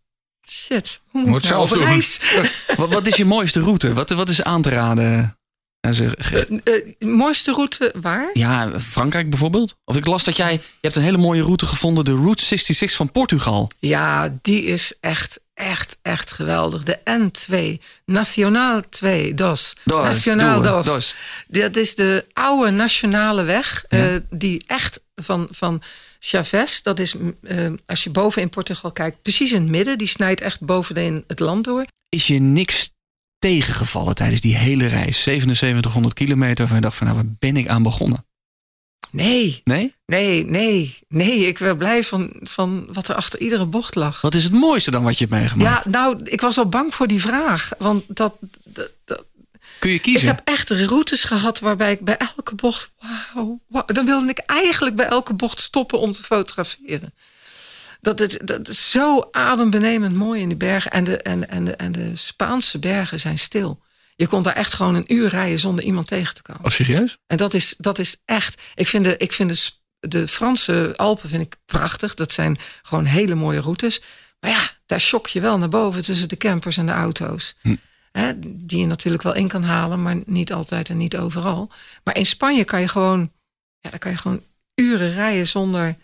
shit. 0.50 1.02
Hoe 1.08 1.22
moet, 1.22 1.30
Moet 1.30 1.44
ik 1.44 1.50
nou 1.50 1.68
zelf 1.68 1.80
doen. 1.80 2.78
Wat, 2.78 2.89
wat 2.94 3.08
is 3.08 3.15
je 3.15 3.26
mooiste 3.26 3.60
route? 3.60 3.94
Wat, 3.94 4.10
wat 4.10 4.30
is 4.30 4.44
aan 4.44 4.62
te 4.62 4.70
raden? 4.70 5.38
Ja, 5.86 5.91
ze- 5.91 6.62
Eh, 6.63 7.08
mooiste 7.08 7.52
route 7.52 7.93
waar? 8.02 8.30
Ja, 8.34 8.80
Frankrijk 8.80 9.30
bijvoorbeeld? 9.30 9.76
Of 9.86 9.95
ik 9.95 10.06
las 10.06 10.24
dat 10.24 10.36
jij, 10.38 10.52
je 10.54 10.60
hebt 10.82 10.95
een 10.95 11.02
hele 11.04 11.17
mooie 11.17 11.41
route 11.43 11.65
gevonden, 11.65 12.06
de 12.06 12.12
Route 12.15 12.43
66 12.45 12.98
van 12.98 13.12
Portugal. 13.12 13.69
Ja, 13.80 14.38
die 14.41 14.63
is 14.63 14.93
echt, 15.00 15.39
echt, 15.54 15.98
echt 16.02 16.32
geweldig. 16.32 16.84
De 16.84 17.00
N2, 17.04 17.82
Nationaal 18.06 18.82
2, 18.89 19.34
DOS. 19.34 19.76
Dos, 19.84 20.04
Nationaal 20.04 20.62
DOS. 20.62 20.86
dos. 20.86 21.15
Dat 21.48 21.76
is 21.76 21.95
de 21.95 22.26
oude 22.34 22.71
nationale 22.71 23.43
weg, 23.43 23.86
Ja. 23.89 24.19
die 24.30 24.63
echt 24.67 25.00
van, 25.15 25.48
van 25.52 25.82
Chaves, 26.19 26.82
dat 26.84 27.00
is 27.00 27.15
als 27.86 28.04
je 28.04 28.10
boven 28.10 28.41
in 28.41 28.50
Portugal 28.50 28.91
kijkt, 28.91 29.21
precies 29.21 29.52
in 29.52 29.62
het 29.62 29.69
midden, 29.71 29.98
die 29.98 30.08
snijdt 30.08 30.41
echt 30.41 30.62
bovenin 30.62 31.24
het 31.28 31.39
land 31.39 31.63
door. 31.63 31.86
Is 32.10 32.28
je 32.28 32.39
niks 32.39 32.91
tegengevallen 33.49 34.15
tijdens 34.15 34.41
die 34.41 34.55
hele 34.55 34.88
reis? 34.88 35.23
7700 35.23 36.13
kilometer 36.13 36.58
waarvan 36.58 36.75
je 36.75 36.81
dacht 36.81 36.97
van 36.97 37.08
nou, 37.08 37.19
waar 37.19 37.34
ben 37.39 37.58
ik 37.58 37.67
aan 37.67 37.84
begonnen? 37.84 38.25
Nee, 39.12 39.62
Nee? 39.63 39.95
nee, 40.05 40.45
nee, 40.45 40.99
nee, 41.08 41.47
ik 41.47 41.58
ben 41.60 41.77
blij 41.77 42.03
van, 42.03 42.29
van 42.41 42.88
wat 42.93 43.08
er 43.08 43.15
achter 43.15 43.39
iedere 43.39 43.65
bocht 43.65 43.95
lag. 43.95 44.21
Wat 44.21 44.36
is 44.36 44.43
het 44.43 44.53
mooiste 44.53 44.91
dan 44.91 45.03
wat 45.03 45.17
je 45.17 45.25
hebt 45.25 45.39
meegemaakt? 45.39 45.84
Ja, 45.86 45.89
nou, 45.91 46.19
ik 46.23 46.41
was 46.41 46.58
al 46.58 46.69
bang 46.69 46.93
voor 46.95 47.08
die 47.08 47.21
vraag, 47.21 47.69
want 47.77 48.03
dat, 48.08 48.36
dat, 48.63 48.89
dat, 49.05 49.23
Kun 49.79 49.89
je 49.89 49.95
Ik 49.95 50.01
kiezen? 50.01 50.27
heb 50.27 50.41
echt 50.43 50.69
routes 50.69 51.23
gehad 51.23 51.60
waarbij 51.60 51.91
ik 51.91 51.99
bij 51.99 52.17
elke 52.17 52.55
bocht. 52.55 52.91
Wauw, 53.34 53.60
wauw, 53.67 53.86
dan 53.86 54.05
wilde 54.05 54.29
ik 54.29 54.38
eigenlijk 54.45 54.95
bij 54.95 55.05
elke 55.08 55.34
bocht 55.34 55.60
stoppen 55.60 55.99
om 55.99 56.12
te 56.12 56.23
fotograferen. 56.23 57.13
Dat, 58.06 58.20
het, 58.20 58.39
dat 58.44 58.68
is 58.68 58.89
zo 58.89 59.28
adembenemend 59.32 60.15
mooi 60.15 60.41
in 60.41 60.48
die 60.48 60.58
bergen. 60.58 60.91
En 60.91 61.04
de, 61.04 61.18
en, 61.18 61.50
en, 61.50 61.65
de, 61.65 61.76
en 61.76 61.91
de 61.91 62.15
Spaanse 62.15 62.80
bergen 62.80 63.20
zijn 63.20 63.39
stil. 63.39 63.82
Je 64.15 64.28
kon 64.28 64.44
daar 64.44 64.54
echt 64.54 64.74
gewoon 64.74 64.96
een 64.96 65.13
uur 65.13 65.30
rijden 65.30 65.60
zonder 65.60 65.84
iemand 65.84 66.08
tegen 66.08 66.34
te 66.34 66.41
komen. 66.41 66.65
Oh, 66.65 66.72
serieus? 66.72 67.18
En 67.28 67.38
dat 67.38 67.54
is, 67.54 67.76
dat 67.78 68.00
is 68.00 68.22
echt. 68.26 68.62
Ik 68.76 68.88
vind, 68.88 69.04
de, 69.04 69.18
ik 69.18 69.32
vind 69.32 69.50
de, 69.50 70.10
de 70.10 70.28
Franse 70.28 70.94
Alpen 70.96 71.30
vind 71.30 71.41
ik 71.41 71.56
prachtig. 71.65 72.13
Dat 72.13 72.32
zijn 72.32 72.58
gewoon 72.82 73.06
hele 73.06 73.36
mooie 73.36 73.60
routes. 73.60 74.02
Maar 74.39 74.52
ja, 74.52 74.70
daar 74.86 75.00
shock 75.00 75.28
je 75.28 75.41
wel 75.41 75.58
naar 75.58 75.70
boven 75.70 76.04
tussen 76.04 76.30
de 76.30 76.38
campers 76.38 76.78
en 76.78 76.86
de 76.86 76.91
auto's. 76.91 77.56
Hm. 77.62 77.76
Hè, 78.12 78.39
die 78.39 78.80
je 78.80 78.86
natuurlijk 78.86 79.24
wel 79.24 79.36
in 79.36 79.48
kan 79.48 79.63
halen, 79.63 80.02
maar 80.02 80.22
niet 80.26 80.54
altijd 80.54 80.89
en 80.89 80.98
niet 80.98 81.18
overal. 81.18 81.72
Maar 82.04 82.18
in 82.18 82.26
Spanje 82.26 82.63
kan 82.63 82.82
je 82.82 82.88
gewoon, 82.88 83.32
ja, 83.80 83.89
daar 83.89 84.00
kan 84.00 84.12
je 84.12 84.18
gewoon 84.18 84.44
uren 84.76 85.13
rijden 85.13 85.48
zonder, 85.48 85.96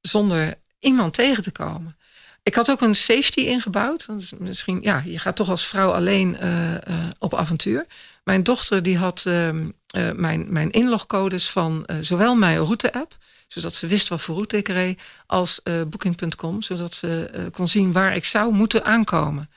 zonder 0.00 0.58
iemand 0.80 1.14
tegen 1.14 1.42
te 1.42 1.52
komen. 1.52 1.96
Ik 2.42 2.54
had 2.54 2.70
ook 2.70 2.80
een 2.80 2.94
safety 2.94 3.40
ingebouwd. 3.40 4.06
Want 4.06 4.20
is 4.20 4.32
misschien, 4.38 4.78
ja, 4.82 5.02
je 5.04 5.18
gaat 5.18 5.36
toch 5.36 5.48
als 5.48 5.66
vrouw 5.66 5.92
alleen 5.92 6.38
eh, 6.38 6.74
eh, 6.74 6.82
op 7.18 7.34
avontuur. 7.34 7.86
Mijn 8.24 8.42
dochter 8.42 8.82
die 8.82 8.96
had 8.96 9.22
ehm, 9.26 9.68
eh, 9.86 10.10
mijn, 10.12 10.52
mijn 10.52 10.70
inlogcodes 10.70 11.50
van 11.50 11.86
zowel 12.00 12.34
mijn 12.34 12.58
route-app, 12.58 13.16
zodat 13.48 13.74
ze 13.74 13.86
wist 13.86 14.08
wat 14.08 14.20
voor 14.20 14.34
route 14.34 14.56
ik 14.56 14.68
reed, 14.68 15.02
als 15.26 15.60
Booking.com, 15.62 16.62
zodat 16.62 16.94
ze 16.94 17.48
kon 17.52 17.68
zien 17.68 17.92
waar 17.92 18.16
ik 18.16 18.24
zou 18.24 18.52
moeten 18.52 18.84
aankomen. 18.84 19.50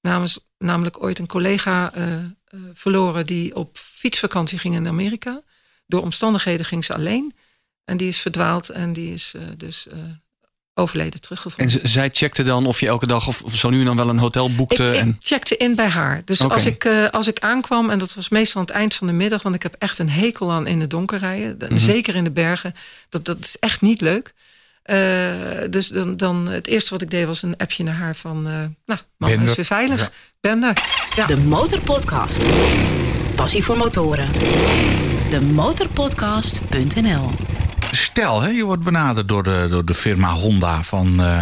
Namens, 0.00 0.38
namelijk 0.58 1.02
ooit 1.02 1.18
een 1.18 1.26
collega 1.26 1.92
verloren 2.72 3.26
die 3.26 3.56
op 3.56 3.78
fietsvakantie 3.78 4.58
ging 4.58 4.74
in 4.74 4.88
Amerika. 4.88 5.42
Door 5.86 6.02
omstandigheden 6.02 6.66
ging 6.66 6.84
ze 6.84 6.94
alleen. 6.94 7.34
En 7.84 7.96
die 7.96 8.08
is 8.08 8.18
verdwaald 8.18 8.68
en 8.68 8.92
die 8.92 9.12
is 9.12 9.34
dus 9.56 9.86
overleden 10.78 11.12
En 11.12 11.20
teruggevonden. 11.20 11.70
z- 11.70 11.92
zij 11.92 12.08
checkte 12.12 12.42
dan 12.42 12.66
of 12.66 12.80
je 12.80 12.86
elke 12.86 13.06
dag 13.06 13.26
of 13.28 13.42
zo 13.52 13.70
nu 13.70 13.78
en 13.78 13.84
dan 13.84 13.96
wel 13.96 14.08
een 14.08 14.18
hotel 14.18 14.54
boekte. 14.54 14.84
Ik, 14.88 14.92
ik 14.94 15.00
en... 15.00 15.16
checkte 15.20 15.56
in 15.56 15.74
bij 15.74 15.88
haar. 15.88 16.22
Dus 16.24 16.48
als, 16.48 16.66
ik, 16.66 16.84
eh, 16.84 17.04
als 17.10 17.28
ik 17.28 17.38
aankwam, 17.38 17.90
en 17.90 17.98
dat 17.98 18.14
was 18.14 18.28
meestal 18.28 18.60
aan 18.60 18.66
het 18.66 18.76
eind 18.76 18.94
van 18.94 19.06
de 19.06 19.12
middag, 19.12 19.42
want 19.42 19.54
ik 19.54 19.62
heb 19.62 19.74
echt 19.78 19.98
een 19.98 20.10
hekel 20.10 20.50
aan 20.52 20.66
in 20.66 20.80
het 20.80 20.90
donker 20.90 21.18
rijden. 21.18 21.56
Mhm. 21.68 21.76
Zeker 21.76 22.16
in 22.16 22.24
de 22.24 22.30
bergen. 22.30 22.74
Dat, 23.08 23.24
dat 23.24 23.36
is 23.40 23.56
echt 23.60 23.80
niet 23.80 24.00
leuk. 24.00 24.32
Eh, 24.82 24.96
dus 25.70 25.88
dan, 25.88 26.16
dan 26.16 26.48
het 26.48 26.66
eerste 26.66 26.90
wat 26.90 27.02
ik 27.02 27.10
deed 27.10 27.26
was 27.26 27.42
een 27.42 27.56
appje 27.56 27.84
naar 27.84 27.94
haar 27.94 28.16
van, 28.16 28.36
eh, 28.46 28.52
nou, 28.86 29.00
mama 29.16 29.42
is 29.42 29.48
er. 29.48 29.56
weer 29.56 29.64
veilig. 29.64 30.00
Ja. 30.00 30.08
Ben 30.40 30.62
er. 30.62 30.82
Ja. 31.16 31.26
De 31.26 31.36
Motorpodcast. 31.36 32.42
Passie 33.34 33.64
voor 33.64 33.76
motoren. 33.76 34.32
De 35.30 35.40
motorpodcast.nl 35.40 37.30
Stel, 37.90 38.40
hè, 38.42 38.48
je 38.48 38.64
wordt 38.64 38.82
benaderd 38.82 39.28
door 39.28 39.42
de, 39.42 39.66
door 39.70 39.84
de 39.84 39.94
firma 39.94 40.32
Honda 40.32 40.82
van... 40.82 41.20
eh, 41.22 41.38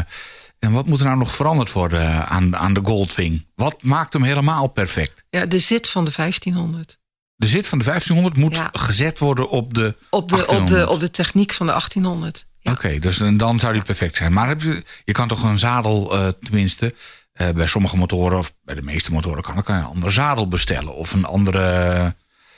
en 0.58 0.72
wat 0.72 0.86
moet 0.86 0.98
er 1.00 1.06
nou 1.06 1.18
nog 1.18 1.34
veranderd 1.34 1.72
worden 1.72 2.26
aan, 2.28 2.56
aan 2.56 2.72
de 2.74 2.80
Goldwing? 2.84 3.46
Wat 3.54 3.82
maakt 3.82 4.12
hem 4.12 4.22
helemaal 4.22 4.66
perfect? 4.68 5.24
ja, 5.30 5.46
de 5.46 5.58
zit 5.58 5.88
van 5.88 6.04
de 6.04 6.10
1500. 6.16 6.98
De 7.36 7.46
zit 7.46 7.68
van 7.68 7.78
de 7.78 7.84
1500 7.84 8.36
moet 8.36 8.56
Ja. 8.56 8.68
gezet 8.72 9.18
worden 9.18 9.48
op 9.48 9.74
de 9.74 9.94
Op 10.10 10.28
de, 10.28 10.34
op, 10.34 10.46
1800. 10.46 10.86
de, 10.86 10.92
op 10.94 11.00
de 11.00 11.10
techniek 11.10 11.52
van 11.52 11.66
de 11.66 11.72
1800. 11.72 12.46
Ja. 12.60 12.72
Oké, 12.72 12.98
dus 12.98 13.16
dan- 13.36 13.58
zou 13.58 13.72
die 13.72 13.82
perfect 13.82 14.16
zijn. 14.16 14.32
Maar 14.32 14.48
heb 14.48 14.62
je, 14.62 14.82
je 15.04 15.12
kan 15.12 15.28
toch 15.28 15.42
een 15.42 15.58
zadel, 15.58 16.18
eh, 16.18 16.28
tenminste, 16.42 16.94
eh, 17.32 17.48
bij 17.50 17.66
sommige 17.66 17.96
motoren, 17.96 18.38
of 18.38 18.52
bij 18.62 18.74
de 18.74 18.82
meeste 18.82 19.12
motoren, 19.12 19.42
kan, 19.42 19.62
je 19.66 19.72
een 19.72 19.84
andere 19.84 20.12
zadel 20.12 20.48
bestellen. 20.48 20.94
Of 20.94 21.12
een 21.12 21.24
andere. 21.24 22.14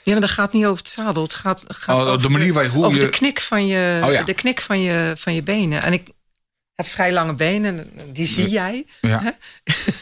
Ja, 0.08 0.12
maar 0.12 0.20
dat 0.28 0.30
gaat 0.30 0.52
niet 0.52 0.64
over 0.64 0.78
het 0.78 0.88
zadel. 0.92 1.22
Het 1.22 1.34
gaat, 1.34 1.64
gaat 1.68 1.96
Oh, 2.00 2.04
de 2.04 2.10
over, 2.10 2.30
manier 2.30 2.52
waar 2.52 2.62
je- 2.64 2.68
hoe 2.70 2.84
over 2.84 2.98
je- 2.98 3.04
de 3.04 3.10
knik 3.10 3.40
van 3.40 3.66
je, 3.66 4.00
Oh 4.04 4.12
ja. 4.12 4.22
de 4.22 4.34
knik 4.34 4.60
van 4.60 4.80
je, 4.80 5.12
van 5.16 5.34
je 5.34 5.42
benen. 5.42 5.82
En 5.82 5.92
ik 5.92 6.08
heb 6.74 6.86
vrij 6.86 7.12
lange 7.12 7.34
benen, 7.34 7.90
die 8.12 8.26
zie 8.26 8.48
jij. 8.48 8.86
Ja. 9.00 9.36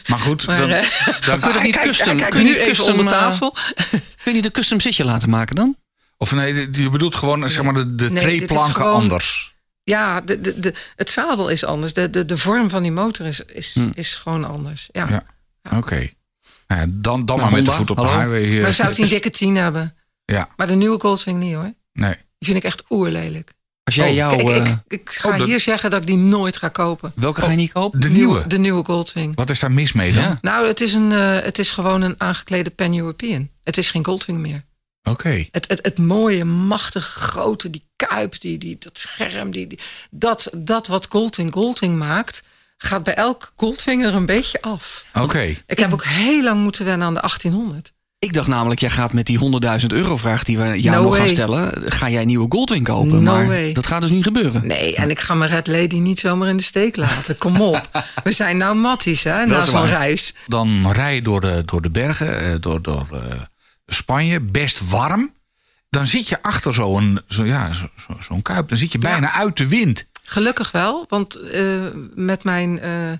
Maar 0.07 0.19
goed, 0.19 0.45
Maar, 0.47 0.57
dan, 0.57 0.69
eh, 0.69 0.81
dan- 1.25 1.39
Kun 1.39 1.47
je 1.47 1.53
dat 1.53 1.63
niet 1.63 1.75
Kijk, 1.75 1.87
custom? 1.87 2.17
kijk, 2.17 2.29
kun 2.31 2.39
je 2.39 2.45
niet 2.45 2.57
custom 2.63 2.89
onder 2.99 3.05
eh, 3.05 3.11
tafel. 3.11 3.51
kun 3.89 3.99
je 4.23 4.31
niet 4.31 4.45
een 4.45 4.51
custom 4.51 4.79
zitje 4.79 5.05
laten 5.05 5.29
maken 5.29 5.55
dan? 5.55 5.77
of 6.17 6.31
nee, 6.31 6.67
je 6.71 6.89
bedoelt 6.89 7.15
gewoon 7.15 7.49
zeg 7.49 7.63
maar, 7.63 7.73
de, 7.73 7.95
de 7.95 8.09
Nee, 8.11 8.23
treeplanken 8.23 8.73
gewoon- 8.73 8.93
anders. 8.93 9.55
Ja, 9.83 10.21
de, 10.21 10.41
de, 10.41 10.59
de, 10.59 10.73
het 10.95 11.09
zadel 11.09 11.49
is 11.49 11.63
anders. 11.63 11.93
De, 11.93 12.09
de, 12.09 12.25
de 12.25 12.37
vorm 12.37 12.69
van 12.69 12.81
die 12.81 12.91
motor 12.91 13.25
is, 13.25 13.41
is, 13.41 13.73
Hm. 13.73 13.89
is 13.93 14.15
gewoon 14.15 14.45
anders. 14.45 14.89
Ja. 14.91 15.07
Ja. 15.09 15.23
Oké. 15.77 16.09
Nou 16.67 16.81
ja, 16.81 16.85
dan 16.89 17.25
dan 17.25 17.37
maar 17.39 17.45
Nou, 17.45 17.55
met 17.55 17.65
de 17.65 17.71
voet 17.71 17.89
op 17.89 17.95
de 17.97 18.03
highway. 18.07 18.43
hier. 18.43 18.61
Maar 18.61 18.73
zou 18.73 18.93
hij 18.93 19.03
een 19.03 19.09
dikke 19.09 19.29
10 19.29 19.55
hebben? 19.55 19.96
Ja, 20.31 20.49
Maar 20.55 20.67
de 20.67 20.75
nieuwe 20.75 20.99
Goldwing 20.99 21.39
niet 21.39 21.53
hoor. 21.53 21.73
nee. 21.93 22.15
Die 22.39 22.49
vind 22.49 22.57
ik 22.57 22.63
echt 22.63 22.83
oerlelijk. 22.89 23.53
Als 23.83 23.95
jij 23.95 24.09
Oh, 24.09 24.15
jouw... 24.15 24.29
Kijk, 24.35 24.41
ik, 24.49 24.65
eh, 24.65 24.73
ik 24.87 25.09
ga 25.09 25.29
oh, 25.29 25.43
hier 25.43 25.59
zeggen 25.59 25.89
dat 25.89 25.99
ik 26.01 26.07
die 26.07 26.17
nooit 26.17 26.57
ga 26.57 26.69
kopen. 26.69 27.11
welke 27.15 27.41
ga 27.41 27.49
je 27.49 27.55
niet 27.55 27.71
kopen? 27.71 27.99
De 27.99 28.09
nieuwe. 28.09 28.47
De 28.47 28.57
nieuwe 28.59 28.85
Goldwing. 28.85 29.35
Wat 29.35 29.49
is 29.49 29.59
daar 29.59 29.71
mis 29.71 29.91
mee 29.91 30.13
dan? 30.13 30.23
Ja. 30.23 30.37
Nou, 30.41 30.67
het 30.67 30.81
is, 30.81 30.93
een, 30.93 31.11
eh, 31.11 31.39
het 31.39 31.59
is 31.59 31.71
gewoon 31.71 32.01
een 32.01 32.15
aangeklede 32.17 32.69
Pan-European. 32.69 33.49
Het 33.63 33.77
is 33.77 33.89
geen 33.89 34.05
Goldwing 34.05 34.39
meer. 34.39 34.63
Oké. 35.03 35.45
Het, 35.51 35.67
het, 35.67 35.79
het 35.81 35.97
mooie, 35.97 36.45
machtige, 36.45 37.19
grote, 37.19 37.69
die 37.69 37.87
kuip, 37.95 38.39
die, 38.41 38.57
die, 38.57 38.75
dat 38.79 38.97
scherm, 38.97 39.51
die, 39.51 39.67
die, 39.67 39.79
dat, 40.11 40.49
dat 40.57 40.87
wat 40.87 41.07
Goldwing 41.09 41.53
Goldwing 41.53 41.97
maakt, 41.97 42.43
gaat 42.77 43.03
bij 43.03 43.13
elk 43.15 43.53
Goldwing 43.55 44.05
er 44.05 44.13
een 44.13 44.25
beetje 44.25 44.61
af. 44.61 45.05
Oké. 45.13 45.55
Ik 45.67 45.79
heb 45.79 45.93
ook 45.93 46.05
heel 46.05 46.43
lang 46.43 46.61
moeten 46.63 46.85
wennen 46.85 47.07
aan 47.07 47.13
de 47.13 47.19
1800. 47.19 47.93
Ik 48.19 48.33
dacht 48.33 48.47
namelijk, 48.47 48.79
jij 48.79 48.89
gaat 48.89 49.13
met 49.13 49.25
die 49.25 49.39
100.000 49.81 49.87
euro 49.87 50.17
vraag 50.17 50.43
die 50.43 50.57
we 50.57 50.81
jou 50.81 50.95
No 50.95 51.03
nog 51.03 51.17
gaan 51.17 51.29
stellen... 51.29 51.91
ga 51.91 52.09
jij 52.09 52.21
een 52.21 52.27
nieuwe 52.27 52.45
Goldwing 52.49 52.85
kopen. 52.85 53.23
No 53.23 53.31
maar 53.31 53.47
way. 53.47 53.73
dat 53.73 53.87
gaat 53.87 54.01
dus 54.01 54.11
niet 54.11 54.23
gebeuren. 54.23 54.67
Nee, 54.67 54.95
en 54.95 55.09
ik 55.09 55.19
ga 55.19 55.33
mijn 55.33 55.49
Red 55.49 55.67
Lady 55.67 55.99
niet 55.99 56.19
zomaar 56.19 56.49
in 56.49 56.57
de 56.57 56.63
steek 56.63 56.95
laten. 56.95 57.37
Kom 57.37 57.61
op. 57.61 57.89
We 58.23 58.31
zijn 58.31 58.57
nou 58.57 58.75
matties, 58.75 59.23
hè, 59.23 59.45
na 59.45 59.57
is 59.57 59.69
zo'n 59.69 59.85
reis. 59.85 60.33
Dan 60.47 60.91
rij 60.91 61.15
je 61.15 61.21
door 61.21 61.41
de, 61.41 61.63
door 61.65 61.81
de 61.81 61.89
bergen, 61.89 62.39
eh, 62.39 62.55
door, 62.59 62.81
door 62.81 63.07
eh, 63.11 63.41
Spanje, 63.87 64.39
best 64.39 64.89
warm. 64.89 65.31
Dan 65.89 66.07
zit 66.07 66.27
je 66.27 66.41
achter 66.41 66.73
zo'n 66.73 67.21
zo, 67.27 67.45
ja, 67.45 67.73
zo, 67.73 67.87
zo, 68.07 68.17
zo'n 68.19 68.41
kuip. 68.41 68.69
Dan 68.69 68.77
zit 68.77 68.91
je 68.91 68.97
bijna 68.97 69.31
uit 69.31 69.57
de 69.57 69.67
wind. 69.67 70.05
Gelukkig 70.23 70.71
wel, 70.71 71.05
want 71.09 71.35
eh, 71.35 71.85
met 72.15 72.43
mijn 72.43 72.79
eh, 72.79 73.11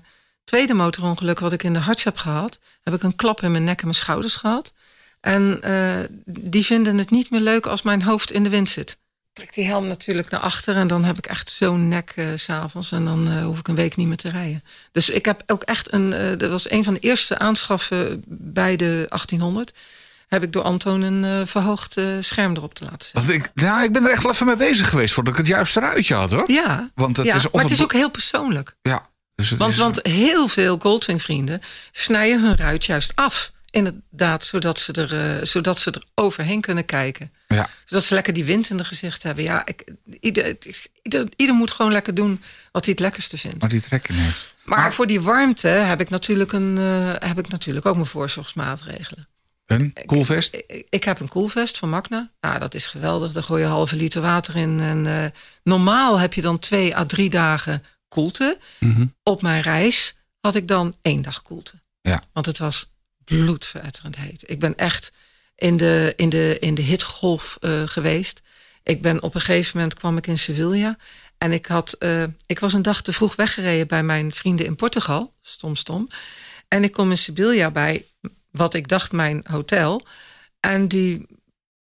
tweede 0.44 0.74
motorongeluk 0.74 1.38
wat 1.38 1.52
ik 1.52 1.62
in 1.62 1.72
de 1.72 1.78
harts 1.78 2.04
heb 2.04 2.16
gehad, 2.16 2.58
heb 2.82 2.94
ik 2.94 3.02
een 3.02 3.16
klap 3.16 3.42
in 3.42 3.50
mijn 3.50 3.64
nek 3.64 3.78
en 3.78 3.84
mijn 3.84 3.98
schouders 3.98 4.34
gehad. 4.34 4.72
En 5.20 5.62
eh, 5.62 5.98
die 6.24 6.64
vinden 6.64 6.98
het 6.98 7.10
niet 7.10 7.30
meer 7.30 7.40
leuk 7.40 7.66
als 7.66 7.82
mijn 7.82 8.02
hoofd 8.02 8.32
in 8.32 8.42
de 8.42 8.48
wind 8.50 8.68
zit. 8.68 8.98
Trek 9.32 9.54
die 9.54 9.64
helm 9.66 9.86
natuurlijk 9.86 10.30
naar 10.30 10.40
achter 10.40 10.76
en 10.76 10.86
dan 10.86 11.04
heb 11.04 11.18
ik 11.18 11.26
echt 11.26 11.50
zo'n 11.50 11.88
nek 11.88 12.12
eh, 12.16 12.26
s 12.34 12.42
s'avonds 12.44 12.92
en 12.92 13.04
dan 13.04 13.28
eh, 13.28 13.44
hoef 13.44 13.58
ik 13.58 13.68
een 13.68 13.74
week 13.74 13.96
niet 13.96 14.06
meer 14.06 14.16
te 14.16 14.30
rijden. 14.30 14.64
Dus 14.92 15.10
ik 15.10 15.24
heb 15.24 15.42
ook 15.46 15.62
echt 15.62 15.92
een, 15.92 16.10
dat 16.38 16.50
was 16.50 16.70
een 16.70 16.84
van 16.84 16.94
de 16.94 17.00
eerste 17.00 17.38
aanschaffen 17.38 18.22
bij 18.26 18.76
de 18.76 19.04
1800. 19.08 19.72
Heb 20.28 20.42
ik 20.42 20.52
door 20.52 20.62
Anton 20.62 21.00
een 21.02 21.46
verhoogd 21.46 21.96
scherm 22.20 22.56
erop 22.56 22.74
te 22.74 22.84
laten 22.84 23.08
zetten. 23.12 23.34
Ik, 23.34 23.50
nou, 23.54 23.82
ik 23.84 23.92
ben 23.92 24.04
er 24.04 24.10
echt 24.10 24.22
wel 24.22 24.32
even 24.32 24.46
mee 24.46 24.56
bezig 24.56 24.88
geweest 24.88 25.14
voordat 25.14 25.32
ik 25.32 25.38
het 25.38 25.48
juiste 25.48 25.80
ruitje 25.80 26.14
had 26.14 26.32
hoor. 26.32 26.50
Ja, 26.52 26.90
Want 26.94 27.16
het 27.16 27.26
ja 27.26 27.34
is 27.34 27.50
maar 27.50 27.62
het 27.62 27.72
is 27.72 27.82
ook 27.82 27.92
heel 27.92 28.10
persoonlijk. 28.10 28.76
Ja, 28.82 29.06
dus 29.34 29.50
het 29.50 29.58
Want, 29.58 29.72
is- 29.72 29.78
want 29.78 30.06
heel 30.06 30.48
veel 30.48 30.78
Goldwing 30.78 31.22
vrienden 31.22 31.60
snijden 31.92 32.40
hun 32.42 32.56
ruit 32.56 32.84
juist 32.84 33.12
af. 33.14 33.50
Inderdaad, 33.70 34.44
zodat 34.44 34.78
ze 34.78 34.92
er, 34.92 35.38
eh, 35.38 35.44
zodat 35.44 35.78
ze 35.78 35.90
er 35.90 36.02
overheen 36.14 36.60
kunnen 36.60 36.84
kijken. 36.84 37.32
ja. 37.48 37.68
Zodat 37.84 38.04
ze 38.04 38.14
lekker 38.14 38.32
die 38.32 38.44
wind 38.44 38.70
in 38.70 38.76
de 38.76 38.84
gezicht 38.84 39.22
hebben. 39.22 39.44
Ja, 39.44 39.66
ik, 39.66 39.84
ieder, 40.20 40.56
ieder, 41.02 41.28
ieder 41.36 41.54
moet 41.54 41.70
gewoon 41.70 41.92
lekker 41.92 42.14
doen 42.14 42.42
wat 42.72 42.84
hij 42.84 42.92
het 42.92 43.02
lekkerste 43.02 43.38
vindt. 43.38 43.60
maar 43.60 43.68
die 43.68 43.80
trekking 43.80 44.18
heeft. 44.18 44.54
Maar 44.64 44.94
voor 44.94 45.06
die 45.06 45.20
warmte 45.20 45.68
heb 45.68 46.00
ik 46.00 46.10
natuurlijk, 46.10 46.52
een, 46.52 46.78
eh, 46.78 47.28
heb 47.28 47.38
ik 47.38 47.48
natuurlijk 47.48 47.86
ook 47.86 47.94
mijn 47.94 48.06
voorzorgsmaatregelen. 48.06 49.28
Een 49.66 49.94
koelvest? 50.06 50.54
Ik, 50.54 50.86
ik 50.88 51.04
heb 51.04 51.20
een 51.20 51.28
koelvest 51.28 51.78
van 51.78 51.88
Magna. 51.88 52.30
Nou, 52.40 52.58
dat 52.58 52.74
is 52.74 52.86
geweldig. 52.86 53.32
Daar 53.32 53.42
gooi 53.42 53.62
je 53.62 53.68
halve 53.68 53.96
liter 53.96 54.22
water 54.22 54.56
in. 54.56 54.80
En 54.80 55.06
eh, 55.06 55.30
normaal 55.62 56.18
heb 56.18 56.34
je 56.34 56.40
dan 56.40 56.58
twee 56.58 56.96
à 56.96 57.04
drie 57.06 57.30
dagen 57.30 57.84
koelte. 58.08 58.58
Mhm. 58.78 59.06
Op 59.22 59.42
mijn 59.42 59.62
reis 59.62 60.16
had 60.40 60.54
ik 60.54 60.68
dan 60.68 60.94
één 61.02 61.22
dag 61.22 61.42
koelte. 61.42 61.74
Ja. 62.00 62.22
Want 62.32 62.46
het 62.46 62.58
was 62.58 62.90
bloedverletterend 63.28 64.16
heet. 64.16 64.50
Ik 64.50 64.58
ben 64.58 64.76
echt 64.76 65.12
in 65.54 65.76
de, 65.76 66.12
in 66.16 66.28
de, 66.28 66.56
in 66.60 66.74
de 66.74 66.82
hittegolf 66.82 67.56
eh, 67.60 67.82
geweest. 67.86 68.42
Ik 68.82 69.02
ben 69.02 69.22
op 69.22 69.34
een 69.34 69.40
gegeven 69.40 69.76
moment 69.76 69.94
kwam 69.94 70.16
ik 70.16 70.26
in 70.26 70.38
Sevilla. 70.38 70.96
En 71.38 71.52
ik, 71.52 71.66
had, 71.66 71.92
eh, 71.92 72.22
ik 72.46 72.58
was 72.58 72.72
een 72.72 72.82
dag 72.82 73.02
te 73.02 73.12
vroeg 73.12 73.36
weggereden 73.36 73.86
bij 73.86 74.02
mijn 74.02 74.32
vrienden 74.32 74.66
in 74.66 74.76
Portugal. 74.76 75.32
Stom, 75.40 75.76
stom. 75.76 76.08
En 76.68 76.84
ik 76.84 76.92
kom 76.92 77.10
in 77.10 77.18
Sevilla 77.18 77.70
bij 77.70 78.04
wat 78.50 78.74
ik 78.74 78.88
dacht 78.88 79.12
mijn 79.12 79.44
hotel. 79.50 80.02
En 80.60 80.88
die, 80.88 81.26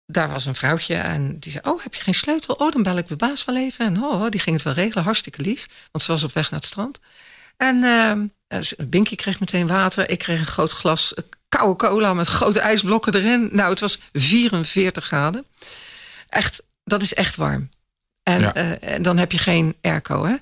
daar 0.07 0.29
was 0.29 0.47
een 0.47 0.55
vrouwtje 0.55 0.95
en 0.95 1.39
die 1.39 1.53
zei... 1.53 1.65
oh, 1.67 1.83
heb 1.83 1.95
je 1.95 2.03
geen 2.03 2.15
sleutel? 2.15 2.55
Oh, 2.55 2.73
dan 2.73 2.83
bel 2.83 2.99
ik 2.99 3.09
de 3.09 3.17
baas 3.17 3.45
wel 3.45 3.57
even. 3.57 3.87
En 3.87 4.03
oh, 4.03 4.29
die 4.29 4.41
ging 4.41 4.57
het 4.57 4.65
wel 4.65 4.75
regelen, 4.75 5.05
hartstikke 5.05 5.43
lief. 5.43 5.67
Want 5.93 6.05
ze 6.05 6.13
was 6.13 6.25
op 6.25 6.33
weg 6.33 6.51
naar 6.51 6.61
het 6.61 6.69
strand. 6.69 7.01
En 7.57 7.83
eh, 7.83 8.13
dus 8.59 8.75
Binky 8.79 9.15
kreeg 9.15 9.41
meteen 9.41 9.67
water. 9.67 10.11
Ik 10.11 10.19
kreeg 10.19 10.39
een 10.39 10.47
groot 10.47 10.73
glas 10.73 11.15
eh, 11.15 11.25
koude 11.49 11.77
cola 11.77 12.15
met 12.15 12.27
grote 12.29 12.61
ijsblokken 12.61 13.15
erin. 13.15 13.49
Nou, 13.53 13.71
het 13.71 13.81
was 13.81 13.99
44 14.13 15.05
graden. 15.05 15.45
Echt, 16.29 16.63
dat 16.85 17.03
is 17.03 17.15
echt 17.15 17.37
warm. 17.37 17.69
En, 18.23 18.41
Ja. 18.41 18.55
eh, 18.55 18.93
en 18.95 19.03
dan 19.03 19.19
heb 19.19 19.33
je 19.33 19.39
geen 19.39 19.75
airco, 19.83 20.25
hè? 20.27 20.35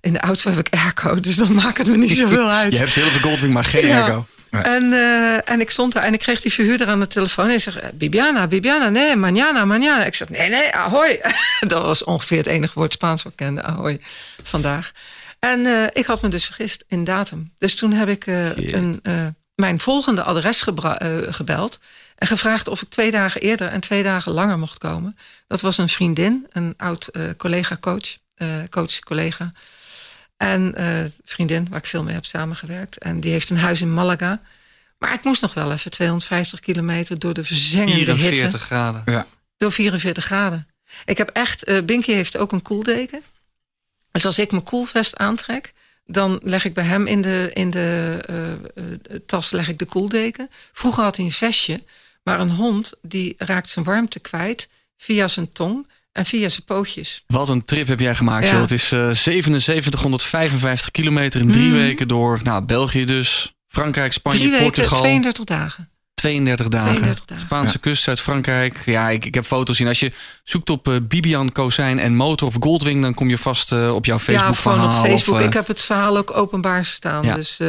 In 0.00 0.12
de 0.12 0.18
auto 0.20 0.50
heb 0.50 0.58
ik 0.66 0.74
airco, 0.74 1.20
dus 1.20 1.36
dan 1.36 1.52
maakt 1.54 1.78
het 1.78 1.86
me 1.86 1.96
niet 1.96 2.16
zoveel 2.16 2.50
uit. 2.60 2.72
Je 2.72 2.78
hebt 2.78 2.90
veel 2.92 3.06
op 3.06 3.12
de 3.12 3.20
Goldwing, 3.20 3.52
maar 3.52 3.64
geen 3.64 3.86
Ja. 3.86 4.00
airco. 4.02 4.26
En, 4.50 4.92
eh, 4.92 5.50
en 5.50 5.60
ik 5.60 5.70
stond 5.70 5.92
daar 5.92 6.02
en 6.02 6.12
ik 6.12 6.18
kreeg 6.18 6.40
die 6.40 6.52
verhuurder 6.52 6.88
aan 6.88 7.00
de 7.00 7.06
telefoon. 7.06 7.44
En 7.44 7.50
hij 7.50 7.58
zegt, 7.58 7.98
Bibiana, 7.98 8.46
Bibiana, 8.46 8.88
nee, 8.88 9.16
mañana, 9.16 9.64
mañana. 9.66 10.06
Ik 10.06 10.14
zeg, 10.14 10.28
nee, 10.28 10.48
nee, 10.50 10.74
ahoy. 10.74 11.20
Dat 11.66 11.82
was 11.82 12.04
ongeveer 12.04 12.38
het 12.38 12.46
enige 12.46 12.72
woord 12.74 12.92
Spaans 12.92 13.22
wat 13.22 13.32
ik 13.32 13.38
kende, 13.38 13.62
ahoy, 13.62 14.00
vandaag. 14.42 14.90
En 15.38 15.66
eh, 15.66 15.84
ik 15.92 16.06
had 16.06 16.22
me 16.22 16.28
dus 16.28 16.44
vergist 16.44 16.84
in 16.88 17.04
datum. 17.04 17.52
Dus 17.58 17.74
toen 17.74 17.92
heb 17.92 18.08
ik 18.08 18.26
eh, 18.26 18.56
een, 18.56 19.00
eh, 19.02 19.26
mijn 19.54 19.80
volgende 19.80 20.22
adres 20.22 20.62
gebeld. 21.28 21.78
En 22.18 22.26
gevraagd 22.26 22.68
of 22.68 22.82
ik 22.82 22.88
twee 22.88 23.10
dagen 23.10 23.40
eerder 23.40 23.68
en 23.68 23.80
twee 23.80 24.02
dagen 24.02 24.32
langer 24.32 24.58
mocht 24.58 24.78
komen. 24.78 25.16
Dat 25.46 25.60
was 25.60 25.78
een 25.78 25.88
vriendin, 25.88 26.46
een 26.52 26.74
oud 26.76 27.06
eh, 27.06 27.24
collega-coach, 27.36 28.18
eh, 28.34 28.62
coach-collega. 28.70 29.52
En 30.36 30.74
eh, 30.74 31.04
vriendin 31.24 31.66
waar 31.70 31.78
ik 31.78 31.86
veel 31.86 32.02
mee 32.02 32.14
heb 32.14 32.24
samengewerkt. 32.24 32.98
En 32.98 33.20
die 33.20 33.32
heeft 33.32 33.50
een 33.50 33.58
huis 33.58 33.80
in 33.80 33.94
Malaga. 33.94 34.40
Maar 34.98 35.12
ik 35.12 35.24
moest 35.24 35.42
nog 35.42 35.54
wel 35.54 35.72
even 35.72 35.90
250 35.90 36.60
kilometer 36.60 37.18
door 37.18 37.34
de 37.34 37.44
verzengende 37.44 37.94
hitte. 37.94 38.16
44 38.16 38.60
graden. 38.60 39.02
Ja. 39.06 39.26
Door 39.56 39.72
44 39.72 40.24
graden. 40.24 40.68
Ik 41.04 41.18
heb 41.18 41.28
echt, 41.28 41.64
eh 41.64 41.82
Binky 41.82 42.12
heeft 42.12 42.36
ook 42.36 42.52
een 42.52 42.62
koeldeken. 42.62 43.22
Dus 44.18 44.26
als 44.26 44.38
ik 44.38 44.50
mijn 44.50 44.62
koelvest 44.62 45.16
aantrek, 45.16 45.72
dan 46.06 46.40
leg 46.42 46.64
ik 46.64 46.74
bij 46.74 46.84
hem 46.84 47.06
in 47.06 47.20
de, 47.22 47.50
in 47.54 47.70
de 47.70 48.18
eh, 48.26 48.52
eh, 48.52 48.60
tas 49.26 49.50
leg 49.50 49.68
ik 49.68 49.78
de 49.78 49.84
koeldeken. 49.84 50.50
Vroeger 50.72 51.02
had 51.02 51.16
hij 51.16 51.24
een 51.24 51.32
vestje, 51.32 51.82
maar 52.22 52.40
een 52.40 52.50
hond 52.50 52.92
die 53.02 53.34
raakt 53.36 53.68
zijn 53.68 53.84
warmte 53.84 54.20
kwijt 54.20 54.68
via 54.96 55.28
zijn 55.28 55.52
tong 55.52 55.88
en 56.12 56.26
via 56.26 56.48
zijn 56.48 56.64
pootjes. 56.64 57.24
Wat 57.26 57.48
een 57.48 57.64
trip 57.64 57.86
heb 57.88 58.00
jij 58.00 58.14
gemaakt, 58.14 58.46
Ja. 58.46 58.52
joh. 58.52 58.60
Het 58.60 58.72
is 58.72 58.92
eh 58.92 59.10
7755 59.12 60.90
kilometer 60.90 61.40
in 61.40 61.52
drie 61.52 61.68
Mhm. 61.68 61.76
weken 61.76 62.08
door 62.08 62.40
nou, 62.42 62.62
België 62.64 63.04
dus, 63.04 63.54
Frankrijk, 63.66 64.12
Spanje, 64.12 64.38
Drie 64.38 64.50
weken, 64.50 64.66
Portugal. 64.66 64.98
32 64.98 65.44
dagen. 65.44 65.90
32 66.18 66.68
dagen. 66.68 66.86
32 66.88 67.24
dagen. 67.24 67.44
Spaanse 67.44 67.78
kust 67.78 68.08
uit 68.08 68.20
Frankrijk. 68.20 68.82
Ja, 68.86 69.08
ik, 69.08 69.24
ik 69.24 69.34
heb 69.34 69.44
foto's 69.44 69.76
zien. 69.76 69.86
Als 69.88 70.00
je 70.00 70.12
zoekt 70.44 70.70
op 70.70 70.88
eh, 70.88 70.94
Bibian 71.02 71.52
Kozijn 71.52 71.98
en 71.98 72.14
motor 72.14 72.48
of 72.48 72.56
Goldwing, 72.60 73.02
dan 73.02 73.14
kom 73.14 73.28
je 73.28 73.38
vast 73.38 73.72
eh, 73.72 73.94
op 73.94 74.04
jouw 74.04 74.18
Facebook 74.18 74.54
ja, 74.54 74.60
gewoon 74.60 74.78
verhaal. 74.78 75.02
op 75.04 75.08
Facebook. 75.10 75.34
Of, 75.34 75.40
eh, 75.40 75.46
ik 75.46 75.52
heb 75.52 75.66
het 75.66 75.82
verhaal 75.82 76.16
ook 76.16 76.36
openbaar 76.36 76.84
staan. 76.84 77.24
Ja. 77.24 77.34
Dus 77.34 77.58
eh, 77.58 77.68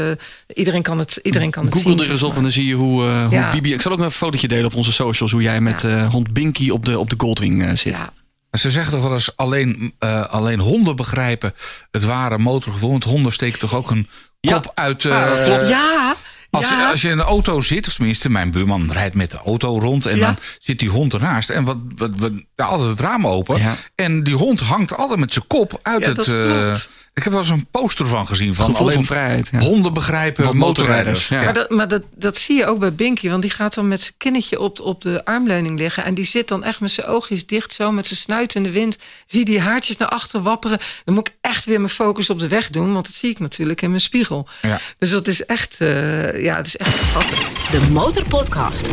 iedereen 0.55 0.81
kan 0.81 0.97
het, 0.99 1.19
iedereen 1.23 1.51
kan 1.51 1.65
het 1.65 1.73
Google 1.73 1.89
zien. 1.89 1.97
er 1.97 2.03
zeg 2.03 2.13
eens 2.13 2.23
op 2.23 2.35
en 2.35 2.41
dan 2.41 2.51
zie 2.51 2.65
je 2.67 2.73
hoe, 2.75 3.07
eh 3.07 3.23
hoe 3.25 3.33
Ja. 3.35 3.51
Bibi... 3.51 3.73
Ik 3.73 3.81
zal 3.81 3.91
ook 3.91 3.97
nog 3.97 4.07
een 4.07 4.13
fotootje 4.13 4.47
delen 4.47 4.65
op 4.65 4.75
onze 4.75 4.91
socials. 4.91 5.31
Hoe 5.31 5.41
jij 5.41 5.61
met 5.61 5.81
Ja. 5.81 5.89
eh, 5.89 6.09
hond 6.09 6.33
Binky 6.33 6.69
op 6.69 6.85
de, 6.85 6.99
op 6.99 7.09
de 7.09 7.15
Goldwing 7.17 7.63
eh, 7.63 7.75
zit. 7.75 7.97
Ja, 7.97 8.09
Ze 8.51 8.69
zeggen 8.71 8.91
toch 8.93 9.01
wel 9.01 9.13
eens 9.13 9.35
alleen, 9.35 9.93
eh, 9.99 10.25
alleen 10.25 10.59
honden 10.59 10.95
begrijpen 10.95 11.53
het 11.91 12.03
ware 12.03 12.37
motorgevoel. 12.37 12.89
Want 12.91 13.03
honden 13.03 13.33
steken 13.33 13.59
toch 13.59 13.75
ook 13.75 13.91
een 13.91 14.07
Ja. 14.39 14.53
kop 14.53 14.71
uit. 14.75 15.05
eh, 15.05 15.11
Ah, 15.23 15.29
dat 15.29 15.43
klopt. 15.45 15.67
ja, 15.67 16.15
Als, 16.51 16.69
ja. 16.69 16.89
als 16.89 17.01
je 17.01 17.07
in 17.09 17.19
een 17.19 17.25
auto 17.25 17.61
zit, 17.61 17.87
of 17.87 17.93
tenminste, 17.93 18.29
mijn 18.29 18.51
buurman 18.51 18.91
rijdt 18.91 19.15
met 19.15 19.31
de 19.31 19.37
auto 19.45 19.79
rond 19.79 20.05
en 20.05 20.17
Ja. 20.17 20.25
dan 20.25 20.37
zit 20.59 20.79
die 20.79 20.89
hond 20.89 21.13
ernaast. 21.13 21.49
En 21.49 21.63
wat, 21.63 21.77
wat, 21.95 22.31
altijd 22.55 22.89
het 22.89 22.99
raam 22.99 23.27
open. 23.27 23.59
Ja. 23.61 23.75
En 23.95 24.23
die 24.23 24.35
hond 24.35 24.59
hangt 24.59 24.95
altijd 24.95 25.19
met 25.19 25.33
zijn 25.33 25.47
kop 25.47 25.79
uit 25.81 26.05
het. 26.05 26.27
eh. 26.27 26.75
Ik 27.20 27.26
heb 27.26 27.34
wel 27.34 27.41
eens 27.41 27.51
een 27.51 27.67
poster 27.72 28.07
van 28.07 28.28
gezien 28.28 28.55
van 28.55 28.65
Gevoel 28.65 28.82
alleen 28.82 28.93
van 28.93 29.05
vrijheid. 29.05 29.49
Ja. 29.51 29.59
honden 29.59 29.93
begrijpen 29.93 30.57
motorrijders. 30.57 30.67
motorrijders, 30.67 31.28
ja. 31.28 31.43
Maar, 31.43 31.53
dat, 31.53 31.70
maar 31.70 31.88
dat, 31.88 32.03
dat 32.15 32.38
zie 32.38 32.57
je 32.57 32.65
ook 32.65 32.80
bij 32.80 32.93
Binky, 32.93 33.30
want 33.30 33.41
die 33.41 33.51
gaat 33.51 33.74
dan 33.74 33.88
met 33.88 34.01
zijn 34.01 34.13
kinnetje 34.17 34.59
op, 34.59 34.80
op 34.80 35.01
de 35.01 35.26
armleuning 35.26 35.80
liggen. 35.80 36.03
En 36.03 36.13
die 36.13 36.26
zit 36.26 36.47
dan 36.47 36.63
echt 36.63 36.80
met 36.80 36.91
zijn 36.91 37.07
oogjes 37.07 37.45
dicht, 37.45 37.74
zo 37.74 37.91
met 37.91 38.07
zijn 38.07 38.20
snuit 38.20 38.55
in 38.55 38.63
de 38.63 38.72
wind. 38.72 38.97
Zie 39.26 39.45
die 39.45 39.59
haartjes 39.59 39.97
naar 39.97 40.07
achter 40.07 40.41
wapperen. 40.41 40.80
Dan 41.05 41.13
moet 41.13 41.28
ik 41.28 41.36
echt 41.41 41.65
weer 41.65 41.80
mijn 41.80 41.93
focus 41.93 42.30
op 42.30 42.39
de 42.39 42.47
weg 42.47 42.70
doen, 42.70 42.93
want 42.93 43.05
dat 43.05 43.15
zie 43.15 43.30
ik 43.30 43.39
natuurlijk 43.39 43.82
in 43.82 43.89
mijn 43.89 44.01
spiegel. 44.01 44.47
Ja. 44.61 44.80
Dus 44.97 45.11
dat 45.11 45.28
is 45.28 45.45
echt, 45.45 45.76
eh, 45.80 46.43
ja, 46.43 46.55
het 46.55 46.67
is 46.67 46.78
echt 46.78 46.95
schattig. 46.95 47.39
De 47.72 47.89
Motorpodcast. 47.91 48.89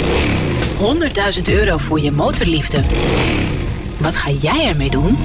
100.000 0.78 1.48
euro 1.48 1.76
voor 1.78 2.00
je 2.00 2.10
motorliefde. 2.10 2.84
Wat 3.98 4.16
ga 4.16 4.30
jij 4.30 4.66
ermee 4.66 4.90
doen? 4.90 5.16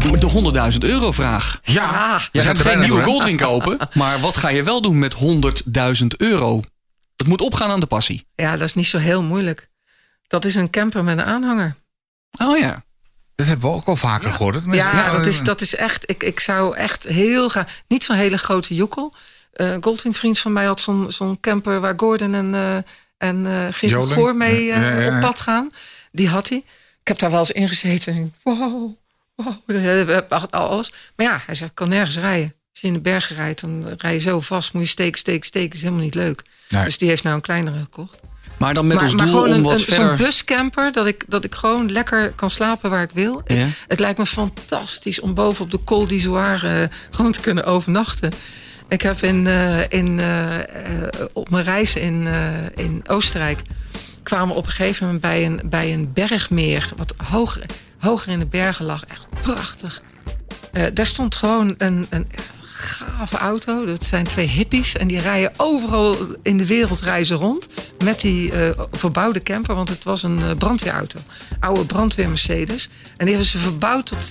De 0.00 0.70
100.000 0.72 0.78
euro 0.78 1.12
vraag. 1.12 1.60
Ja, 1.62 2.20
Je 2.32 2.40
gaat 2.40 2.58
geen 2.58 2.78
nieuwe? 2.78 3.02
Goldwing 3.02 3.40
kopen. 3.40 3.78
Maar 3.94 4.20
wat 4.20 4.36
ga 4.36 4.48
je 4.48 4.62
wel 4.62 4.82
doen 4.82 4.98
met 4.98 5.14
100.000 6.00 6.06
euro? 6.16 6.62
Het 7.16 7.26
moet 7.26 7.40
opgaan 7.40 7.70
aan 7.70 7.80
de 7.80 7.86
passie. 7.86 8.26
Ja, 8.34 8.50
dat 8.56 8.60
is 8.66 8.74
niet 8.74 8.86
zo 8.86 8.98
heel 8.98 9.22
moeilijk. 9.22 9.68
Dat 10.28 10.44
is 10.44 10.54
een 10.54 10.70
camper 10.70 11.04
met 11.04 11.18
een 11.18 11.24
aanhanger. 11.24 11.74
Oh 12.38 12.58
ja. 12.58 12.84
Dat 13.34 13.46
hebben 13.46 13.70
we 13.70 13.76
ook 13.76 13.84
al 13.86 13.96
vaker 13.96 14.30
gehoord. 14.30 14.54
Mensen- 14.66 14.74
Ja, 14.96 15.10
dat, 15.12 15.26
is, 15.26 15.42
dat 15.42 15.60
is 15.60 15.74
echt. 15.74 16.10
Ik, 16.10 16.22
ik 16.22 16.40
zou 16.40 16.76
echt 16.76 17.04
heel 17.04 17.48
graag. 17.48 17.80
Niet 17.88 18.04
zo'n 18.04 18.16
hele 18.16 18.38
grote 18.38 18.74
joekel. 18.74 19.14
Eh 19.52 19.76
Goldwing 19.80 20.16
vriend 20.16 20.38
van 20.38 20.52
mij 20.52 20.64
had 20.64 20.80
zo'n 20.80 21.10
zo'n 21.10 21.40
camper 21.40 21.80
waar 21.80 21.94
Gordon 21.96 22.34
en, 22.34 22.54
eh 22.54 22.76
en 23.18 23.46
eh 23.46 23.52
Gerard 23.52 23.80
Joling? 23.80 24.12
Goor 24.12 24.36
mee 24.36 24.64
Ja, 24.64 24.80
ja, 24.80 24.90
ja, 24.90 25.00
ja. 25.00 25.14
op 25.14 25.20
pad 25.20 25.40
gaan. 25.40 25.68
Die 26.12 26.28
had 26.28 26.48
hij. 26.48 26.58
Ik 27.00 27.08
heb 27.08 27.18
daar 27.18 27.30
wel 27.30 27.38
eens 27.38 27.50
in 27.52 27.68
gezeten. 27.68 28.14
En 28.14 28.22
ik, 28.24 28.32
wow, 28.42 28.92
wow, 29.66 30.26
we 30.36 30.50
alles. 30.50 30.92
Maar 31.16 31.26
ja, 31.26 31.42
hij 31.46 31.54
zegt, 31.54 31.70
ik 31.70 31.76
kan 31.76 31.88
nergens 31.88 32.16
rijden. 32.18 32.54
Als 32.70 32.80
je 32.80 32.86
in 32.86 32.92
de 32.92 33.00
bergen 33.00 33.36
rijdt, 33.36 33.60
dan 33.60 33.94
rij 33.98 34.12
je 34.12 34.18
zo 34.18 34.40
vast. 34.40 34.72
Moet 34.72 34.82
je 34.82 34.88
steken, 34.88 35.18
steken, 35.18 35.46
steken. 35.46 35.74
is 35.74 35.82
helemaal 35.82 36.04
niet 36.04 36.14
leuk. 36.14 36.42
Nee. 36.68 36.84
Dus 36.84 36.98
die 36.98 37.08
heeft 37.08 37.22
nou 37.22 37.34
een 37.34 37.42
kleinere 37.42 37.78
gekocht. 37.78 38.20
Maar 38.60 38.74
dan 38.74 38.86
met 38.86 39.00
maar 39.00 39.14
maar 39.14 39.26
doel 39.26 39.34
gewoon 39.34 39.48
om 39.48 39.54
een, 39.54 39.62
wat 39.62 39.78
een, 39.78 39.84
verder... 39.84 40.08
zo'n 40.08 40.16
buscamper, 40.16 40.92
dat 40.92 41.06
ik, 41.06 41.24
dat 41.28 41.44
ik 41.44 41.54
gewoon 41.54 41.92
lekker 41.92 42.32
kan 42.32 42.50
slapen 42.50 42.90
waar 42.90 43.02
ik 43.02 43.10
wil. 43.12 43.42
Ja. 43.46 43.66
het 43.86 43.98
lijkt 43.98 44.18
me 44.18 44.26
fantastisch 44.26 45.20
om 45.20 45.34
boven 45.34 45.64
op 45.64 45.70
de 45.70 45.84
Col 45.84 46.06
d'Izoire 46.06 46.82
eh, 46.82 46.88
gewoon 47.10 47.32
te 47.32 47.40
kunnen 47.40 47.64
overnachten. 47.64 48.32
Ik 48.88 49.02
heb 49.02 49.22
in, 49.22 49.46
eh, 49.46 49.80
in, 49.88 50.20
eh, 50.20 50.58
op 51.32 51.50
mijn 51.50 51.64
reis 51.64 51.94
in, 51.94 52.28
in 52.74 53.02
Oostenrijk... 53.06 53.62
kwamen 54.22 54.48
we 54.48 54.54
op 54.54 54.66
een 54.66 54.72
gegeven 54.72 55.04
moment 55.04 55.22
bij 55.22 55.46
een, 55.46 55.60
bij 55.64 55.92
een 55.92 56.12
bergmeer... 56.12 56.92
wat 56.96 57.14
hoger, 57.24 57.62
hoger 57.98 58.32
in 58.32 58.38
de 58.38 58.46
bergen 58.46 58.84
lag. 58.84 59.04
Echt 59.04 59.26
prachtig. 59.42 60.02
Eh, 60.72 60.84
daar 60.94 61.06
stond 61.06 61.34
gewoon 61.34 61.74
een, 61.78 62.06
een 62.10 62.26
gave 62.62 63.36
auto. 63.36 63.84
Dat 63.84 64.04
zijn 64.04 64.24
twee 64.24 64.46
hippies. 64.46 64.96
En 64.96 65.06
die 65.06 65.20
rijden 65.20 65.52
overal 65.56 66.16
in 66.42 66.56
de 66.56 66.66
wereld 66.66 67.00
reizen 67.00 67.36
rond. 67.36 67.68
Met 68.04 68.20
die 68.20 68.52
eh, 68.52 68.80
verbouwde 68.92 69.42
camper. 69.42 69.74
Want 69.74 69.88
het 69.88 70.04
was 70.04 70.22
een 70.22 70.42
eh, 70.42 70.50
brandweerauto. 70.58 71.18
Oude 71.60 71.84
brandweer 71.84 72.28
Mercedes. 72.28 72.88
En 73.16 73.26
die 73.26 73.28
hebben 73.28 73.46
ze 73.46 73.58
verbouwd 73.58 74.06
tot, 74.06 74.28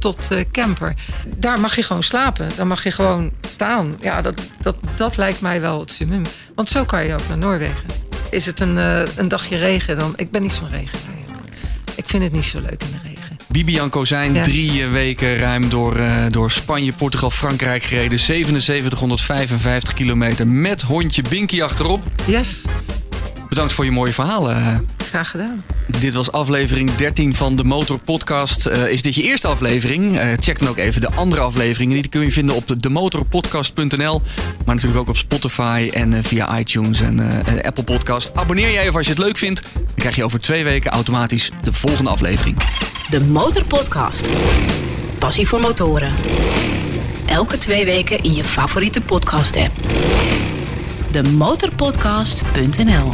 tot 0.00 0.28
camper. 0.52 0.94
Daar 1.36 1.60
mag 1.60 1.76
je 1.76 1.82
gewoon 1.82 2.02
slapen. 2.02 2.50
Daar 2.56 2.66
mag 2.66 2.84
je 2.84 2.90
gewoon 2.90 3.32
staan. 3.50 3.96
Ja, 4.00 4.22
dat, 4.22 4.40
dat, 4.60 4.76
dat 4.96 5.16
lijkt 5.16 5.40
mij 5.40 5.60
wel 5.60 5.80
het 5.80 5.90
summum. 5.90 6.22
Want 6.54 6.68
zo 6.68 6.84
kan 6.84 7.06
je 7.06 7.14
ook 7.14 7.28
naar 7.28 7.38
Noorwegen. 7.38 7.84
Is 8.30 8.46
het 8.46 8.60
een, 8.60 8.76
een 9.16 9.28
dagje 9.28 9.56
regen 9.56 9.96
dan... 9.96 10.12
Ik 10.16 10.30
ben 10.30 10.42
niet 10.42 10.52
zo'n 10.52 10.68
regenrijder. 10.68 11.34
Ik 11.94 12.08
vind 12.08 12.22
het 12.22 12.32
niet 12.32 12.44
zo 12.44 12.60
leuk 12.60 12.82
in 12.82 12.90
de 12.90 12.98
regen. 13.02 13.11
Bibian 13.52 13.88
Kozijn, 13.90 14.34
Yes. 14.34 14.48
drie 14.48 14.82
eh, 14.82 14.90
weken 14.90 15.36
ruim 15.36 15.68
door, 15.68 15.96
eh, 15.96 16.24
door 16.30 16.50
Spanje, 16.50 16.92
Portugal, 16.92 17.30
Frankrijk 17.30 17.82
gereden. 17.84 18.18
7755 18.18 19.94
kilometer 19.94 20.46
met 20.48 20.82
hondje 20.82 21.22
Binky 21.28 21.62
achterop. 21.62 22.02
Yes, 22.26 22.62
Bedankt 23.52 23.72
voor 23.72 23.84
je 23.84 23.90
mooie 23.90 24.12
verhalen. 24.12 24.88
graag 25.08 25.30
gedaan. 25.30 25.62
Dit 25.86 26.14
was 26.14 26.32
aflevering 26.32 26.94
13 26.94 27.34
van 27.34 27.56
de 27.56 27.64
Motor 27.64 27.98
Podcast. 27.98 28.66
Eh, 28.66 28.88
is 28.88 29.02
dit 29.02 29.14
je 29.14 29.22
eerste 29.22 29.48
aflevering? 29.48 30.18
Eh, 30.18 30.32
check 30.40 30.58
dan 30.58 30.68
ook 30.68 30.76
even 30.76 31.00
de 31.00 31.10
andere 31.14 31.40
afleveringen. 31.40 32.00
Die 32.00 32.10
kun 32.10 32.20
je 32.20 32.32
vinden 32.32 32.54
op 32.54 32.66
de 32.66 32.76
demotorpodcast.nl. 32.76 34.22
Maar 34.64 34.74
natuurlijk 34.74 35.00
ook 35.00 35.08
op 35.08 35.16
Spotify 35.16 35.90
en 35.92 36.12
eh, 36.12 36.22
via 36.22 36.58
iTunes 36.58 37.00
en, 37.00 37.20
eh, 37.20 37.52
en 37.52 37.62
Apple 37.62 37.84
Podcast. 37.84 38.34
Abonneer 38.34 38.68
je 38.68 38.78
even 38.78 38.94
als 38.94 39.06
je 39.06 39.12
het 39.12 39.22
leuk 39.22 39.36
vindt. 39.38 39.62
Dan 39.74 39.94
krijg 39.94 40.16
je 40.16 40.24
over 40.24 40.40
twee 40.40 40.64
weken 40.64 40.90
automatisch 40.90 41.50
de 41.62 41.72
volgende 41.72 42.10
aflevering. 42.10 42.56
De 43.10 43.20
Motorpodcast. 43.20 44.28
Passie 45.18 45.48
voor 45.48 45.60
motoren. 45.60 46.12
Elke 47.26 47.58
twee 47.58 47.84
weken 47.84 48.22
in 48.22 48.34
je 48.34 48.44
favoriete 48.44 49.00
podcast 49.00 49.56
app. 49.56 49.72
De 51.12 51.22
motorpodcast.nl 51.22 53.12